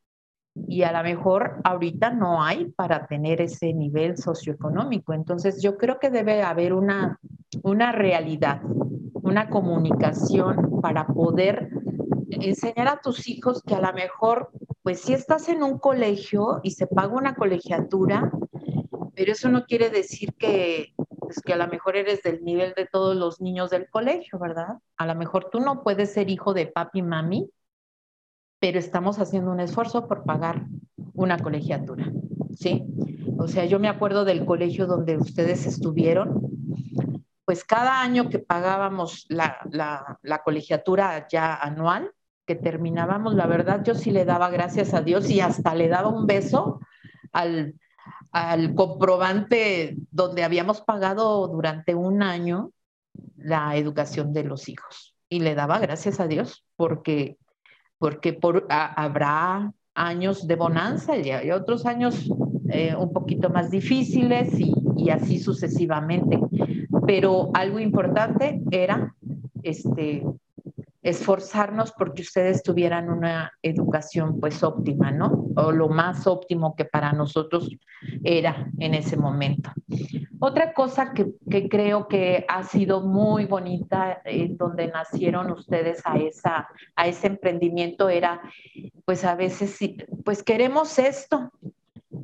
y 0.68 0.82
a 0.82 0.92
lo 0.92 1.02
mejor 1.02 1.62
ahorita 1.64 2.10
no 2.10 2.42
hay 2.42 2.66
para 2.72 3.06
tener 3.06 3.40
ese 3.40 3.72
nivel 3.72 4.18
socioeconómico. 4.18 5.14
Entonces 5.14 5.62
yo 5.62 5.78
creo 5.78 5.98
que 5.98 6.10
debe 6.10 6.42
haber 6.42 6.74
una, 6.74 7.18
una 7.62 7.90
realidad, 7.90 8.60
una 9.14 9.48
comunicación 9.48 10.82
para 10.82 11.06
poder 11.06 11.70
enseñar 12.28 12.88
a 12.88 13.00
tus 13.00 13.28
hijos 13.28 13.62
que 13.62 13.76
a 13.76 13.80
lo 13.80 13.94
mejor, 13.94 14.50
pues 14.82 15.00
si 15.00 15.14
estás 15.14 15.48
en 15.48 15.62
un 15.62 15.78
colegio 15.78 16.60
y 16.62 16.72
se 16.72 16.86
paga 16.86 17.14
una 17.14 17.34
colegiatura, 17.34 18.30
pero 19.14 19.32
eso 19.32 19.48
no 19.48 19.64
quiere 19.64 19.88
decir 19.88 20.34
que, 20.34 20.92
pues, 21.26 21.40
que 21.40 21.52
a 21.52 21.56
lo 21.56 21.66
mejor 21.66 21.96
eres 21.96 22.22
del 22.22 22.42
nivel 22.44 22.72
de 22.74 22.86
todos 22.86 23.16
los 23.16 23.40
niños 23.40 23.70
del 23.70 23.88
colegio, 23.90 24.38
¿verdad? 24.38 24.78
A 24.96 25.06
lo 25.06 25.14
mejor 25.14 25.50
tú 25.50 25.60
no 25.60 25.82
puedes 25.82 26.12
ser 26.12 26.30
hijo 26.30 26.54
de 26.54 26.66
papi 26.66 27.00
y 27.00 27.02
mami, 27.02 27.50
pero 28.60 28.78
estamos 28.78 29.18
haciendo 29.18 29.50
un 29.50 29.60
esfuerzo 29.60 30.06
por 30.06 30.24
pagar 30.24 30.66
una 31.14 31.38
colegiatura, 31.38 32.10
¿sí? 32.54 32.86
O 33.38 33.48
sea, 33.48 33.64
yo 33.64 33.78
me 33.78 33.88
acuerdo 33.88 34.24
del 34.24 34.44
colegio 34.44 34.86
donde 34.86 35.16
ustedes 35.16 35.66
estuvieron, 35.66 36.40
pues 37.44 37.64
cada 37.64 38.00
año 38.00 38.28
que 38.28 38.38
pagábamos 38.38 39.26
la, 39.28 39.58
la, 39.70 40.18
la 40.22 40.42
colegiatura 40.42 41.26
ya 41.28 41.54
anual, 41.54 42.12
que 42.46 42.54
terminábamos, 42.54 43.34
la 43.34 43.46
verdad 43.46 43.82
yo 43.84 43.94
sí 43.94 44.10
le 44.12 44.24
daba 44.24 44.50
gracias 44.50 44.94
a 44.94 45.02
Dios 45.02 45.28
y 45.30 45.40
hasta 45.40 45.74
le 45.74 45.88
daba 45.88 46.08
un 46.08 46.26
beso 46.26 46.80
al, 47.32 47.74
al 48.36 48.74
comprobante 48.74 49.96
donde 50.10 50.44
habíamos 50.44 50.82
pagado 50.82 51.48
durante 51.48 51.94
un 51.94 52.22
año 52.22 52.70
la 53.38 53.74
educación 53.76 54.34
de 54.34 54.44
los 54.44 54.68
hijos. 54.68 55.14
Y 55.30 55.40
le 55.40 55.54
daba 55.54 55.78
gracias 55.78 56.20
a 56.20 56.26
Dios 56.26 56.62
porque, 56.76 57.38
porque 57.96 58.34
por, 58.34 58.66
habrá 58.68 59.72
años 59.94 60.46
de 60.46 60.54
bonanza 60.54 61.16
y 61.16 61.30
hay 61.30 61.50
otros 61.50 61.86
años 61.86 62.30
eh, 62.68 62.94
un 62.94 63.10
poquito 63.10 63.48
más 63.48 63.70
difíciles 63.70 64.52
y, 64.60 64.70
y, 64.98 65.08
así 65.08 65.38
sucesivamente. 65.38 66.38
Pero 67.06 67.48
algo 67.54 67.78
importante 67.78 68.60
era 68.70 69.14
este, 69.62 70.22
esforzarnos 71.06 71.92
porque 71.92 72.22
ustedes 72.22 72.64
tuvieran 72.64 73.08
una 73.10 73.52
educación 73.62 74.40
pues 74.40 74.64
óptima, 74.64 75.12
¿no? 75.12 75.46
O 75.54 75.70
lo 75.70 75.88
más 75.88 76.26
óptimo 76.26 76.74
que 76.74 76.84
para 76.84 77.12
nosotros 77.12 77.70
era 78.24 78.68
en 78.80 78.92
ese 78.92 79.16
momento. 79.16 79.70
Otra 80.40 80.72
cosa 80.72 81.12
que, 81.12 81.28
que 81.48 81.68
creo 81.68 82.08
que 82.08 82.44
ha 82.48 82.64
sido 82.64 83.02
muy 83.02 83.44
bonita 83.44 84.20
en 84.24 84.56
donde 84.56 84.88
nacieron 84.88 85.52
ustedes 85.52 86.02
a, 86.04 86.16
esa, 86.16 86.66
a 86.96 87.06
ese 87.06 87.28
emprendimiento 87.28 88.08
era 88.08 88.42
pues 89.04 89.24
a 89.24 89.36
veces 89.36 89.78
pues 90.24 90.42
queremos 90.42 90.98
esto 90.98 91.52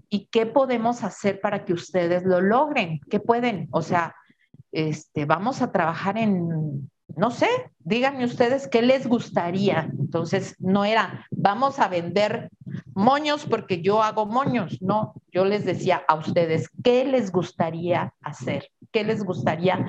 y 0.08 0.26
qué 0.26 0.44
podemos 0.44 1.04
hacer 1.04 1.40
para 1.40 1.64
que 1.64 1.72
ustedes 1.72 2.24
lo 2.24 2.40
logren, 2.40 3.00
qué 3.08 3.20
pueden, 3.20 3.68
o 3.70 3.80
sea, 3.80 4.16
este, 4.72 5.24
vamos 5.24 5.62
a 5.62 5.70
trabajar 5.70 6.18
en 6.18 6.90
no 7.16 7.30
sé, 7.30 7.48
díganme 7.80 8.24
ustedes 8.24 8.68
qué 8.68 8.82
les 8.82 9.06
gustaría. 9.06 9.90
Entonces, 9.98 10.56
no 10.58 10.84
era, 10.84 11.26
vamos 11.30 11.78
a 11.78 11.88
vender 11.88 12.50
moños 12.94 13.46
porque 13.46 13.82
yo 13.82 14.02
hago 14.02 14.26
moños, 14.26 14.80
no, 14.82 15.14
yo 15.32 15.44
les 15.44 15.64
decía 15.64 16.02
a 16.08 16.14
ustedes, 16.14 16.68
¿qué 16.82 17.04
les 17.04 17.32
gustaría 17.32 18.14
hacer? 18.22 18.70
¿Qué 18.90 19.04
les 19.04 19.24
gustaría 19.24 19.86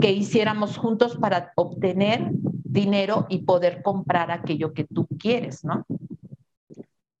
que 0.00 0.12
hiciéramos 0.12 0.76
juntos 0.76 1.16
para 1.16 1.52
obtener 1.54 2.30
dinero 2.32 3.26
y 3.28 3.38
poder 3.38 3.82
comprar 3.82 4.30
aquello 4.30 4.72
que 4.72 4.84
tú 4.84 5.06
quieres, 5.18 5.64
¿no? 5.64 5.84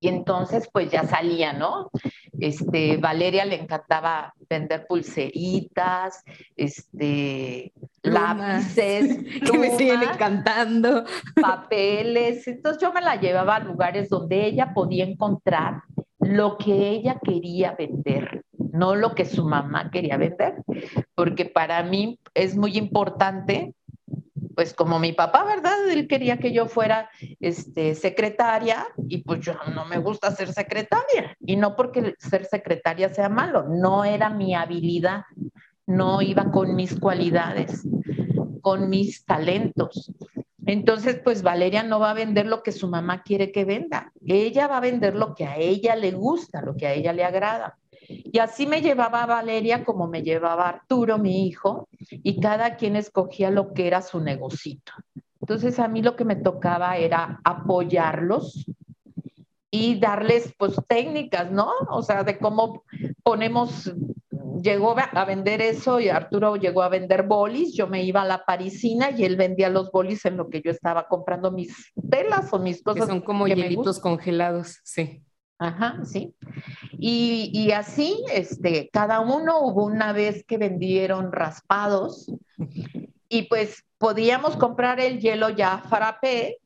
Y 0.02 0.08
entonces, 0.08 0.68
pues 0.72 0.90
ya 0.90 1.06
salía, 1.06 1.52
¿no? 1.52 1.90
Este, 2.38 2.96
Valeria 2.96 3.44
le 3.44 3.60
encantaba 3.60 4.32
vender 4.48 4.86
pulseritas, 4.86 6.24
este, 6.56 7.72
lápices, 8.02 9.18
que 9.44 9.58
me 9.58 9.76
siguen 9.76 10.02
encantando, 10.02 11.04
papeles. 11.40 12.46
Entonces 12.46 12.80
yo 12.82 12.92
me 12.92 13.00
la 13.00 13.16
llevaba 13.16 13.56
a 13.56 13.60
lugares 13.60 14.08
donde 14.08 14.46
ella 14.46 14.72
podía 14.74 15.04
encontrar 15.04 15.82
lo 16.18 16.58
que 16.58 16.90
ella 16.90 17.18
quería 17.22 17.72
vender, 17.72 18.44
no 18.72 18.94
lo 18.94 19.14
que 19.14 19.24
su 19.24 19.44
mamá 19.44 19.90
quería 19.90 20.16
vender, 20.16 20.54
porque 21.14 21.46
para 21.46 21.82
mí 21.82 22.20
es 22.34 22.56
muy 22.56 22.76
importante 22.76 23.74
pues 24.54 24.74
como 24.74 24.98
mi 24.98 25.12
papá, 25.12 25.44
¿verdad? 25.44 25.88
Él 25.88 26.06
quería 26.06 26.38
que 26.38 26.52
yo 26.52 26.66
fuera 26.66 27.08
este, 27.40 27.94
secretaria 27.94 28.86
y 29.08 29.22
pues 29.22 29.40
yo 29.40 29.54
no 29.74 29.86
me 29.86 29.96
gusta 29.96 30.30
ser 30.32 30.52
secretaria. 30.52 31.34
Y 31.40 31.56
no 31.56 31.76
porque 31.76 32.14
ser 32.18 32.44
secretaria 32.44 33.08
sea 33.08 33.30
malo, 33.30 33.64
no 33.68 34.04
era 34.04 34.28
mi 34.28 34.54
habilidad, 34.54 35.22
no 35.90 36.22
iba 36.22 36.50
con 36.50 36.74
mis 36.74 36.98
cualidades, 36.98 37.86
con 38.62 38.88
mis 38.88 39.24
talentos. 39.24 40.12
Entonces, 40.66 41.20
pues 41.24 41.42
Valeria 41.42 41.82
no 41.82 41.98
va 41.98 42.10
a 42.10 42.14
vender 42.14 42.46
lo 42.46 42.62
que 42.62 42.72
su 42.72 42.88
mamá 42.88 43.22
quiere 43.22 43.50
que 43.50 43.64
venda. 43.64 44.12
Ella 44.24 44.68
va 44.68 44.76
a 44.76 44.80
vender 44.80 45.16
lo 45.16 45.34
que 45.34 45.46
a 45.46 45.56
ella 45.56 45.96
le 45.96 46.12
gusta, 46.12 46.62
lo 46.62 46.76
que 46.76 46.86
a 46.86 46.94
ella 46.94 47.12
le 47.12 47.24
agrada. 47.24 47.76
Y 48.08 48.38
así 48.38 48.66
me 48.66 48.82
llevaba 48.82 49.26
Valeria 49.26 49.84
como 49.84 50.06
me 50.06 50.22
llevaba 50.22 50.68
Arturo, 50.68 51.18
mi 51.18 51.46
hijo, 51.46 51.88
y 52.10 52.40
cada 52.40 52.76
quien 52.76 52.96
escogía 52.96 53.50
lo 53.50 53.72
que 53.72 53.86
era 53.86 54.02
su 54.02 54.20
negocito. 54.20 54.92
Entonces 55.40 55.78
a 55.78 55.88
mí 55.88 56.02
lo 56.02 56.16
que 56.16 56.24
me 56.24 56.36
tocaba 56.36 56.96
era 56.96 57.40
apoyarlos 57.44 58.66
y 59.70 59.98
darles 59.98 60.52
pues 60.58 60.74
técnicas, 60.88 61.50
¿no? 61.50 61.70
O 61.88 62.02
sea, 62.02 62.24
de 62.24 62.38
cómo 62.38 62.84
ponemos, 63.22 63.92
llegó 64.62 64.94
a 64.98 65.24
vender 65.24 65.60
eso 65.60 66.00
y 66.00 66.08
Arturo 66.08 66.56
llegó 66.56 66.82
a 66.82 66.88
vender 66.88 67.24
bolis, 67.24 67.74
yo 67.74 67.86
me 67.86 68.02
iba 68.04 68.22
a 68.22 68.26
la 68.26 68.44
parisina 68.44 69.10
y 69.10 69.24
él 69.24 69.36
vendía 69.36 69.68
los 69.68 69.90
bolis 69.90 70.24
en 70.24 70.36
lo 70.36 70.48
que 70.48 70.62
yo 70.62 70.70
estaba 70.70 71.06
comprando 71.08 71.50
mis 71.50 71.92
telas 72.10 72.52
o 72.52 72.58
mis 72.58 72.82
cosas. 72.82 73.06
Que 73.06 73.12
son 73.12 73.20
como 73.20 73.46
hielitos 73.46 74.00
congelados, 74.00 74.80
sí. 74.84 75.22
Ajá, 75.58 76.00
sí. 76.04 76.34
Y, 76.92 77.50
y, 77.52 77.72
así, 77.72 78.24
este, 78.32 78.88
cada 78.90 79.20
uno 79.20 79.60
hubo 79.60 79.84
una 79.84 80.12
vez 80.12 80.42
que 80.46 80.56
vendieron 80.56 81.32
raspados 81.32 82.32
y 83.28 83.42
pues 83.42 83.84
podíamos 83.98 84.56
comprar 84.56 85.00
el 85.00 85.20
hielo 85.20 85.50
ya 85.50 85.82
frappé, 85.88 86.58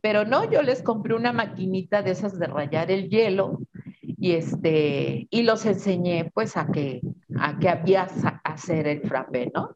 pero 0.00 0.24
no, 0.24 0.50
yo 0.50 0.62
les 0.62 0.82
compré 0.82 1.14
una 1.14 1.32
maquinita 1.32 2.02
de 2.02 2.10
esas 2.10 2.36
de 2.36 2.46
rayar 2.46 2.90
el 2.90 3.08
hielo 3.08 3.60
y 4.02 4.32
este, 4.32 5.28
y 5.30 5.42
los 5.42 5.64
enseñé 5.64 6.30
pues 6.34 6.56
a 6.56 6.66
que, 6.66 7.00
a 7.38 7.58
que 7.58 7.68
había 7.68 8.08
hacer 8.44 8.86
el 8.86 9.02
frappé, 9.02 9.50
¿no? 9.54 9.70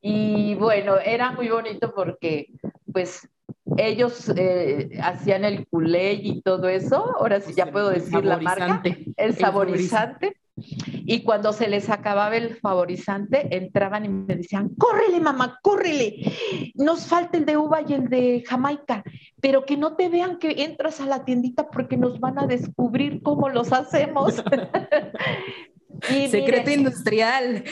Y 0.00 0.54
bueno, 0.54 0.98
era 0.98 1.32
muy 1.32 1.48
bonito 1.48 1.92
porque 1.94 2.52
pues 2.92 3.28
ellos 3.76 4.32
eh, 4.36 4.90
hacían 5.02 5.44
el 5.44 5.66
culé 5.66 6.14
y 6.14 6.40
todo 6.42 6.68
eso, 6.68 7.16
ahora 7.18 7.40
sí 7.40 7.52
ya 7.54 7.70
puedo 7.70 7.90
decir 7.90 8.24
la 8.24 8.38
marca, 8.38 8.82
el 9.16 9.34
saborizante. 9.36 10.36
Y 10.58 11.22
cuando 11.22 11.52
se 11.52 11.68
les 11.68 11.90
acababa 11.90 12.34
el 12.34 12.56
favorizante, 12.56 13.54
entraban 13.54 14.06
y 14.06 14.08
me 14.08 14.36
decían, 14.36 14.70
córrele 14.78 15.20
mamá, 15.20 15.58
córrele, 15.60 16.32
nos 16.76 17.06
falta 17.06 17.36
el 17.36 17.44
de 17.44 17.58
uva 17.58 17.80
y 17.86 17.92
el 17.92 18.08
de 18.08 18.42
Jamaica, 18.46 19.04
pero 19.42 19.66
que 19.66 19.76
no 19.76 19.96
te 19.96 20.08
vean 20.08 20.38
que 20.38 20.64
entras 20.64 21.00
a 21.02 21.06
la 21.06 21.26
tiendita 21.26 21.68
porque 21.68 21.98
nos 21.98 22.20
van 22.20 22.38
a 22.38 22.46
descubrir 22.46 23.22
cómo 23.22 23.50
los 23.50 23.72
hacemos. 23.72 24.42
Secreto 26.02 26.70
industrial 26.70 27.64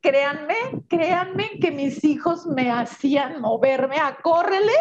créanme, 0.00 0.54
créanme 0.88 1.58
que 1.60 1.70
mis 1.70 2.04
hijos 2.04 2.46
me 2.46 2.70
hacían 2.70 3.40
moverme 3.40 3.96
a 3.96 4.16
córrele. 4.22 4.72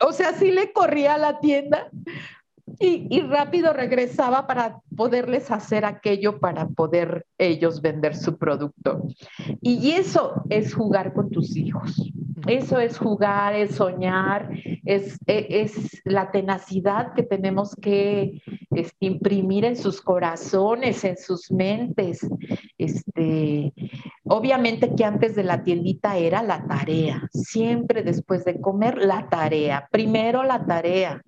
O 0.00 0.12
sea, 0.12 0.32
sí 0.34 0.50
le 0.50 0.72
corría 0.72 1.14
a 1.14 1.18
la 1.18 1.40
tienda 1.40 1.88
y, 2.78 3.06
y, 3.10 3.20
rápido 3.20 3.72
regresaba 3.72 4.46
para 4.46 4.80
poderles 4.96 5.50
hacer 5.50 5.84
aquello 5.84 6.40
para 6.40 6.66
poder 6.68 7.24
ellos 7.38 7.80
vender 7.80 8.16
su 8.16 8.36
producto. 8.36 9.06
Y 9.60 9.92
eso 9.92 10.42
es 10.50 10.74
jugar 10.74 11.12
con 11.14 11.30
tus 11.30 11.56
hijos. 11.56 12.12
Eso 12.46 12.78
es 12.78 12.98
jugar, 12.98 13.54
es 13.54 13.76
soñar, 13.76 14.50
es, 14.84 15.18
e, 15.26 15.46
es 15.48 16.02
la 16.04 16.30
tenacidad 16.30 17.14
que 17.14 17.22
tenemos 17.22 17.74
que 17.76 18.42
este, 18.70 19.06
imprimir 19.06 19.64
en 19.64 19.76
sus 19.76 20.00
corazones, 20.02 21.04
en 21.04 21.16
sus 21.16 21.50
mentes. 21.50 22.26
Este, 22.76 23.72
obviamente 24.24 24.94
que 24.94 25.04
antes 25.04 25.34
de 25.34 25.44
la 25.44 25.62
tiendita 25.62 26.18
era 26.18 26.42
la 26.42 26.66
tarea, 26.66 27.28
siempre 27.32 28.02
después 28.02 28.44
de 28.44 28.60
comer 28.60 28.98
la 28.98 29.28
tarea, 29.28 29.88
primero 29.90 30.42
la 30.42 30.64
tarea. 30.66 31.22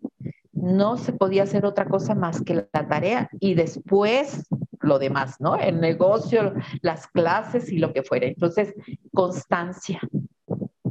No 0.52 0.96
se 0.96 1.12
podía 1.12 1.42
hacer 1.42 1.66
otra 1.66 1.86
cosa 1.86 2.14
más 2.14 2.42
que 2.42 2.54
la 2.54 2.88
tarea 2.88 3.28
y 3.40 3.54
después 3.54 4.48
lo 4.80 4.98
demás, 4.98 5.36
¿no? 5.38 5.56
El 5.56 5.80
negocio, 5.80 6.54
las 6.80 7.06
clases 7.08 7.70
y 7.70 7.78
lo 7.78 7.92
que 7.92 8.02
fuera. 8.02 8.26
Entonces, 8.26 8.74
constancia, 9.12 10.00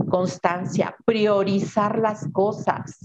constancia, 0.10 0.96
priorizar 1.06 2.00
las 2.00 2.28
cosas. 2.32 3.00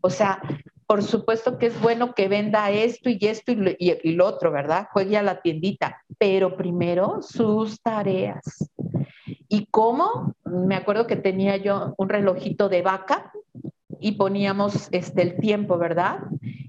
O 0.00 0.10
sea, 0.10 0.40
por 0.86 1.02
supuesto 1.02 1.58
que 1.58 1.66
es 1.66 1.80
bueno 1.80 2.14
que 2.14 2.28
venda 2.28 2.70
esto 2.70 3.08
y 3.08 3.18
esto 3.22 3.52
y 3.52 4.12
lo, 4.12 4.26
otro, 4.26 4.50
¿verdad? 4.50 4.88
Juegue 4.92 5.16
a 5.16 5.22
la 5.22 5.40
tiendita, 5.40 6.02
pero 6.18 6.56
primero 6.56 7.22
sus 7.22 7.80
tareas. 7.80 8.70
¿Y 9.48 9.66
cómo? 9.70 10.34
Me 10.44 10.74
acuerdo 10.74 11.06
que 11.06 11.16
tenía 11.16 11.56
yo 11.56 11.94
un 11.96 12.08
relojito 12.08 12.68
de 12.68 12.82
vaca 12.82 13.32
y 14.00 14.12
poníamos 14.12 14.88
este, 14.92 15.22
el 15.22 15.36
tiempo, 15.36 15.78
¿verdad? 15.78 16.18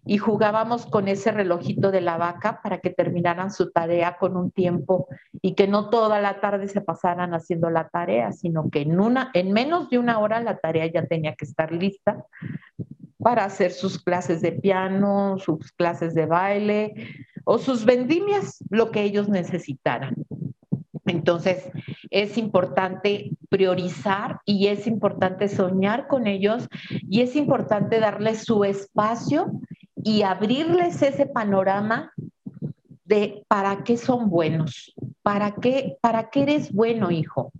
Y 0.06 0.18
jugábamos 0.18 0.86
con 0.86 1.08
ese 1.08 1.32
relojito 1.32 1.91
de 1.91 2.01
la 2.01 2.18
vaca 2.18 2.62
para 2.62 2.80
que 2.80 2.89
terminaran 2.89 3.51
su 3.51 3.72
tarea 3.72 4.18
con 4.18 4.36
un 4.36 4.51
tiempo 4.51 5.08
y 5.41 5.54
que 5.56 5.68
no 5.68 5.89
toda 5.89 6.20
la 6.20 6.41
tarde 6.41 6.68
se 6.68 6.82
pasaran 6.82 7.34
haciendo 7.34 7.70
la 7.70 7.88
tarea, 7.89 8.32
sino 8.32 8.70
que 8.70 8.82
en, 8.82 8.99
una, 8.99 9.32
en 9.34 9.54
menos 9.54 9.89
de 9.89 9.99
una 9.99 10.20
hora 10.20 10.41
la 10.41 10.58
tarea 10.58 10.88
ya 10.88 11.06
tenía 11.06 11.36
que 11.36 11.45
estar 11.45 11.72
lista 11.72 12.26
para 13.18 13.45
hacer 13.45 13.72
sus 13.72 14.04
clases 14.04 14.41
de 14.41 14.51
piano, 14.51 15.38
sus 15.38 15.72
clases 15.72 16.14
de 16.14 16.26
baile 16.26 17.08
o 17.45 17.58
sus 17.58 17.86
vendimias, 17.86 18.64
lo 18.70 18.91
que 18.91 19.04
ellos 19.04 19.30
necesitaran. 19.30 20.16
Entonces, 21.06 21.70
es 22.12 22.38
importante 22.38 23.32
priorizar 23.49 24.39
y 24.45 24.68
es 24.68 24.88
importante 24.88 25.47
soñar 25.47 26.08
con 26.08 26.28
ellos 26.28 26.70
y 26.89 27.22
es 27.22 27.36
importante 27.36 27.99
darles 27.99 28.43
su 28.43 28.64
espacio 28.64 29.51
y 30.04 30.24
abrirles 30.24 31.01
ese 31.01 31.26
panorama 31.26 32.12
de 33.06 33.45
para 33.47 33.84
qué 33.84 33.97
son 33.97 34.30
buenos, 34.30 34.93
para 35.22 35.56
qué, 35.56 35.97
para 36.01 36.30
qué 36.30 36.43
eres 36.43 36.72
bueno, 36.72 37.12
hijo, 37.12 37.51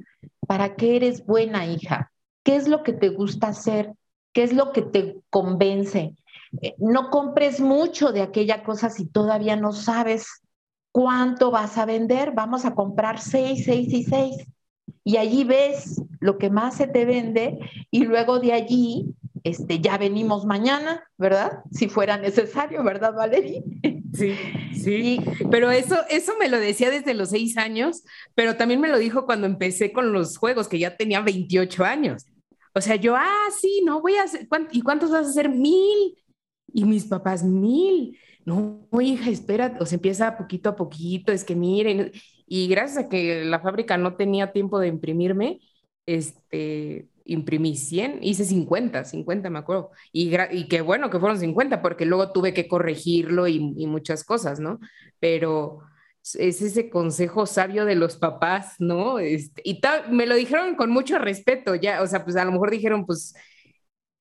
para 0.48 0.76
qué 0.76 0.96
eres 0.96 1.26
buena, 1.26 1.66
hija, 1.66 2.12
qué 2.44 2.56
es 2.56 2.68
lo 2.68 2.84
que 2.84 2.94
te 2.94 3.10
gusta 3.10 3.48
hacer, 3.48 3.94
qué 4.34 4.44
es 4.44 4.54
lo 4.54 4.72
que 4.72 4.82
te 4.82 5.18
convence. 5.30 6.16
Eh, 6.62 6.76
no 6.78 7.10
compres 7.10 7.60
mucho 7.60 8.12
de 8.12 8.22
aquella 8.22 8.64
cosa 8.64 8.90
si 8.90 9.06
todavía 9.06 9.56
no 9.56 9.72
sabes 9.72 10.44
cuánto 10.92 11.52
vas 11.52 11.78
a 11.78 11.86
vender. 11.86 12.34
Vamos 12.34 12.66
a 12.66 12.76
comprar 12.76 13.20
seis, 13.20 13.64
seis 13.66 13.92
y 13.94 14.04
seis. 14.04 14.36
Y 15.04 15.18
allí 15.18 15.44
ves 15.44 16.02
lo 16.20 16.38
que 16.38 16.50
más 16.50 16.76
se 16.76 16.88
te 16.88 17.06
vende 17.06 17.60
y 17.92 18.06
luego 18.06 18.40
de 18.40 18.54
allí 18.54 19.14
este, 19.44 19.80
ya 19.80 19.98
venimos 19.98 20.46
mañana, 20.46 21.04
¿verdad? 21.18 21.60
Si 21.72 21.90
fuera 21.90 22.18
necesario, 22.18 22.84
¿verdad, 22.84 23.14
Valerie? 23.14 23.64
Sí, 24.14 24.36
sí. 24.76 25.20
pero 25.50 25.72
eso, 25.72 25.98
eso 26.08 26.34
me 26.40 26.48
lo 26.48 26.60
decía 26.60 26.92
desde 26.92 27.16
los 27.16 27.32
seis 27.32 27.58
años, 27.58 28.04
pero 28.36 28.56
también 28.56 28.80
me 28.80 28.90
lo 28.90 29.00
dijo 29.00 29.26
cuando 29.26 29.48
empecé 29.48 29.92
con 29.92 30.14
los 30.14 30.38
juegos, 30.38 30.68
que 30.68 30.78
ya 30.78 30.96
tenía 30.96 31.20
28 31.22 31.84
años. 31.84 32.26
O 32.76 32.82
sea, 32.82 32.96
yo, 32.96 33.16
ah, 33.16 33.48
sí, 33.60 33.82
no 33.84 34.02
voy 34.02 34.16
a 34.16 34.24
hacer, 34.24 34.48
¿y 34.72 34.82
cuántos 34.82 35.10
vas 35.10 35.26
a 35.26 35.30
hacer? 35.30 35.50
Mil. 35.50 36.16
Y 36.76 36.86
mis 36.86 37.06
papás, 37.06 37.44
mil 37.44 38.18
no, 38.46 38.88
hija, 39.02 39.30
espera, 39.30 39.78
o 39.80 39.86
se 39.86 39.96
empieza 39.96 40.38
poquito 40.38 40.70
a 40.70 40.76
poquito, 40.76 41.32
es 41.32 41.44
que 41.44 41.56
miren, 41.56 42.12
y 42.46 42.68
gracias 42.68 43.06
a 43.06 43.10
que 43.10 43.46
la 43.46 43.60
fábrica 43.60 43.98
no 43.98 44.16
tenía 44.16 44.52
tiempo 44.52 44.80
de 44.80 44.88
imprimirme, 44.88 45.62
este, 46.06 47.08
imprimí 47.26 47.76
100, 47.76 48.20
hice 48.22 48.46
50, 48.46 49.06
50 49.06 49.50
me 49.50 49.60
acuerdo, 49.60 49.92
y, 50.12 50.36
y 50.52 50.82
bueno 50.82 51.10
que 51.10 51.20
fueron 51.20 51.40
50, 51.40 51.82
porque 51.82 52.06
luego 52.06 52.32
tuve 52.32 52.54
que 52.54 52.68
corregirlo 52.68 53.48
y, 53.48 53.60
muchas 53.60 54.24
cosas, 54.24 54.60
¿no? 54.60 54.80
Pero 55.20 55.80
es 56.36 56.62
ese 56.62 56.90
consejo 56.90 57.46
sabio 57.46 57.86
de 57.86 57.96
los 57.96 58.18
papás, 58.18 58.76
¿no? 58.80 59.20
Este, 59.20 59.62
y 59.66 59.82
me 60.10 60.26
lo 60.26 60.36
dijeron 60.36 60.76
con 60.76 60.90
mucho 60.92 61.20
respeto, 61.20 61.76
ya, 61.76 62.02
o 62.02 62.08
sea, 62.08 62.24
pues 62.24 62.36
a 62.36 62.46
lo 62.46 62.52
mejor 62.52 62.72
dijeron, 62.72 63.06
pues 63.06 63.34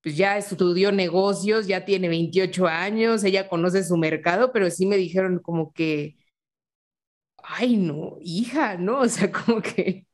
pues 0.03 0.17
ya 0.17 0.37
estudió 0.37 0.91
negocios, 0.91 1.65
ya 1.65 1.85
tiene 1.85 2.09
28 2.09 2.67
años, 2.67 3.23
ella 3.23 3.47
conoce 3.47 3.83
su 3.85 3.95
mercado, 3.97 4.51
pero 4.51 4.69
sí 4.69 4.85
me 4.85 4.97
dijeron 4.97 5.39
como 5.39 5.71
que, 5.71 6.17
ay, 7.43 7.77
no, 7.77 8.17
hija, 8.21 8.77
¿no? 8.77 8.99
O 8.99 9.07
sea, 9.07 9.31
como 9.45 9.61
que... 9.61 10.05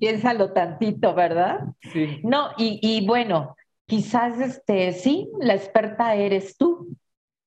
Piénsalo 0.00 0.52
tantito, 0.52 1.14
¿verdad? 1.14 1.60
Sí. 1.92 2.20
No, 2.22 2.50
y, 2.56 2.78
y 2.82 3.06
bueno, 3.06 3.56
quizás 3.86 4.40
este, 4.40 4.92
sí, 4.92 5.28
la 5.40 5.54
experta 5.54 6.14
eres 6.14 6.56
tú, 6.56 6.88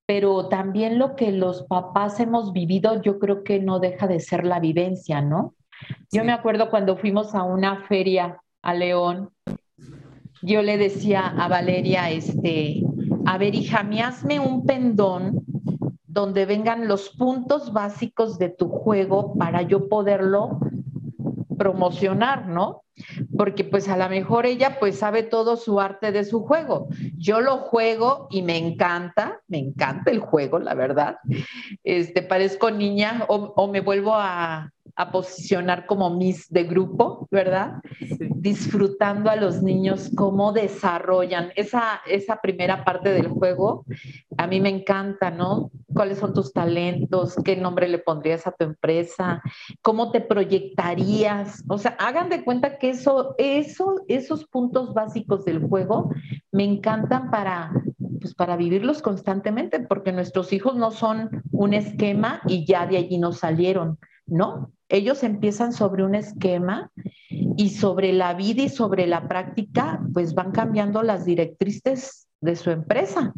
pero 0.06 0.48
también 0.48 0.98
lo 0.98 1.16
que 1.16 1.32
los 1.32 1.64
papás 1.64 2.18
hemos 2.20 2.52
vivido, 2.52 3.02
yo 3.02 3.18
creo 3.18 3.44
que 3.44 3.60
no 3.60 3.78
deja 3.80 4.06
de 4.06 4.20
ser 4.20 4.44
la 4.46 4.60
vivencia, 4.60 5.20
¿no? 5.20 5.54
Yo 6.12 6.24
me 6.24 6.32
acuerdo 6.32 6.70
cuando 6.70 6.96
fuimos 6.96 7.34
a 7.34 7.42
una 7.42 7.84
feria 7.84 8.40
a 8.62 8.74
León 8.74 9.30
yo 10.42 10.62
le 10.62 10.78
decía 10.78 11.26
a 11.26 11.48
Valeria, 11.48 12.10
este, 12.10 12.82
a 13.26 13.36
ver, 13.36 13.54
hija, 13.54 13.82
me 13.82 14.00
hazme 14.00 14.40
un 14.40 14.64
pendón 14.64 15.44
donde 16.20 16.44
vengan 16.44 16.86
los 16.86 17.08
puntos 17.10 17.72
básicos 17.72 18.38
de 18.38 18.50
tu 18.50 18.68
juego 18.68 19.34
para 19.38 19.62
yo 19.62 19.88
poderlo 19.88 20.60
promocionar, 21.56 22.46
¿no? 22.46 22.82
Porque 23.36 23.64
pues 23.64 23.88
a 23.88 23.96
lo 23.96 24.08
mejor 24.08 24.44
ella 24.44 24.78
pues 24.78 24.98
sabe 24.98 25.22
todo 25.22 25.56
su 25.56 25.80
arte 25.80 26.12
de 26.12 26.24
su 26.24 26.44
juego. 26.44 26.88
Yo 27.16 27.40
lo 27.40 27.58
juego 27.58 28.28
y 28.30 28.42
me 28.42 28.58
encanta, 28.58 29.40
me 29.48 29.58
encanta 29.58 30.10
el 30.10 30.20
juego, 30.20 30.58
la 30.58 30.74
verdad. 30.74 31.16
Este, 31.84 32.22
parezco 32.22 32.70
niña 32.70 33.24
o, 33.28 33.54
o 33.56 33.68
me 33.68 33.80
vuelvo 33.80 34.14
a, 34.14 34.70
a 35.00 35.10
posicionar 35.10 35.86
como 35.86 36.10
Miss 36.10 36.46
de 36.50 36.64
grupo, 36.64 37.26
¿verdad? 37.30 37.80
Disfrutando 38.36 39.30
a 39.30 39.36
los 39.36 39.62
niños 39.62 40.10
cómo 40.14 40.52
desarrollan 40.52 41.52
esa, 41.56 42.02
esa 42.06 42.42
primera 42.42 42.84
parte 42.84 43.10
del 43.10 43.28
juego. 43.28 43.86
A 44.36 44.46
mí 44.46 44.60
me 44.60 44.68
encanta, 44.68 45.30
¿no? 45.30 45.70
¿Cuáles 45.94 46.18
son 46.18 46.34
tus 46.34 46.52
talentos? 46.52 47.34
¿Qué 47.42 47.56
nombre 47.56 47.88
le 47.88 47.98
pondrías 47.98 48.46
a 48.46 48.52
tu 48.52 48.64
empresa? 48.64 49.42
¿Cómo 49.80 50.10
te 50.10 50.20
proyectarías? 50.20 51.64
O 51.66 51.78
sea, 51.78 51.96
hagan 51.98 52.28
de 52.28 52.44
cuenta 52.44 52.76
que 52.76 52.90
eso, 52.90 53.34
eso, 53.38 54.02
esos 54.06 54.44
puntos 54.44 54.92
básicos 54.92 55.46
del 55.46 55.66
juego 55.66 56.10
me 56.52 56.64
encantan 56.64 57.30
para, 57.30 57.72
pues 58.20 58.34
para 58.34 58.56
vivirlos 58.56 59.00
constantemente, 59.00 59.80
porque 59.80 60.12
nuestros 60.12 60.52
hijos 60.52 60.76
no 60.76 60.90
son 60.90 61.42
un 61.52 61.72
esquema 61.72 62.42
y 62.46 62.66
ya 62.66 62.86
de 62.86 62.98
allí 62.98 63.16
no 63.16 63.32
salieron, 63.32 63.98
¿no? 64.26 64.72
Ellos 64.90 65.22
empiezan 65.22 65.72
sobre 65.72 66.04
un 66.04 66.14
esquema 66.14 66.90
y 67.28 67.70
sobre 67.70 68.12
la 68.12 68.34
vida 68.34 68.62
y 68.62 68.68
sobre 68.68 69.06
la 69.06 69.28
práctica, 69.28 70.00
pues 70.12 70.34
van 70.34 70.50
cambiando 70.50 71.02
las 71.02 71.24
directrices 71.24 72.28
de 72.40 72.56
su 72.56 72.70
empresa. 72.70 73.32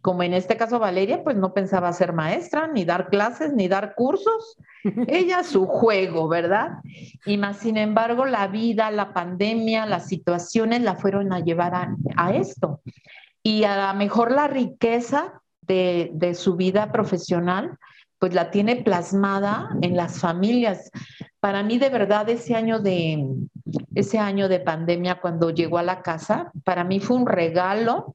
Como 0.00 0.22
en 0.22 0.32
este 0.32 0.56
caso 0.56 0.78
Valeria, 0.78 1.24
pues 1.24 1.36
no 1.36 1.52
pensaba 1.52 1.92
ser 1.92 2.12
maestra, 2.12 2.68
ni 2.68 2.84
dar 2.84 3.08
clases, 3.08 3.52
ni 3.52 3.66
dar 3.66 3.94
cursos. 3.96 4.56
Ella 5.08 5.42
su 5.42 5.66
juego, 5.66 6.28
¿verdad? 6.28 6.78
Y 7.26 7.36
más 7.36 7.58
sin 7.58 7.76
embargo, 7.76 8.24
la 8.24 8.46
vida, 8.46 8.90
la 8.92 9.12
pandemia, 9.12 9.86
las 9.86 10.06
situaciones 10.06 10.82
la 10.82 10.94
fueron 10.94 11.32
a 11.32 11.40
llevar 11.40 11.74
a, 12.16 12.32
esto. 12.32 12.80
Y 13.42 13.64
a 13.64 13.92
lo 13.92 13.98
mejor 13.98 14.30
la 14.30 14.46
riqueza 14.46 15.40
de, 15.62 16.10
de 16.14 16.34
su 16.34 16.54
vida 16.54 16.92
profesional, 16.92 17.76
pues 18.22 18.34
la 18.34 18.52
tiene 18.52 18.76
plasmada 18.76 19.68
en 19.80 19.96
las 19.96 20.20
familias. 20.20 20.92
Para 21.40 21.64
mí, 21.64 21.78
de 21.78 21.88
verdad, 21.88 22.28
ese 22.28 22.54
año 22.54 22.78
de, 22.78 23.34
ese 23.96 24.20
año 24.20 24.48
de 24.48 24.60
pandemia, 24.60 25.20
cuando 25.20 25.50
llegó 25.50 25.78
a 25.78 25.82
la 25.82 26.02
casa, 26.02 26.52
para 26.62 26.84
mí 26.84 27.00
fue 27.00 27.16
un 27.16 27.26
regalo 27.26 28.14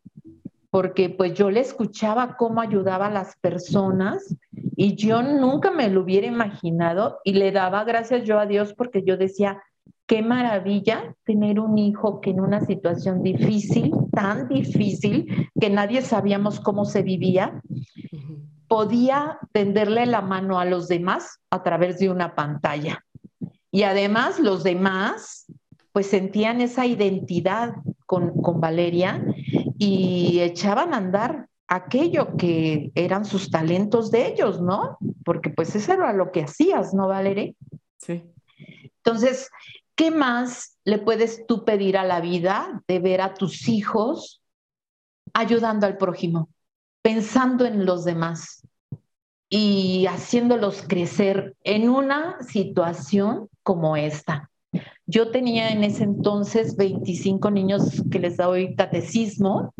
porque 0.69 1.09
pues 1.09 1.33
yo 1.33 1.51
le 1.51 1.59
escuchaba 1.59 2.37
cómo 2.37 2.61
ayudaba 2.61 3.07
a 3.07 3.11
las 3.11 3.35
personas 3.35 4.33
y 4.77 4.95
yo 4.95 5.21
nunca 5.21 5.71
me 5.71 5.89
lo 5.89 6.03
hubiera 6.03 6.27
imaginado 6.27 7.19
y 7.25 7.33
le 7.33 7.51
daba 7.51 7.83
gracias 7.83 8.23
yo 8.23 8.39
a 8.39 8.45
Dios 8.45 8.73
porque 8.73 9.03
yo 9.03 9.17
decía, 9.17 9.61
qué 10.05 10.21
maravilla 10.21 11.13
tener 11.25 11.59
un 11.59 11.77
hijo 11.77 12.21
que 12.21 12.29
en 12.29 12.39
una 12.39 12.61
situación 12.61 13.23
difícil, 13.23 13.91
tan 14.13 14.47
difícil, 14.47 15.49
que 15.59 15.69
nadie 15.69 16.01
sabíamos 16.01 16.61
cómo 16.61 16.85
se 16.85 17.03
vivía, 17.03 17.61
podía 18.67 19.39
tenderle 19.51 20.05
la 20.05 20.21
mano 20.21 20.59
a 20.59 20.65
los 20.65 20.87
demás 20.87 21.39
a 21.49 21.63
través 21.63 21.99
de 21.99 22.09
una 22.09 22.35
pantalla. 22.35 23.05
Y 23.71 23.83
además 23.83 24.39
los 24.39 24.63
demás 24.63 25.45
pues 25.91 26.07
sentían 26.07 26.61
esa 26.61 26.85
identidad 26.85 27.75
con, 28.05 28.33
Valeria 28.61 29.23
y 29.79 30.39
echaban 30.41 30.93
a 30.93 30.97
andar 30.97 31.47
aquello 31.67 32.37
que 32.37 32.91
eran 32.93 33.25
sus 33.25 33.49
talentos 33.49 34.11
de 34.11 34.27
ellos, 34.27 34.61
¿no? 34.61 34.97
Porque 35.25 35.49
pues 35.49 35.75
eso 35.75 35.93
era 35.93 36.13
lo 36.13 36.31
que 36.31 36.43
hacías, 36.43 36.93
¿no, 36.93 37.07
Valeria? 37.07 37.51
Sí. 37.97 38.23
Entonces, 38.97 39.49
¿qué 39.95 40.11
más 40.11 40.77
le 40.85 40.99
puedes 40.99 41.47
tú 41.47 41.65
pedir 41.65 41.97
a 41.97 42.05
la 42.05 42.21
vida 42.21 42.83
de 42.87 42.99
ver 42.99 43.21
a 43.21 43.33
tus 43.33 43.67
hijos 43.67 44.41
ayudando 45.33 45.87
al 45.87 45.97
prójimo? 45.97 46.47
pensando 47.07 47.65
en 47.65 47.85
los 47.85 48.03
demás. 48.03 48.56
Y 49.49 50.05
haciéndolos 50.07 50.83
crecer 50.87 51.55
en 51.63 51.89
una 51.89 52.41
situación 52.43 53.49
como 53.63 53.95
esta. 53.95 54.49
Yo 55.09 55.31
tenía 55.31 55.69
en 55.69 55.85
ese 55.85 56.03
entonces 56.03 56.75
25 56.75 57.49
niños 57.49 58.03
que 58.11 58.19
les 58.19 58.35
doy 58.35 58.75
catecismo 58.75 59.73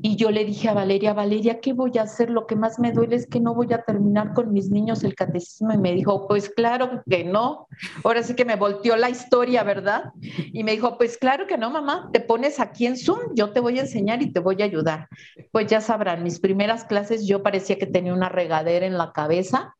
y 0.00 0.16
yo 0.16 0.30
le 0.30 0.44
dije 0.44 0.68
a 0.68 0.74
Valeria, 0.74 1.12
Valeria, 1.12 1.60
¿qué 1.60 1.72
voy 1.72 1.98
a 1.98 2.02
hacer? 2.02 2.30
Lo 2.30 2.46
que 2.46 2.56
más 2.56 2.78
me 2.78 2.92
duele 2.92 3.16
es 3.16 3.26
que 3.26 3.40
no 3.40 3.54
voy 3.54 3.72
a 3.72 3.82
terminar 3.82 4.32
con 4.32 4.52
mis 4.52 4.70
niños 4.70 5.02
el 5.02 5.14
catecismo. 5.14 5.72
Y 5.72 5.78
me 5.78 5.92
dijo, 5.92 6.26
pues 6.28 6.48
claro 6.48 7.02
que 7.08 7.24
no. 7.24 7.66
Ahora 8.04 8.22
sí 8.22 8.34
que 8.34 8.44
me 8.44 8.56
volteó 8.56 8.96
la 8.96 9.10
historia, 9.10 9.64
¿verdad? 9.64 10.12
Y 10.20 10.62
me 10.64 10.72
dijo, 10.72 10.96
pues 10.98 11.18
claro 11.18 11.46
que 11.46 11.58
no, 11.58 11.70
mamá. 11.70 12.10
Te 12.12 12.20
pones 12.20 12.60
aquí 12.60 12.86
en 12.86 12.96
Zoom, 12.96 13.34
yo 13.34 13.50
te 13.50 13.60
voy 13.60 13.78
a 13.78 13.82
enseñar 13.82 14.22
y 14.22 14.32
te 14.32 14.40
voy 14.40 14.62
a 14.62 14.66
ayudar. 14.66 15.08
Pues 15.52 15.66
ya 15.66 15.80
sabrán, 15.80 16.22
mis 16.22 16.38
primeras 16.38 16.84
clases 16.84 17.26
yo 17.26 17.42
parecía 17.42 17.78
que 17.78 17.86
tenía 17.86 18.14
una 18.14 18.28
regadera 18.28 18.86
en 18.86 18.98
la 18.98 19.12
cabeza 19.12 19.74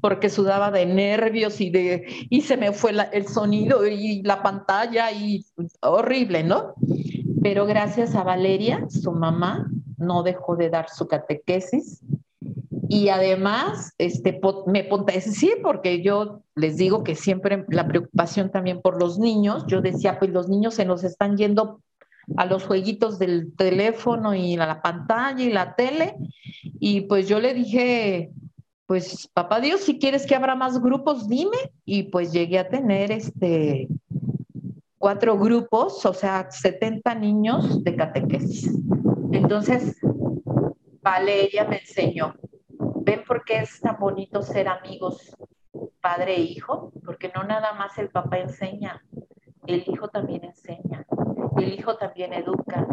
porque 0.00 0.30
sudaba 0.30 0.70
de 0.70 0.86
nervios 0.86 1.60
y, 1.60 1.70
de, 1.70 2.06
y 2.30 2.42
se 2.42 2.56
me 2.56 2.72
fue 2.72 2.92
el 3.12 3.26
sonido 3.26 3.86
y 3.86 4.13
la 4.22 4.42
pantalla 4.42 5.10
y 5.12 5.44
horrible, 5.80 6.42
¿no? 6.44 6.74
Pero 7.42 7.66
gracias 7.66 8.14
a 8.14 8.24
Valeria, 8.24 8.86
su 8.88 9.12
mamá, 9.12 9.68
no 9.98 10.22
dejó 10.22 10.56
de 10.56 10.70
dar 10.70 10.88
su 10.90 11.06
catequesis. 11.06 12.00
Y 12.88 13.08
además, 13.08 13.92
este, 13.98 14.40
me 14.66 14.88
sí, 15.20 15.52
porque 15.62 16.02
yo 16.02 16.42
les 16.54 16.76
digo 16.76 17.02
que 17.02 17.14
siempre 17.14 17.64
la 17.68 17.86
preocupación 17.86 18.50
también 18.50 18.80
por 18.82 19.00
los 19.00 19.18
niños, 19.18 19.64
yo 19.66 19.80
decía, 19.80 20.18
pues 20.18 20.30
los 20.30 20.48
niños 20.48 20.74
se 20.74 20.84
nos 20.84 21.02
están 21.02 21.36
yendo 21.36 21.80
a 22.36 22.46
los 22.46 22.64
jueguitos 22.64 23.18
del 23.18 23.52
teléfono 23.56 24.34
y 24.34 24.54
a 24.54 24.66
la 24.66 24.82
pantalla 24.82 25.42
y 25.42 25.52
la 25.52 25.74
tele. 25.74 26.16
Y 26.78 27.02
pues 27.02 27.28
yo 27.28 27.40
le 27.40 27.54
dije, 27.54 28.30
pues 28.86 29.28
papá 29.32 29.60
Dios, 29.60 29.80
si 29.80 29.98
quieres 29.98 30.26
que 30.26 30.34
abra 30.34 30.54
más 30.54 30.80
grupos, 30.80 31.28
dime. 31.28 31.56
Y 31.84 32.04
pues 32.04 32.32
llegué 32.32 32.58
a 32.58 32.68
tener 32.68 33.12
este 33.12 33.88
cuatro 35.04 35.36
grupos, 35.36 36.06
o 36.06 36.14
sea, 36.14 36.50
70 36.50 37.14
niños 37.16 37.84
de 37.84 37.94
catequesis. 37.94 38.74
Entonces, 39.32 40.00
Valeria 41.02 41.66
me 41.66 41.80
enseñó, 41.80 42.34
¿ven 43.02 43.22
por 43.26 43.44
qué 43.44 43.58
es 43.58 43.82
tan 43.82 43.98
bonito 43.98 44.40
ser 44.40 44.66
amigos 44.66 45.36
padre 46.00 46.36
e 46.36 46.40
hijo? 46.40 46.90
Porque 47.04 47.30
no 47.36 47.44
nada 47.44 47.74
más 47.74 47.98
el 47.98 48.08
papá 48.08 48.38
enseña, 48.38 49.04
el 49.66 49.84
hijo 49.86 50.08
también 50.08 50.42
enseña, 50.42 51.04
el 51.58 51.74
hijo 51.74 51.98
también 51.98 52.32
educa, 52.32 52.86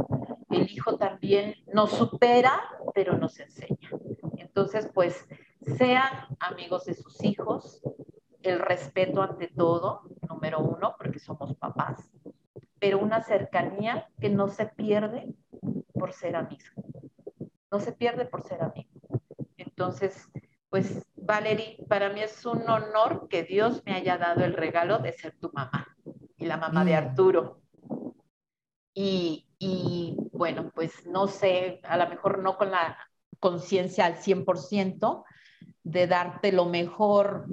el 0.50 0.70
hijo 0.70 0.98
también 0.98 1.56
nos 1.74 1.92
supera, 1.92 2.62
pero 2.94 3.18
nos 3.18 3.40
enseña. 3.40 3.90
Entonces, 4.36 4.92
pues, 4.94 5.30
sean 5.78 6.12
amigos 6.42 6.84
de 6.84 6.94
sus 6.94 7.24
hijos, 7.24 7.82
el 8.44 8.60
respeto 8.60 9.22
ante 9.22 9.48
todo, 9.48 10.11
número 10.42 10.60
uno, 10.60 10.96
porque 10.98 11.20
somos 11.20 11.56
papás, 11.56 12.10
pero 12.80 12.98
una 12.98 13.22
cercanía 13.22 14.10
que 14.20 14.30
no 14.30 14.48
se 14.48 14.66
pierde 14.66 15.36
por 15.94 16.14
ser 16.14 16.36
amigo. 16.36 16.64
No 17.72 17.80
se 17.80 17.92
pierde 17.92 18.26
por 18.26 18.42
ser 18.42 18.64
amigo. 18.64 18.90
Entonces, 19.58 20.30
pues, 20.70 21.06
Valerie, 21.16 21.78
para 21.88 22.10
mí 22.10 22.22
es 22.22 22.44
un 22.48 22.68
honor 22.68 23.28
que 23.30 23.44
Dios 23.44 23.84
me 23.86 23.94
haya 23.94 24.18
dado 24.18 24.44
el 24.44 24.54
regalo 24.54 24.98
de 24.98 25.14
ser 25.14 25.38
tu 25.40 25.52
mamá 25.54 25.96
y 26.38 26.46
la 26.46 26.58
mamá 26.58 26.84
de 26.84 26.94
mm. 26.94 26.98
Arturo. 26.98 27.62
Y, 28.96 29.48
y 29.60 30.18
bueno, 30.34 30.72
pues 30.74 31.06
no 31.06 31.28
sé, 31.28 31.82
a 31.84 31.98
lo 31.98 32.10
mejor 32.10 32.40
no 32.40 32.58
con 32.58 32.72
la 32.72 32.98
conciencia 33.40 34.06
al 34.06 34.16
100% 34.16 35.24
de 35.84 36.08
darte 36.08 36.52
lo 36.52 36.66
mejor 36.66 37.46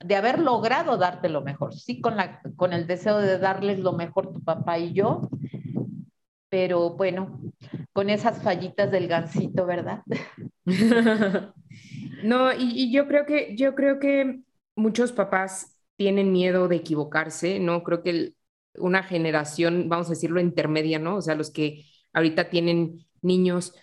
de 0.00 0.16
haber 0.16 0.38
logrado 0.38 0.96
darte 0.96 1.28
lo 1.28 1.42
mejor, 1.42 1.74
sí, 1.74 2.00
con, 2.00 2.16
la, 2.16 2.40
con 2.56 2.72
el 2.72 2.86
deseo 2.86 3.18
de 3.18 3.38
darles 3.38 3.80
lo 3.80 3.92
mejor 3.92 4.32
tu 4.32 4.42
papá 4.42 4.78
y 4.78 4.92
yo, 4.92 5.28
pero 6.48 6.90
bueno, 6.90 7.40
con 7.92 8.10
esas 8.10 8.42
fallitas 8.42 8.90
del 8.90 9.08
gancito, 9.08 9.66
¿verdad? 9.66 10.02
no, 12.22 12.52
y, 12.52 12.92
yo 12.92 13.06
creo 13.08 13.26
que, 13.26 13.56
yo 13.56 13.74
creo 13.74 13.98
que 13.98 14.40
muchos 14.76 15.12
papás 15.12 15.78
tienen 15.96 16.32
miedo 16.32 16.68
de 16.68 16.76
equivocarse, 16.76 17.58
¿no? 17.58 17.82
Creo 17.82 18.02
que 18.02 18.34
una 18.76 19.02
generación, 19.02 19.88
vamos 19.88 20.06
a 20.06 20.10
decirlo, 20.10 20.40
intermedia, 20.40 20.98
¿no? 20.98 21.16
O 21.16 21.22
sea, 21.22 21.34
los 21.34 21.50
que 21.50 21.84
ahorita 22.12 22.50
tienen 22.50 23.04
niños, 23.20 23.74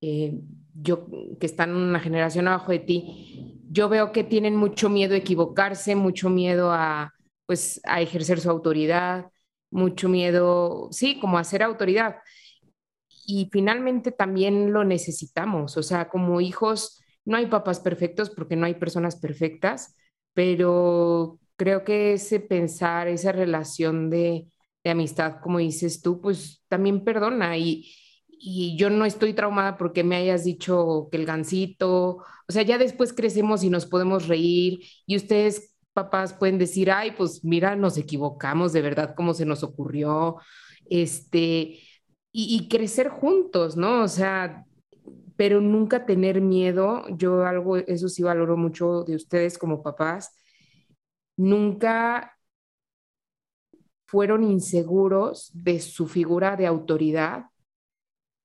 eh, 0.00 0.38
yo 0.74 1.06
que 1.40 1.46
están 1.46 1.74
una 1.74 2.00
generación 2.00 2.48
abajo 2.48 2.72
de 2.72 2.78
ti, 2.80 3.60
yo 3.70 3.88
veo 3.88 4.12
que 4.12 4.24
tienen 4.24 4.56
mucho 4.56 4.88
miedo 4.88 5.14
a 5.14 5.18
equivocarse, 5.18 5.94
mucho 5.96 6.30
miedo 6.30 6.72
a, 6.72 7.12
pues, 7.46 7.80
a 7.84 8.00
ejercer 8.00 8.40
su 8.40 8.50
autoridad, 8.50 9.26
mucho 9.70 10.08
miedo, 10.08 10.88
sí, 10.92 11.18
como 11.20 11.38
a 11.38 11.44
ser 11.44 11.62
autoridad. 11.62 12.16
Y 13.26 13.48
finalmente 13.52 14.10
también 14.12 14.72
lo 14.72 14.84
necesitamos, 14.84 15.76
o 15.76 15.82
sea, 15.82 16.08
como 16.08 16.40
hijos, 16.40 17.00
no 17.24 17.36
hay 17.36 17.46
papás 17.46 17.78
perfectos 17.80 18.30
porque 18.30 18.56
no 18.56 18.66
hay 18.66 18.74
personas 18.74 19.16
perfectas, 19.16 19.94
pero 20.34 21.38
creo 21.56 21.84
que 21.84 22.14
ese 22.14 22.40
pensar, 22.40 23.06
esa 23.08 23.30
relación 23.32 24.10
de, 24.10 24.48
de 24.82 24.90
amistad, 24.90 25.36
como 25.40 25.58
dices 25.58 26.02
tú, 26.02 26.20
pues 26.20 26.64
también 26.68 27.04
perdona 27.04 27.56
y, 27.56 27.88
y 28.44 28.76
yo 28.76 28.90
no 28.90 29.04
estoy 29.04 29.34
traumada 29.34 29.76
porque 29.78 30.02
me 30.02 30.16
hayas 30.16 30.42
dicho 30.42 31.08
que 31.12 31.16
el 31.16 31.26
gancito, 31.26 32.16
o 32.16 32.48
sea, 32.48 32.62
ya 32.62 32.76
después 32.76 33.12
crecemos 33.12 33.62
y 33.62 33.70
nos 33.70 33.86
podemos 33.86 34.26
reír 34.26 34.80
y 35.06 35.14
ustedes, 35.14 35.76
papás, 35.92 36.32
pueden 36.32 36.58
decir, 36.58 36.90
ay, 36.90 37.12
pues 37.12 37.44
mira, 37.44 37.76
nos 37.76 37.96
equivocamos 37.98 38.72
de 38.72 38.82
verdad, 38.82 39.14
cómo 39.16 39.32
se 39.32 39.46
nos 39.46 39.62
ocurrió, 39.62 40.38
este, 40.90 41.78
y, 42.32 42.68
crecer 42.68 43.10
juntos, 43.10 43.76
¿no? 43.76 44.02
O 44.02 44.08
sea, 44.08 44.64
pero 45.36 45.60
nunca 45.60 46.04
tener 46.04 46.40
miedo, 46.40 47.04
yo 47.16 47.44
algo, 47.44 47.76
eso 47.76 48.08
sí 48.08 48.24
valoro 48.24 48.56
mucho 48.56 49.04
de 49.04 49.14
ustedes 49.14 49.56
como 49.56 49.84
papás, 49.84 50.34
nunca 51.36 52.36
fueron 54.06 54.42
inseguros 54.42 55.50
de 55.54 55.78
su 55.80 56.08
figura 56.08 56.56
de 56.56 56.66
autoridad 56.66 57.51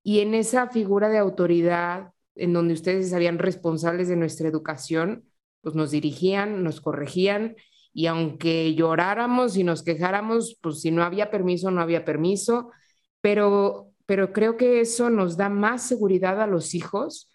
y 0.07 0.21
en 0.21 0.35
esa 0.35 0.69
figura 0.69 1.09
de 1.09 1.17
autoridad, 1.17 2.13
en 2.35 2.53
donde 2.53 2.73
ustedes 2.73 3.09
sabían 3.09 3.39
responsables 3.39 4.07
de 4.07 4.15
nuestra 4.15 4.47
educación, 4.47 5.25
pues 5.59 5.75
nos 5.75 5.91
dirigían, 5.91 6.63
nos 6.63 6.79
corregían, 6.79 7.57
y 7.91 8.05
aunque 8.05 8.73
lloráramos 8.73 9.57
y 9.57 9.65
nos 9.65 9.83
quejáramos, 9.83 10.57
pues 10.61 10.79
si 10.79 10.91
no 10.91 11.03
había 11.03 11.29
permiso, 11.29 11.71
no 11.71 11.81
había 11.81 12.05
permiso, 12.05 12.71
pero, 13.19 13.91
pero 14.05 14.31
creo 14.31 14.55
que 14.55 14.79
eso 14.79 15.09
nos 15.09 15.35
da 15.35 15.49
más 15.49 15.85
seguridad 15.85 16.41
a 16.41 16.47
los 16.47 16.73
hijos, 16.73 17.29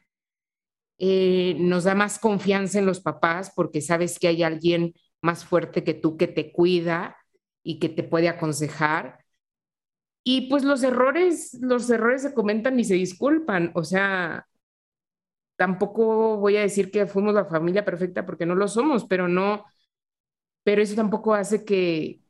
eh, 0.96 1.54
nos 1.58 1.84
da 1.84 1.94
más 1.94 2.18
confianza 2.18 2.78
en 2.78 2.86
los 2.86 3.02
papás 3.02 3.52
porque 3.54 3.82
sabes 3.82 4.18
que 4.18 4.28
hay 4.28 4.42
alguien 4.42 4.94
más 5.20 5.44
fuerte 5.44 5.84
que 5.84 5.92
tú 5.92 6.16
que 6.16 6.26
te 6.26 6.52
cuida 6.52 7.18
y 7.62 7.78
que 7.78 7.90
te 7.90 8.02
puede 8.02 8.30
aconsejar 8.30 9.21
y 10.24 10.48
pues 10.48 10.64
los 10.64 10.82
errores, 10.82 11.58
los 11.60 11.90
errores 11.90 12.22
se 12.22 12.34
comentan 12.34 12.78
y 12.78 12.84
se 12.84 12.94
disculpan. 12.94 13.72
O 13.74 13.84
sea, 13.84 14.46
tampoco 15.56 16.38
voy 16.38 16.56
a 16.56 16.62
decir 16.62 16.90
que 16.90 17.06
fuimos 17.06 17.34
la 17.34 17.44
familia 17.44 17.84
perfecta 17.84 18.26
porque 18.26 18.46
no 18.46 18.54
lo 18.54 18.68
somos, 18.68 19.04
pero 19.06 19.28
no, 19.28 19.64
pero 20.62 20.82
eso 20.82 20.94
tampoco 20.94 21.34
hace 21.34 21.64
que, 21.64 22.20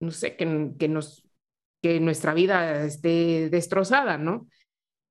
no 0.00 0.10
sé, 0.10 0.36
que, 0.36 0.72
que 0.78 0.88
nos, 0.88 1.24
que 1.82 2.00
nuestra 2.00 2.34
vida 2.34 2.84
esté 2.84 3.50
destrozada, 3.50 4.18
¿no? 4.18 4.48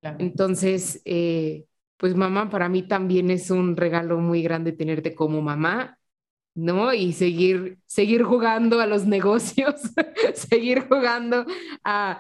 Entonces, 0.01 1.01
eh, 1.05 1.65
pues 1.97 2.15
mamá, 2.15 2.49
para 2.49 2.69
mí 2.69 2.87
también 2.87 3.31
es 3.31 3.51
un 3.51 3.77
regalo 3.77 4.19
muy 4.19 4.43
grande 4.43 4.71
tenerte 4.73 5.15
como 5.15 5.41
mamá 5.41 5.99
¿no? 6.55 6.93
Y 6.93 7.13
seguir, 7.13 7.77
seguir 7.85 8.23
jugando 8.23 8.79
a 8.79 8.87
los 8.87 9.05
negocios, 9.05 9.75
seguir 10.33 10.87
jugando 10.87 11.45
a, 11.83 12.19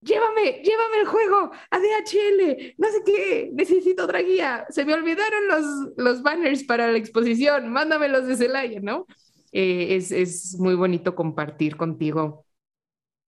llévame, 0.00 0.62
llévame 0.62 0.96
el 1.00 1.06
juego 1.06 1.50
a 1.70 1.78
DHL, 1.78 2.74
no 2.78 2.88
sé 2.88 3.02
qué, 3.06 3.50
necesito 3.52 4.04
otra 4.04 4.20
guía, 4.20 4.66
se 4.70 4.84
me 4.84 4.94
olvidaron 4.94 5.48
los, 5.48 5.64
los 5.96 6.22
banners 6.22 6.64
para 6.64 6.90
la 6.90 6.98
exposición, 6.98 7.68
mándamelos 7.72 8.26
de 8.26 8.36
Celaya, 8.36 8.80
¿no? 8.80 9.06
Eh, 9.52 9.96
es, 9.96 10.12
es 10.12 10.56
muy 10.58 10.74
bonito 10.74 11.14
compartir 11.14 11.76
contigo 11.76 12.46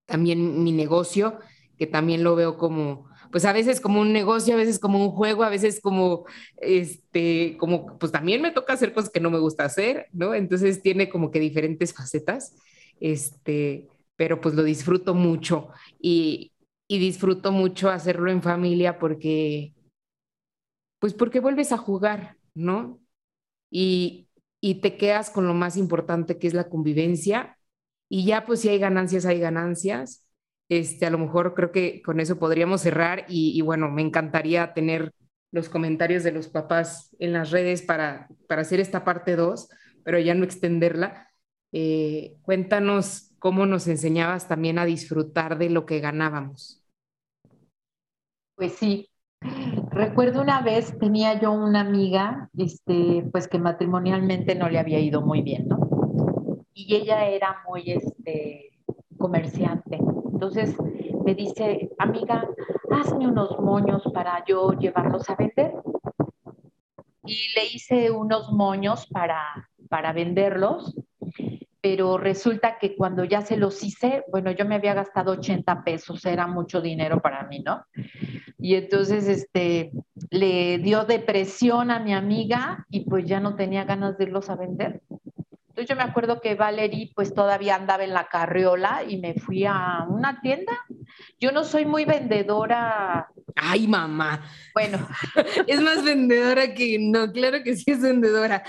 también 0.07 0.63
mi 0.63 0.73
negocio, 0.73 1.39
que 1.79 1.87
también 1.87 2.23
lo 2.23 2.37
veo 2.37 2.59
como, 2.59 3.09
pues 3.33 3.45
a 3.47 3.53
veces 3.53 3.81
como 3.81 4.01
un 4.01 4.13
negocio, 4.13 4.55
a 4.55 4.59
veces 4.59 4.79
como 4.79 5.05
un 5.05 5.11
juego, 5.13 5.43
a 5.45 5.49
veces 5.51 5.81
como, 5.81 6.27
este, 6.59 7.57
como, 7.59 7.99
pues 7.99 8.13
también 8.13 8.43
me 8.43 8.53
toca 8.53 8.75
hacer 8.75 8.93
cosas 8.93 9.11
que 9.11 9.21
no 9.21 9.31
me 9.31 9.41
gusta 9.41 9.65
hacer, 9.65 10.07
¿no? 10.13 10.35
Entonces 10.35 10.83
tiene 10.83 11.09
como 11.09 11.31
que 11.33 11.41
diferentes 11.41 11.95
facetas, 11.95 12.55
este, 13.01 13.89
pero 14.17 14.41
pues 14.41 14.55
lo 14.55 14.63
disfruto 14.63 15.15
mucho 15.15 15.71
y, 16.01 16.53
y 16.89 16.99
disfruto 17.01 17.53
mucho 17.53 17.91
hacerlo 17.91 18.31
en 18.31 18.43
familia 18.43 18.99
porque, 18.99 19.75
pues 21.01 21.15
porque 21.15 21.41
vuelves 21.41 21.73
a 21.73 21.79
jugar, 21.79 22.37
¿no? 22.55 23.03
y, 23.73 24.29
y 24.61 24.77
te 24.77 24.97
quedas 24.97 25.31
con 25.31 25.47
lo 25.47 25.55
más 25.55 25.77
importante 25.77 26.39
que 26.39 26.47
es 26.47 26.55
la 26.55 26.69
convivencia 26.69 27.59
y 28.09 28.27
ya 28.27 28.45
pues 28.47 28.61
si 28.61 28.69
hay 28.69 28.79
ganancias, 28.79 29.25
hay 29.25 29.41
ganancias. 29.41 30.22
Este, 30.73 31.05
a 31.05 31.11
lo 31.11 31.19
mejor 31.19 31.53
creo 31.53 31.71
que 31.71 32.01
con 32.01 32.19
eso 32.19 32.39
podríamos 32.39 32.81
cerrar 32.81 33.27
y, 33.29 33.61
bueno, 33.61 33.91
me 33.91 34.01
encantaría 34.01 34.73
tener 34.73 35.13
los 35.51 35.69
comentarios 35.69 36.25
de 36.25 36.33
los 36.33 36.49
papás 36.49 37.15
en 37.19 37.35
las 37.35 37.51
redes 37.51 37.83
para, 37.83 38.27
para 38.49 38.63
hacer 38.63 38.81
esta 38.81 39.05
parte 39.05 39.37
2, 39.37 39.69
pero 40.03 40.19
ya 40.19 40.33
no 40.33 40.45
extenderla. 40.45 41.29
Eh, 41.73 42.39
cuéntanos 42.41 43.35
cómo 43.39 43.67
nos 43.67 43.87
enseñabas 43.87 44.49
también 44.49 44.79
a 44.79 44.87
disfrutar 44.87 45.59
de 45.59 45.69
lo 45.69 45.85
que 45.85 46.01
ganábamos. 46.01 46.83
Pues 48.57 48.73
sí, 48.73 49.11
recuerdo 49.91 50.41
una 50.41 50.63
vez 50.63 50.99
tenía 50.99 51.39
yo 51.39 51.53
una 51.53 51.81
amiga, 51.83 52.49
este, 52.57 53.29
pues 53.31 53.47
que 53.47 53.59
matrimonialmente 53.59 54.55
no 54.55 54.71
le 54.71 54.79
había 54.79 55.01
ido 55.01 55.21
muy 55.21 55.43
bien, 55.43 55.69
¿no? 55.69 56.65
Y 56.73 56.95
ella 56.95 57.29
era 57.29 57.63
muy, 57.69 57.91
este, 57.91 58.72
comerciante. 59.23 59.99
Entonces 60.33 60.77
me 61.25 61.35
dice, 61.37 61.91
amiga, 61.99 62.49
hazme 62.91 63.29
unos 63.29 63.57
moños 63.61 64.03
para 64.13 64.45
yo 64.45 64.73
llevarlos 64.73 65.31
a 65.31 65.37
vender. 65.37 65.73
Y 67.25 67.55
le 67.55 67.67
hice 67.73 68.11
unos 68.11 68.51
moños 68.51 69.07
para, 69.07 69.41
para 69.89 70.13
venderlos, 70.13 70.97
pero 71.81 72.19
resulta 72.19 72.79
que 72.81 72.97
cuando 72.97 73.23
ya 73.23 73.43
se 73.43 73.57
los 73.57 73.85
hice, 73.85 74.25
bueno, 74.33 74.51
yo 74.51 74.65
me 74.65 74.75
había 74.75 74.95
gastado 74.95 75.33
80 75.33 75.85
pesos, 75.85 76.27
era 76.27 76.49
mucho 76.49 76.81
dinero 76.81 77.21
para 77.21 77.47
mí, 77.47 77.61
¿no? 77.61 77.85
Y 78.59 78.75
entonces, 78.75 79.29
este, 79.29 79.93
le 80.31 80.79
dio 80.79 81.05
depresión 81.05 81.93
a 81.93 82.01
mi 82.01 82.13
amiga 82.13 82.85
y 82.91 83.01
pues 83.01 83.25
ya 83.27 83.39
no 83.39 83.55
tenía 83.55 83.85
ganas 83.85 84.19
de 84.19 84.25
irlos 84.25 84.51
a 84.51 84.57
vender. 84.57 85.01
Entonces 85.73 85.89
yo 85.89 85.97
me 85.97 86.03
acuerdo 86.03 86.39
que 86.43 86.55
Valerie 86.55 87.13
pues 87.15 87.33
todavía 87.33 87.77
andaba 87.77 88.05
en 88.05 88.13
la 88.13 88.29
carriola 88.29 89.05
y 89.09 89.17
me 89.17 89.33
fui 89.33 89.65
a 89.65 90.05
una 90.07 90.39
tienda. 90.43 90.73
Yo 91.41 91.51
no 91.51 91.65
soy 91.65 91.87
muy 91.87 92.05
vendedora. 92.05 93.31
Ay, 93.57 93.89
mamá. 93.89 94.45
Bueno. 94.75 94.99
es 95.67 95.81
más 95.81 96.05
vendedora 96.05 96.75
que 96.75 96.99
no, 97.01 97.33
claro 97.33 97.63
que 97.65 97.75
sí 97.75 97.91
es 97.91 98.03
vendedora. 98.03 98.63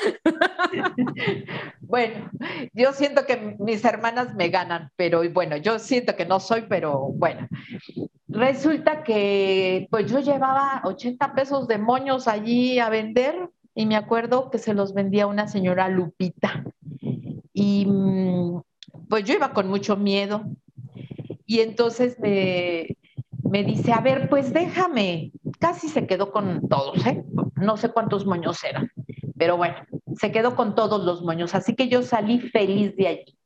bueno, 1.81 2.31
yo 2.71 2.93
siento 2.93 3.25
que 3.25 3.57
mis 3.59 3.83
hermanas 3.83 4.33
me 4.35 4.47
ganan, 4.47 4.89
pero 4.95 5.29
bueno, 5.29 5.57
yo 5.57 5.79
siento 5.79 6.15
que 6.15 6.25
no 6.25 6.39
soy, 6.39 6.67
pero 6.69 7.09
bueno. 7.15 7.49
Resulta 8.29 9.03
que 9.03 9.89
pues 9.91 10.09
yo 10.09 10.19
llevaba 10.21 10.79
80 10.85 11.35
pesos 11.35 11.67
de 11.67 11.79
moños 11.79 12.29
allí 12.29 12.79
a 12.79 12.87
vender 12.87 13.49
y 13.75 13.87
me 13.87 13.97
acuerdo 13.97 14.49
que 14.49 14.57
se 14.57 14.73
los 14.73 14.93
vendía 14.93 15.27
una 15.27 15.49
señora 15.49 15.89
Lupita. 15.89 16.63
Y 17.53 17.85
mm, 17.85 18.61
pues 19.09 19.23
yo 19.23 19.35
iba 19.35 19.53
con 19.53 19.67
mucho 19.67 19.95
miedo. 19.95 20.43
Y 21.45 21.59
entonces 21.59 22.19
me, 22.19 22.97
me 23.43 23.63
dice, 23.63 23.93
a 23.93 24.01
ver, 24.01 24.29
pues 24.29 24.53
déjame. 24.53 25.31
Casi 25.59 25.87
se 25.87 26.07
quedó 26.07 26.31
con 26.31 26.67
todos, 26.67 27.05
¿eh? 27.05 27.23
No 27.55 27.77
sé 27.77 27.89
cuántos 27.89 28.25
moños 28.25 28.63
eran, 28.63 28.91
pero 29.37 29.55
bueno, 29.55 29.75
se 30.15 30.31
quedó 30.31 30.55
con 30.55 30.75
todos 30.75 31.05
los 31.05 31.21
moños. 31.21 31.55
Así 31.55 31.75
que 31.75 31.87
yo 31.87 32.01
salí 32.01 32.39
feliz 32.39 32.95
de 32.97 33.07
allí. 33.07 33.37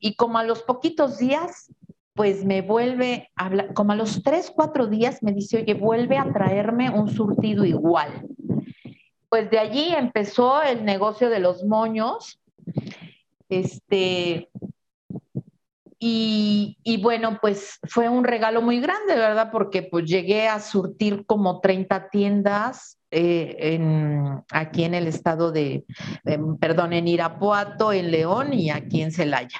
Y 0.00 0.14
como 0.14 0.38
a 0.38 0.44
los 0.44 0.62
poquitos 0.62 1.18
días, 1.18 1.72
pues 2.14 2.44
me 2.44 2.62
vuelve 2.62 3.30
a 3.36 3.46
hablar, 3.46 3.74
como 3.74 3.92
a 3.92 3.96
los 3.96 4.22
tres, 4.22 4.52
cuatro 4.54 4.86
días 4.86 5.22
me 5.22 5.32
dice, 5.32 5.58
oye, 5.58 5.74
vuelve 5.74 6.16
a 6.16 6.32
traerme 6.32 6.90
un 6.90 7.08
surtido 7.08 7.64
igual. 7.64 8.26
Pues 9.28 9.50
de 9.50 9.58
allí 9.58 9.92
empezó 9.94 10.62
el 10.62 10.84
negocio 10.84 11.28
de 11.28 11.40
los 11.40 11.64
moños 11.64 12.40
este, 13.48 14.50
y, 16.06 17.00
bueno, 17.02 17.38
pues 17.40 17.78
fue 17.84 18.10
un 18.10 18.24
regalo 18.24 18.60
muy 18.60 18.78
grande, 18.78 19.14
¿verdad? 19.14 19.50
Porque 19.50 19.82
pues 19.82 20.04
llegué 20.04 20.48
a 20.48 20.60
surtir 20.60 21.24
como 21.24 21.60
30 21.60 22.10
tiendas 22.10 22.98
eh, 23.10 23.56
en, 23.58 24.42
aquí 24.50 24.84
en 24.84 24.92
el 24.92 25.06
estado 25.06 25.50
de, 25.50 25.86
perdón, 26.60 26.92
en 26.92 27.08
Irapuato, 27.08 27.90
en 27.90 28.10
León 28.10 28.52
y 28.52 28.68
aquí 28.68 29.00
en 29.00 29.12
Celaya. 29.12 29.58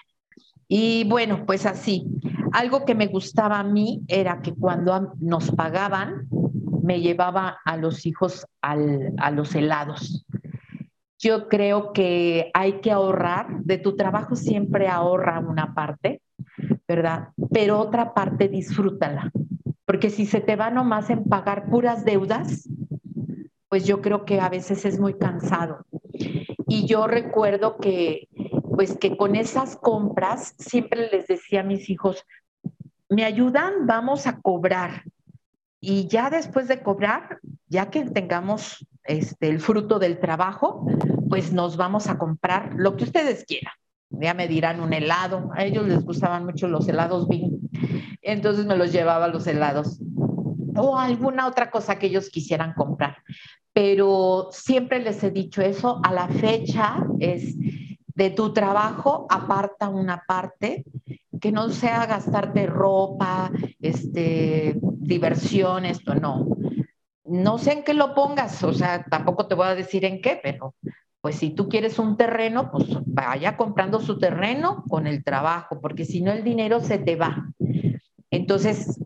Y 0.69 1.05
bueno, 1.05 1.47
pues 1.47 1.65
así, 1.65 2.07
algo 2.53 2.85
que 2.85 2.95
me 2.95 3.07
gustaba 3.07 3.59
a 3.59 3.65
mí 3.65 4.03
era 4.07 4.43
que 4.43 4.53
cuando 4.53 5.15
nos 5.21 5.51
pagaban, 5.51 6.29
me 6.83 7.01
llevaba 7.01 7.59
a 7.65 7.79
los 7.79 8.05
hijos 8.05 8.47
a 8.61 9.31
los 9.31 9.55
helados. 9.55 10.24
Yo 11.25 11.49
creo 11.49 11.95
que 11.95 12.51
hay 12.53 12.83
que 12.83 12.91
ahorrar, 12.91 13.63
de 13.63 13.79
tu 13.79 13.97
trabajo 13.97 14.37
siempre 14.37 14.89
ahorra 14.89 15.41
una 15.41 15.73
parte, 15.73 16.21
¿verdad? 16.87 17.29
Pero 17.51 17.81
otra 17.81 18.13
parte 18.13 18.49
disfrútala, 18.49 19.33
porque 19.87 20.11
si 20.11 20.27
se 20.27 20.43
te 20.43 20.55
va 20.55 20.69
nomás 20.69 21.09
en 21.09 21.25
pagar 21.25 21.71
puras 21.71 22.05
deudas, 22.05 22.69
pues 23.71 23.87
yo 23.87 24.03
creo 24.03 24.27
que 24.27 24.39
a 24.39 24.51
veces 24.51 24.85
es 24.85 25.01
muy 25.01 25.15
cansado. 25.15 25.87
Y 26.69 26.87
yo 26.87 27.07
recuerdo 27.07 27.79
que, 27.79 28.29
pues 28.77 28.99
que 28.99 29.17
con 29.17 29.35
esas 29.35 29.77
compras 29.77 30.55
siempre 30.59 31.09
les 31.11 31.27
decía 31.27 31.61
a 31.61 31.65
mis 31.65 31.89
hijos, 31.89 32.23
me 33.09 33.25
ayudan, 33.25 33.87
vamos 33.87 34.27
a 34.27 34.43
cobrar. 34.43 35.05
Y 35.81 36.07
ya 36.07 36.29
después 36.29 36.69
de 36.69 36.83
cobrar, 36.83 37.39
ya 37.67 37.89
que 37.89 38.05
tengamos 38.11 38.87
este, 39.05 39.49
el 39.49 39.61
fruto 39.61 39.99
del 39.99 40.19
trabajo, 40.19 40.87
pues 41.29 41.53
nos 41.53 41.77
vamos 41.77 42.09
a 42.09 42.19
comprar 42.19 42.73
lo 42.77 42.97
que 42.97 43.05
ustedes 43.05 43.45
quieran. 43.45 43.75
Ya 44.11 44.35
me 44.35 44.49
dirán 44.49 44.81
un 44.81 44.93
helado, 44.93 45.51
a 45.55 45.65
ellos 45.65 45.87
les 45.87 46.05
gustaban 46.05 46.45
mucho 46.45 46.69
los 46.69 46.89
helados 46.89 47.29
Bing, 47.29 47.59
entonces 48.23 48.67
me 48.67 48.77
los 48.77 48.93
llevaba 48.93 49.29
los 49.29 49.47
helados 49.47 50.01
o 50.77 50.97
alguna 50.99 51.47
otra 51.47 51.71
cosa 51.71 51.99
que 51.99 52.07
ellos 52.07 52.31
quisieran 52.31 52.75
comprar. 52.75 53.17
Pero 53.73 54.49
siempre 54.53 55.01
les 55.01 55.23
he 55.25 55.31
dicho 55.31 55.63
eso, 55.63 56.01
a 56.05 56.13
la 56.13 56.29
fecha 56.29 57.05
es 57.19 57.57
de 58.15 58.31
tu 58.31 58.53
trabajo, 58.53 59.27
aparta 59.29 59.89
una 59.89 60.23
parte 60.27 60.85
que 61.41 61.51
no 61.51 61.69
sea 61.71 62.07
gastarte 62.07 62.67
ropa, 62.67 63.51
este, 63.81 64.79
diversión, 64.81 65.85
esto 65.85 66.15
no. 66.15 66.54
No 67.25 67.59
sé 67.59 67.73
en 67.73 67.85
qué 67.85 67.95
lo 67.95 68.15
pongas, 68.15 68.63
o 68.63 68.73
sea, 68.73 69.05
tampoco 69.05 69.47
te 69.47 69.55
voy 69.55 69.67
a 69.67 69.75
decir 69.75 70.05
en 70.05 70.21
qué, 70.21 70.39
pero 70.43 70.75
pues 71.21 71.37
si 71.37 71.51
tú 71.51 71.71
quieres 71.71 71.99
un 71.99 72.19
terreno, 72.19 72.71
pues 72.71 72.87
vaya 73.07 73.57
comprando 73.57 73.99
su 74.01 74.19
terreno 74.19 74.85
con 74.89 75.07
el 75.07 75.25
trabajo, 75.25 75.81
porque 75.81 76.05
si 76.05 76.21
no 76.21 76.33
el 76.33 76.45
dinero 76.45 76.81
se 76.81 76.99
te 76.99 77.17
va. 77.17 77.49
Entonces, 78.31 79.01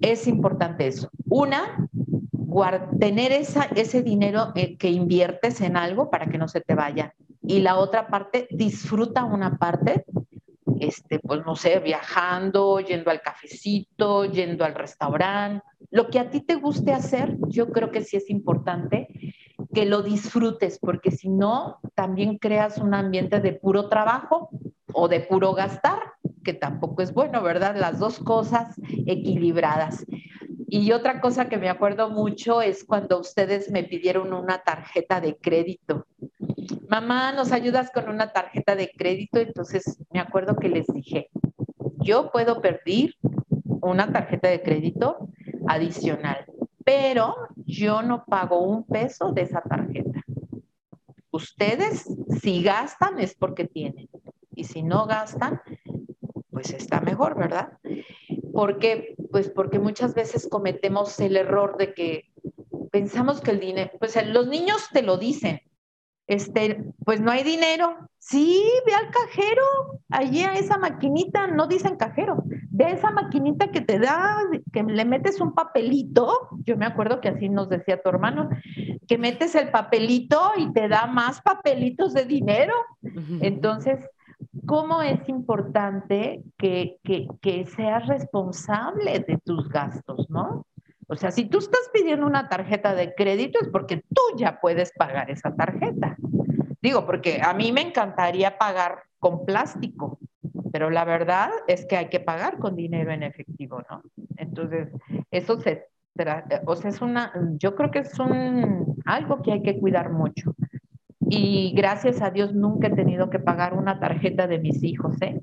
es 0.00 0.28
importante 0.28 0.86
eso. 0.86 1.10
Una, 1.28 1.88
tener 2.98 3.32
esa, 3.32 3.64
ese 3.74 4.02
dinero 4.02 4.52
eh, 4.54 4.76
que 4.76 4.90
inviertes 4.90 5.60
en 5.60 5.76
algo 5.76 6.10
para 6.10 6.26
que 6.26 6.38
no 6.38 6.48
se 6.48 6.60
te 6.60 6.74
vaya. 6.74 7.14
Y 7.42 7.60
la 7.60 7.76
otra 7.76 8.08
parte, 8.08 8.48
disfruta 8.50 9.24
una 9.24 9.58
parte, 9.58 10.04
este, 10.80 11.18
pues 11.18 11.44
no 11.44 11.54
sé, 11.54 11.78
viajando, 11.80 12.80
yendo 12.80 13.10
al 13.10 13.20
cafecito, 13.20 14.24
yendo 14.24 14.64
al 14.64 14.74
restaurante, 14.74 15.64
lo 15.90 16.08
que 16.08 16.18
a 16.18 16.30
ti 16.30 16.40
te 16.40 16.56
guste 16.56 16.92
hacer, 16.92 17.36
yo 17.48 17.70
creo 17.70 17.90
que 17.90 18.02
sí 18.02 18.16
es 18.16 18.30
importante 18.30 19.08
que 19.74 19.86
lo 19.86 20.02
disfrutes, 20.02 20.78
porque 20.78 21.10
si 21.10 21.28
no, 21.28 21.78
también 21.94 22.38
creas 22.38 22.78
un 22.78 22.94
ambiente 22.94 23.40
de 23.40 23.52
puro 23.52 23.88
trabajo 23.88 24.50
o 24.92 25.08
de 25.08 25.20
puro 25.20 25.52
gastar, 25.52 25.98
que 26.44 26.54
tampoco 26.54 27.02
es 27.02 27.12
bueno, 27.12 27.42
¿verdad? 27.42 27.76
Las 27.76 27.98
dos 27.98 28.18
cosas 28.18 28.74
equilibradas. 29.06 30.04
Y 30.68 30.92
otra 30.92 31.20
cosa 31.20 31.48
que 31.48 31.58
me 31.58 31.68
acuerdo 31.68 32.10
mucho 32.10 32.60
es 32.60 32.84
cuando 32.84 33.20
ustedes 33.20 33.70
me 33.70 33.84
pidieron 33.84 34.32
una 34.32 34.58
tarjeta 34.58 35.20
de 35.20 35.36
crédito. 35.36 36.06
Mamá, 36.88 37.32
¿nos 37.32 37.52
ayudas 37.52 37.90
con 37.92 38.08
una 38.08 38.32
tarjeta 38.32 38.74
de 38.74 38.90
crédito? 38.90 39.38
Entonces 39.38 39.98
me 40.12 40.20
acuerdo 40.20 40.56
que 40.56 40.68
les 40.68 40.86
dije, 40.88 41.30
yo 41.98 42.30
puedo 42.30 42.60
pedir 42.60 43.14
una 43.80 44.12
tarjeta 44.12 44.48
de 44.48 44.62
crédito 44.62 45.28
adicional 45.66 46.46
pero 46.86 47.48
yo 47.56 48.00
no 48.00 48.24
pago 48.24 48.60
un 48.60 48.84
peso 48.84 49.32
de 49.32 49.42
esa 49.42 49.60
tarjeta. 49.60 50.22
Ustedes, 51.32 52.06
si 52.40 52.62
gastan, 52.62 53.18
es 53.18 53.34
porque 53.34 53.64
tienen. 53.64 54.08
Y 54.54 54.62
si 54.62 54.84
no 54.84 55.04
gastan, 55.04 55.60
pues 56.48 56.70
está 56.70 57.00
mejor, 57.00 57.36
¿verdad? 57.36 57.72
Porque, 58.52 59.16
pues 59.32 59.50
porque 59.50 59.80
muchas 59.80 60.14
veces 60.14 60.48
cometemos 60.48 61.18
el 61.18 61.36
error 61.36 61.76
de 61.76 61.92
que 61.92 62.32
pensamos 62.92 63.40
que 63.40 63.50
el 63.50 63.58
dinero, 63.58 63.90
pues 63.98 64.16
los 64.24 64.46
niños 64.46 64.88
te 64.92 65.02
lo 65.02 65.18
dicen, 65.18 65.60
este, 66.28 66.84
pues 67.04 67.20
no 67.20 67.32
hay 67.32 67.42
dinero. 67.42 67.96
Sí, 68.18 68.62
ve 68.86 68.94
al 68.94 69.10
cajero, 69.10 70.00
allí 70.08 70.44
a 70.44 70.54
esa 70.54 70.78
maquinita, 70.78 71.48
no 71.48 71.66
dicen 71.66 71.96
cajero, 71.96 72.44
de 72.76 72.90
esa 72.90 73.10
maquinita 73.10 73.68
que 73.68 73.80
te 73.80 73.98
da, 73.98 74.36
que 74.70 74.82
le 74.82 75.06
metes 75.06 75.40
un 75.40 75.54
papelito, 75.54 76.50
yo 76.62 76.76
me 76.76 76.84
acuerdo 76.84 77.22
que 77.22 77.30
así 77.30 77.48
nos 77.48 77.70
decía 77.70 78.02
tu 78.02 78.10
hermano, 78.10 78.50
que 79.08 79.16
metes 79.16 79.54
el 79.54 79.70
papelito 79.70 80.52
y 80.58 80.70
te 80.74 80.86
da 80.86 81.06
más 81.06 81.40
papelitos 81.40 82.12
de 82.12 82.26
dinero. 82.26 82.74
Entonces, 83.40 83.98
¿cómo 84.66 85.00
es 85.00 85.26
importante 85.26 86.42
que, 86.58 86.98
que, 87.02 87.26
que 87.40 87.64
seas 87.64 88.06
responsable 88.08 89.20
de 89.20 89.38
tus 89.42 89.70
gastos, 89.70 90.28
no? 90.28 90.66
O 91.08 91.16
sea, 91.16 91.30
si 91.30 91.46
tú 91.46 91.58
estás 91.58 91.88
pidiendo 91.94 92.26
una 92.26 92.50
tarjeta 92.50 92.94
de 92.94 93.14
crédito 93.14 93.58
es 93.58 93.68
porque 93.68 94.04
tú 94.12 94.20
ya 94.36 94.60
puedes 94.60 94.92
pagar 94.92 95.30
esa 95.30 95.54
tarjeta. 95.54 96.16
Digo, 96.82 97.06
porque 97.06 97.40
a 97.42 97.54
mí 97.54 97.72
me 97.72 97.80
encantaría 97.80 98.58
pagar 98.58 99.04
con 99.18 99.46
plástico, 99.46 100.18
pero 100.76 100.90
la 100.90 101.06
verdad 101.06 101.48
es 101.68 101.86
que 101.86 101.96
hay 101.96 102.10
que 102.10 102.20
pagar 102.20 102.58
con 102.58 102.76
dinero 102.76 103.10
en 103.10 103.22
efectivo, 103.22 103.82
¿no? 103.90 104.02
Entonces, 104.36 104.90
eso 105.30 105.58
se, 105.58 105.86
o 106.66 106.76
sea, 106.76 106.90
es 106.90 107.00
una, 107.00 107.32
yo 107.58 107.74
creo 107.74 107.90
que 107.90 108.00
es 108.00 108.18
un, 108.18 109.00
algo 109.06 109.40
que 109.40 109.52
hay 109.52 109.62
que 109.62 109.80
cuidar 109.80 110.12
mucho. 110.12 110.54
Y 111.30 111.72
gracias 111.74 112.20
a 112.20 112.30
Dios 112.30 112.52
nunca 112.52 112.88
he 112.88 112.94
tenido 112.94 113.30
que 113.30 113.38
pagar 113.38 113.72
una 113.72 113.98
tarjeta 113.98 114.46
de 114.46 114.58
mis 114.58 114.82
hijos, 114.82 115.16
¿eh? 115.22 115.40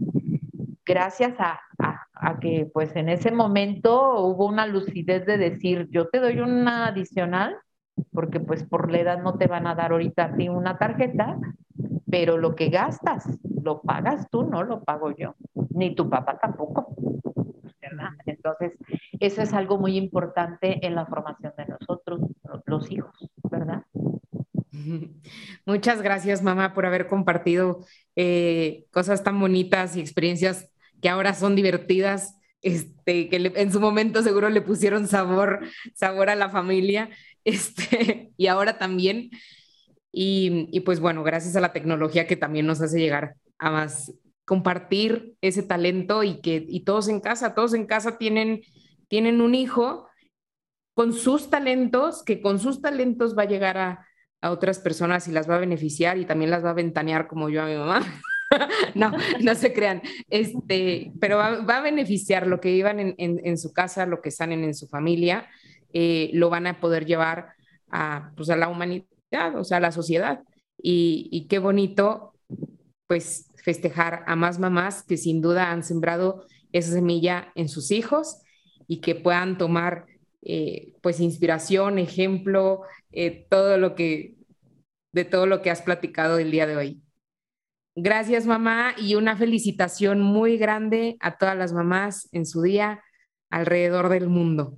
Gracias 0.85 1.33
a, 1.39 1.59
a, 1.79 2.39
que 2.39 2.69
pues 2.71 2.95
en 2.95 3.09
ese 3.09 3.31
momento 3.31 4.19
hubo 4.19 4.45
una 4.45 4.67
lucidez 4.67 5.25
de 5.25 5.39
decir, 5.39 5.87
yo 5.89 6.09
te 6.09 6.19
doy 6.19 6.41
una 6.41 6.85
adicional, 6.85 7.57
porque 8.11 8.39
pues 8.39 8.63
por 8.63 8.91
la 8.91 8.99
edad 8.99 9.23
no 9.23 9.39
te 9.39 9.47
van 9.47 9.65
a 9.65 9.73
dar 9.73 9.93
ahorita 9.93 10.25
a 10.25 10.35
ti 10.35 10.47
una 10.47 10.77
tarjeta, 10.77 11.39
pero 12.07 12.37
lo 12.37 12.53
que 12.53 12.69
gastas 12.69 13.25
lo 13.63 13.81
pagas 13.81 14.29
tú, 14.29 14.43
no 14.43 14.63
lo 14.63 14.83
pago 14.83 15.15
yo, 15.15 15.35
ni 15.71 15.95
tu 15.95 16.09
papá 16.09 16.37
tampoco. 16.39 16.95
Entonces, 18.25 18.73
eso 19.19 19.41
es 19.41 19.53
algo 19.53 19.77
muy 19.77 19.97
importante 19.97 20.85
en 20.85 20.95
la 20.95 21.05
formación 21.05 21.53
de 21.57 21.65
nosotros, 21.65 22.21
los 22.65 22.91
hijos, 22.91 23.15
¿verdad? 23.49 23.83
Muchas 25.65 26.01
gracias, 26.01 26.41
mamá, 26.41 26.73
por 26.73 26.85
haber 26.85 27.07
compartido 27.07 27.85
eh, 28.15 28.85
cosas 28.91 29.23
tan 29.23 29.39
bonitas 29.39 29.95
y 29.95 30.01
experiencias 30.01 30.71
que 31.01 31.09
ahora 31.09 31.33
son 31.33 31.55
divertidas, 31.55 32.37
este, 32.61 33.29
que 33.29 33.51
en 33.55 33.71
su 33.71 33.79
momento 33.79 34.23
seguro 34.23 34.49
le 34.49 34.61
pusieron 34.61 35.07
sabor, 35.07 35.61
sabor 35.93 36.29
a 36.29 36.35
la 36.35 36.49
familia, 36.49 37.09
este, 37.43 38.31
y 38.37 38.47
ahora 38.47 38.77
también. 38.77 39.29
Y, 40.15 40.69
y, 40.71 40.81
pues 40.81 40.99
bueno, 40.99 41.23
gracias 41.23 41.55
a 41.55 41.59
la 41.59 41.73
tecnología 41.73 42.27
que 42.27 42.35
también 42.35 42.67
nos 42.67 42.81
hace 42.81 42.99
llegar 42.99 43.35
a 43.63 43.71
más 43.71 44.13
compartir 44.45 45.35
ese 45.41 45.63
talento 45.63 46.23
y 46.23 46.41
que 46.41 46.65
y 46.67 46.83
todos 46.83 47.07
en 47.07 47.21
casa, 47.21 47.55
todos 47.55 47.73
en 47.73 47.85
casa 47.85 48.17
tienen, 48.17 48.61
tienen 49.07 49.41
un 49.41 49.55
hijo 49.55 50.07
con 50.93 51.13
sus 51.13 51.49
talentos, 51.49 52.23
que 52.23 52.41
con 52.41 52.59
sus 52.59 52.81
talentos 52.81 53.37
va 53.37 53.43
a 53.43 53.47
llegar 53.47 53.77
a, 53.77 54.05
a 54.41 54.51
otras 54.51 54.79
personas 54.79 55.27
y 55.27 55.31
las 55.31 55.49
va 55.49 55.55
a 55.55 55.59
beneficiar 55.59 56.17
y 56.17 56.25
también 56.25 56.51
las 56.51 56.63
va 56.63 56.71
a 56.71 56.73
ventanear 56.73 57.27
como 57.27 57.49
yo 57.49 57.63
a 57.63 57.67
mi 57.67 57.75
mamá. 57.75 58.01
no, 58.95 59.11
no 59.41 59.55
se 59.55 59.73
crean, 59.73 60.01
este, 60.29 61.13
pero 61.19 61.37
va, 61.37 61.77
a 61.77 61.81
beneficiar 61.81 62.45
lo 62.45 62.59
que 62.59 62.71
iban 62.71 62.99
en, 62.99 63.15
en, 63.17 63.57
su 63.57 63.73
casa, 63.73 64.05
lo 64.05 64.21
que 64.21 64.31
sanen 64.31 64.63
en 64.63 64.75
su 64.75 64.87
familia, 64.87 65.47
eh, 65.93 66.29
lo 66.33 66.49
van 66.49 66.67
a 66.67 66.79
poder 66.79 67.05
llevar 67.05 67.53
a, 67.89 68.31
pues, 68.35 68.49
a 68.49 68.55
la 68.55 68.67
humanidad, 68.67 69.55
o 69.55 69.63
sea, 69.63 69.77
a 69.77 69.81
la 69.81 69.91
sociedad. 69.91 70.43
Y, 70.77 71.29
y 71.31 71.47
qué 71.47 71.59
bonito, 71.59 72.33
pues, 73.07 73.52
festejar 73.63 74.23
a 74.27 74.35
más 74.35 74.59
mamás 74.59 75.03
que 75.03 75.17
sin 75.17 75.41
duda 75.41 75.71
han 75.71 75.83
sembrado 75.83 76.45
esa 76.71 76.91
semilla 76.91 77.51
en 77.55 77.69
sus 77.69 77.91
hijos 77.91 78.41
y 78.87 78.99
que 78.99 79.15
puedan 79.15 79.57
tomar 79.57 80.05
eh, 80.41 80.93
pues 81.01 81.19
inspiración, 81.19 81.97
ejemplo, 81.97 82.81
eh, 83.11 83.47
todo 83.49 83.77
lo 83.77 83.95
que, 83.95 84.35
de 85.13 85.25
todo 85.25 85.45
lo 85.45 85.61
que 85.61 85.71
has 85.71 85.81
platicado 85.81 86.37
el 86.37 86.51
día 86.51 86.67
de 86.67 86.75
hoy. 86.75 87.01
Gracias 87.95 88.45
mamá 88.45 88.95
y 88.97 89.15
una 89.15 89.37
felicitación 89.37 90.19
muy 90.19 90.57
grande 90.57 91.15
a 91.19 91.37
todas 91.37 91.55
las 91.55 91.73
mamás 91.73 92.27
en 92.33 92.45
su 92.45 92.61
día 92.61 93.01
alrededor 93.49 94.09
del 94.09 94.27
mundo 94.27 94.77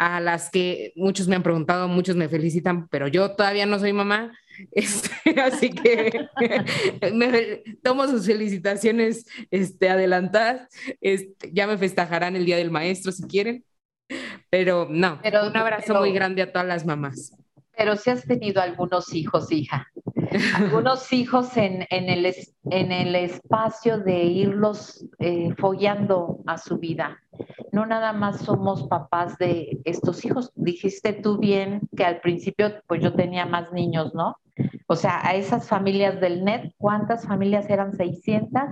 a 0.00 0.18
las 0.18 0.48
que 0.48 0.94
muchos 0.96 1.28
me 1.28 1.36
han 1.36 1.42
preguntado, 1.42 1.86
muchos 1.86 2.16
me 2.16 2.30
felicitan, 2.30 2.88
pero 2.88 3.06
yo 3.06 3.32
todavía 3.36 3.66
no 3.66 3.78
soy 3.78 3.92
mamá, 3.92 4.32
este, 4.72 5.40
así 5.40 5.70
que 5.70 6.28
me, 7.12 7.62
tomo 7.82 8.06
sus 8.06 8.26
felicitaciones 8.26 9.26
este, 9.50 9.88
adelantadas, 9.88 10.68
este, 11.00 11.50
ya 11.52 11.66
me 11.66 11.78
festejarán 11.78 12.36
el 12.36 12.44
Día 12.44 12.56
del 12.56 12.70
Maestro 12.70 13.12
si 13.12 13.22
quieren, 13.24 13.64
pero 14.50 14.88
no, 14.90 15.20
pero, 15.22 15.46
un 15.46 15.56
abrazo 15.56 15.94
muy 15.94 16.12
grande 16.12 16.42
a 16.42 16.52
todas 16.52 16.66
las 16.66 16.84
mamás. 16.84 17.32
Pero 17.76 17.96
si 17.96 18.10
has 18.10 18.24
tenido 18.24 18.60
algunos 18.60 19.14
hijos, 19.14 19.50
hija, 19.52 19.86
algunos 20.54 21.12
hijos 21.12 21.56
en, 21.56 21.86
en, 21.90 22.08
el, 22.08 22.34
en 22.70 22.92
el 22.92 23.14
espacio 23.14 23.98
de 23.98 24.24
irlos 24.24 25.04
eh, 25.18 25.54
follando 25.58 26.40
a 26.46 26.58
su 26.58 26.78
vida. 26.78 27.18
No 27.72 27.86
nada 27.86 28.12
más 28.12 28.40
somos 28.40 28.86
papás 28.88 29.38
de 29.38 29.80
estos 29.84 30.24
hijos. 30.24 30.52
Dijiste 30.54 31.12
tú 31.12 31.38
bien 31.38 31.82
que 31.96 32.04
al 32.04 32.20
principio 32.20 32.72
pues 32.86 33.02
yo 33.02 33.14
tenía 33.14 33.46
más 33.46 33.72
niños, 33.72 34.14
¿no? 34.14 34.36
O 34.86 34.96
sea, 34.96 35.26
a 35.26 35.34
esas 35.36 35.68
familias 35.68 36.20
del 36.20 36.44
NET, 36.44 36.74
¿cuántas 36.76 37.26
familias 37.26 37.68
eran 37.70 37.92
600? 37.92 38.62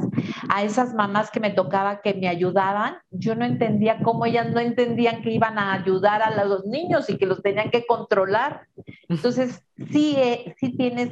A 0.49 0.63
esas 0.63 0.95
mamás 0.95 1.31
que 1.31 1.41
me 1.41 1.51
tocaba 1.51 2.01
que 2.01 2.15
me 2.15 2.29
ayudaban, 2.29 2.97
yo 3.11 3.35
no 3.35 3.45
entendía 3.45 4.01
cómo 4.03 4.27
ellas 4.27 4.51
no 4.51 4.61
entendían 4.61 5.23
que 5.23 5.31
iban 5.31 5.59
a 5.59 5.73
ayudar 5.73 6.23
a 6.23 6.45
los 6.45 6.67
niños 6.67 7.09
y 7.09 7.17
que 7.17 7.27
los 7.27 7.43
tenían 7.43 7.71
que 7.71 7.87
controlar. 7.87 8.67
Entonces, 9.09 9.65
sí, 9.91 10.15
eh, 10.19 10.55
sí 10.59 10.77
tienes 10.77 11.11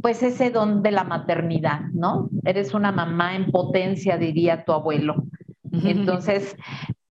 pues 0.00 0.22
ese 0.22 0.50
don 0.50 0.82
de 0.82 0.90
la 0.90 1.04
maternidad, 1.04 1.82
¿no? 1.92 2.28
Eres 2.44 2.74
una 2.74 2.90
mamá 2.90 3.36
en 3.36 3.52
potencia, 3.52 4.18
diría 4.18 4.64
tu 4.64 4.72
abuelo. 4.72 5.24
Entonces, 5.70 6.56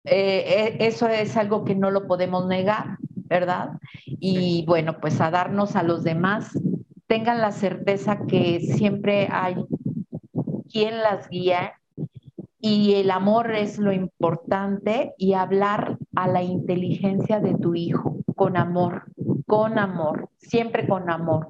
eh, 0.10 0.78
eso 0.80 1.08
es 1.08 1.38
algo 1.38 1.64
que 1.64 1.76
no 1.76 1.92
lo 1.92 2.08
podemos 2.08 2.48
negar, 2.48 2.98
¿verdad? 3.16 3.72
Y 4.06 4.64
bueno, 4.66 5.00
pues 5.00 5.20
a 5.22 5.32
darnos 5.32 5.76
a 5.76 5.84
los 5.84 6.04
demás, 6.04 6.58
tengan 7.08 7.42
la 7.42 7.52
certeza 7.52 8.20
que 8.28 8.60
siempre 8.60 9.28
hay 9.32 9.56
quien 10.72 10.98
las 10.98 11.30
guía 11.30 11.74
y 12.60 12.96
el 12.96 13.12
amor 13.12 13.54
es 13.54 13.78
lo 13.78 13.94
importante 13.94 15.14
y 15.18 15.34
hablar 15.34 15.98
a 16.16 16.28
la 16.28 16.44
inteligencia 16.44 17.40
de 17.40 17.56
tu 17.56 17.76
hijo 17.76 18.18
con 18.36 18.58
amor, 18.58 19.04
con 19.46 19.80
amor, 19.80 20.30
siempre 20.38 20.88
con 20.88 21.10
amor 21.10 21.50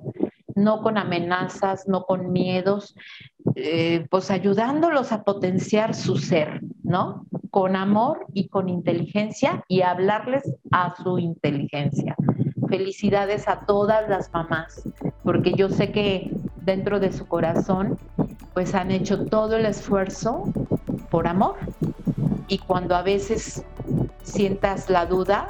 no 0.57 0.81
con 0.81 0.97
amenazas, 0.97 1.87
no 1.87 2.05
con 2.05 2.31
miedos, 2.31 2.95
eh, 3.55 4.05
pues 4.09 4.31
ayudándolos 4.31 5.11
a 5.11 5.23
potenciar 5.23 5.93
su 5.93 6.17
ser, 6.17 6.61
¿no? 6.83 7.25
Con 7.51 7.75
amor 7.75 8.25
y 8.33 8.47
con 8.47 8.69
inteligencia 8.69 9.63
y 9.67 9.81
hablarles 9.81 10.43
a 10.71 10.95
su 10.95 11.19
inteligencia. 11.19 12.15
Felicidades 12.67 13.47
a 13.47 13.61
todas 13.61 14.09
las 14.09 14.31
mamás, 14.33 14.87
porque 15.23 15.53
yo 15.53 15.69
sé 15.69 15.91
que 15.91 16.31
dentro 16.61 16.99
de 16.99 17.13
su 17.13 17.25
corazón, 17.27 17.97
pues 18.53 18.75
han 18.75 18.91
hecho 18.91 19.25
todo 19.25 19.55
el 19.55 19.65
esfuerzo 19.65 20.43
por 21.09 21.27
amor. 21.27 21.55
Y 22.47 22.57
cuando 22.57 22.95
a 22.95 23.01
veces 23.01 23.63
sientas 24.23 24.89
la 24.89 25.05
duda, 25.05 25.47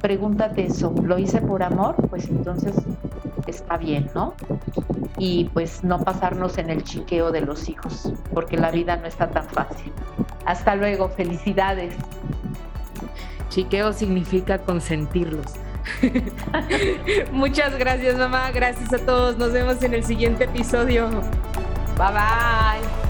pregúntate 0.00 0.66
eso, 0.66 0.94
¿lo 1.02 1.18
hice 1.18 1.40
por 1.40 1.62
amor? 1.62 1.94
Pues 2.08 2.28
entonces 2.28 2.74
está 3.46 3.76
bien, 3.76 4.10
¿no? 4.14 4.34
Y 5.18 5.48
pues 5.54 5.84
no 5.84 6.00
pasarnos 6.00 6.58
en 6.58 6.70
el 6.70 6.82
chiqueo 6.82 7.30
de 7.30 7.40
los 7.40 7.68
hijos, 7.68 8.12
porque 8.34 8.56
la 8.56 8.70
vida 8.70 8.96
no 8.96 9.06
está 9.06 9.30
tan 9.30 9.44
fácil. 9.44 9.92
Hasta 10.46 10.76
luego, 10.76 11.08
felicidades. 11.08 11.94
Chiqueo 13.48 13.92
significa 13.92 14.58
consentirlos. 14.58 15.54
Muchas 17.32 17.76
gracias, 17.78 18.16
mamá. 18.16 18.50
Gracias 18.52 18.92
a 18.92 18.98
todos. 18.98 19.38
Nos 19.38 19.52
vemos 19.52 19.82
en 19.82 19.94
el 19.94 20.04
siguiente 20.04 20.44
episodio. 20.44 21.08
Bye 21.98 22.12
bye. 22.12 23.05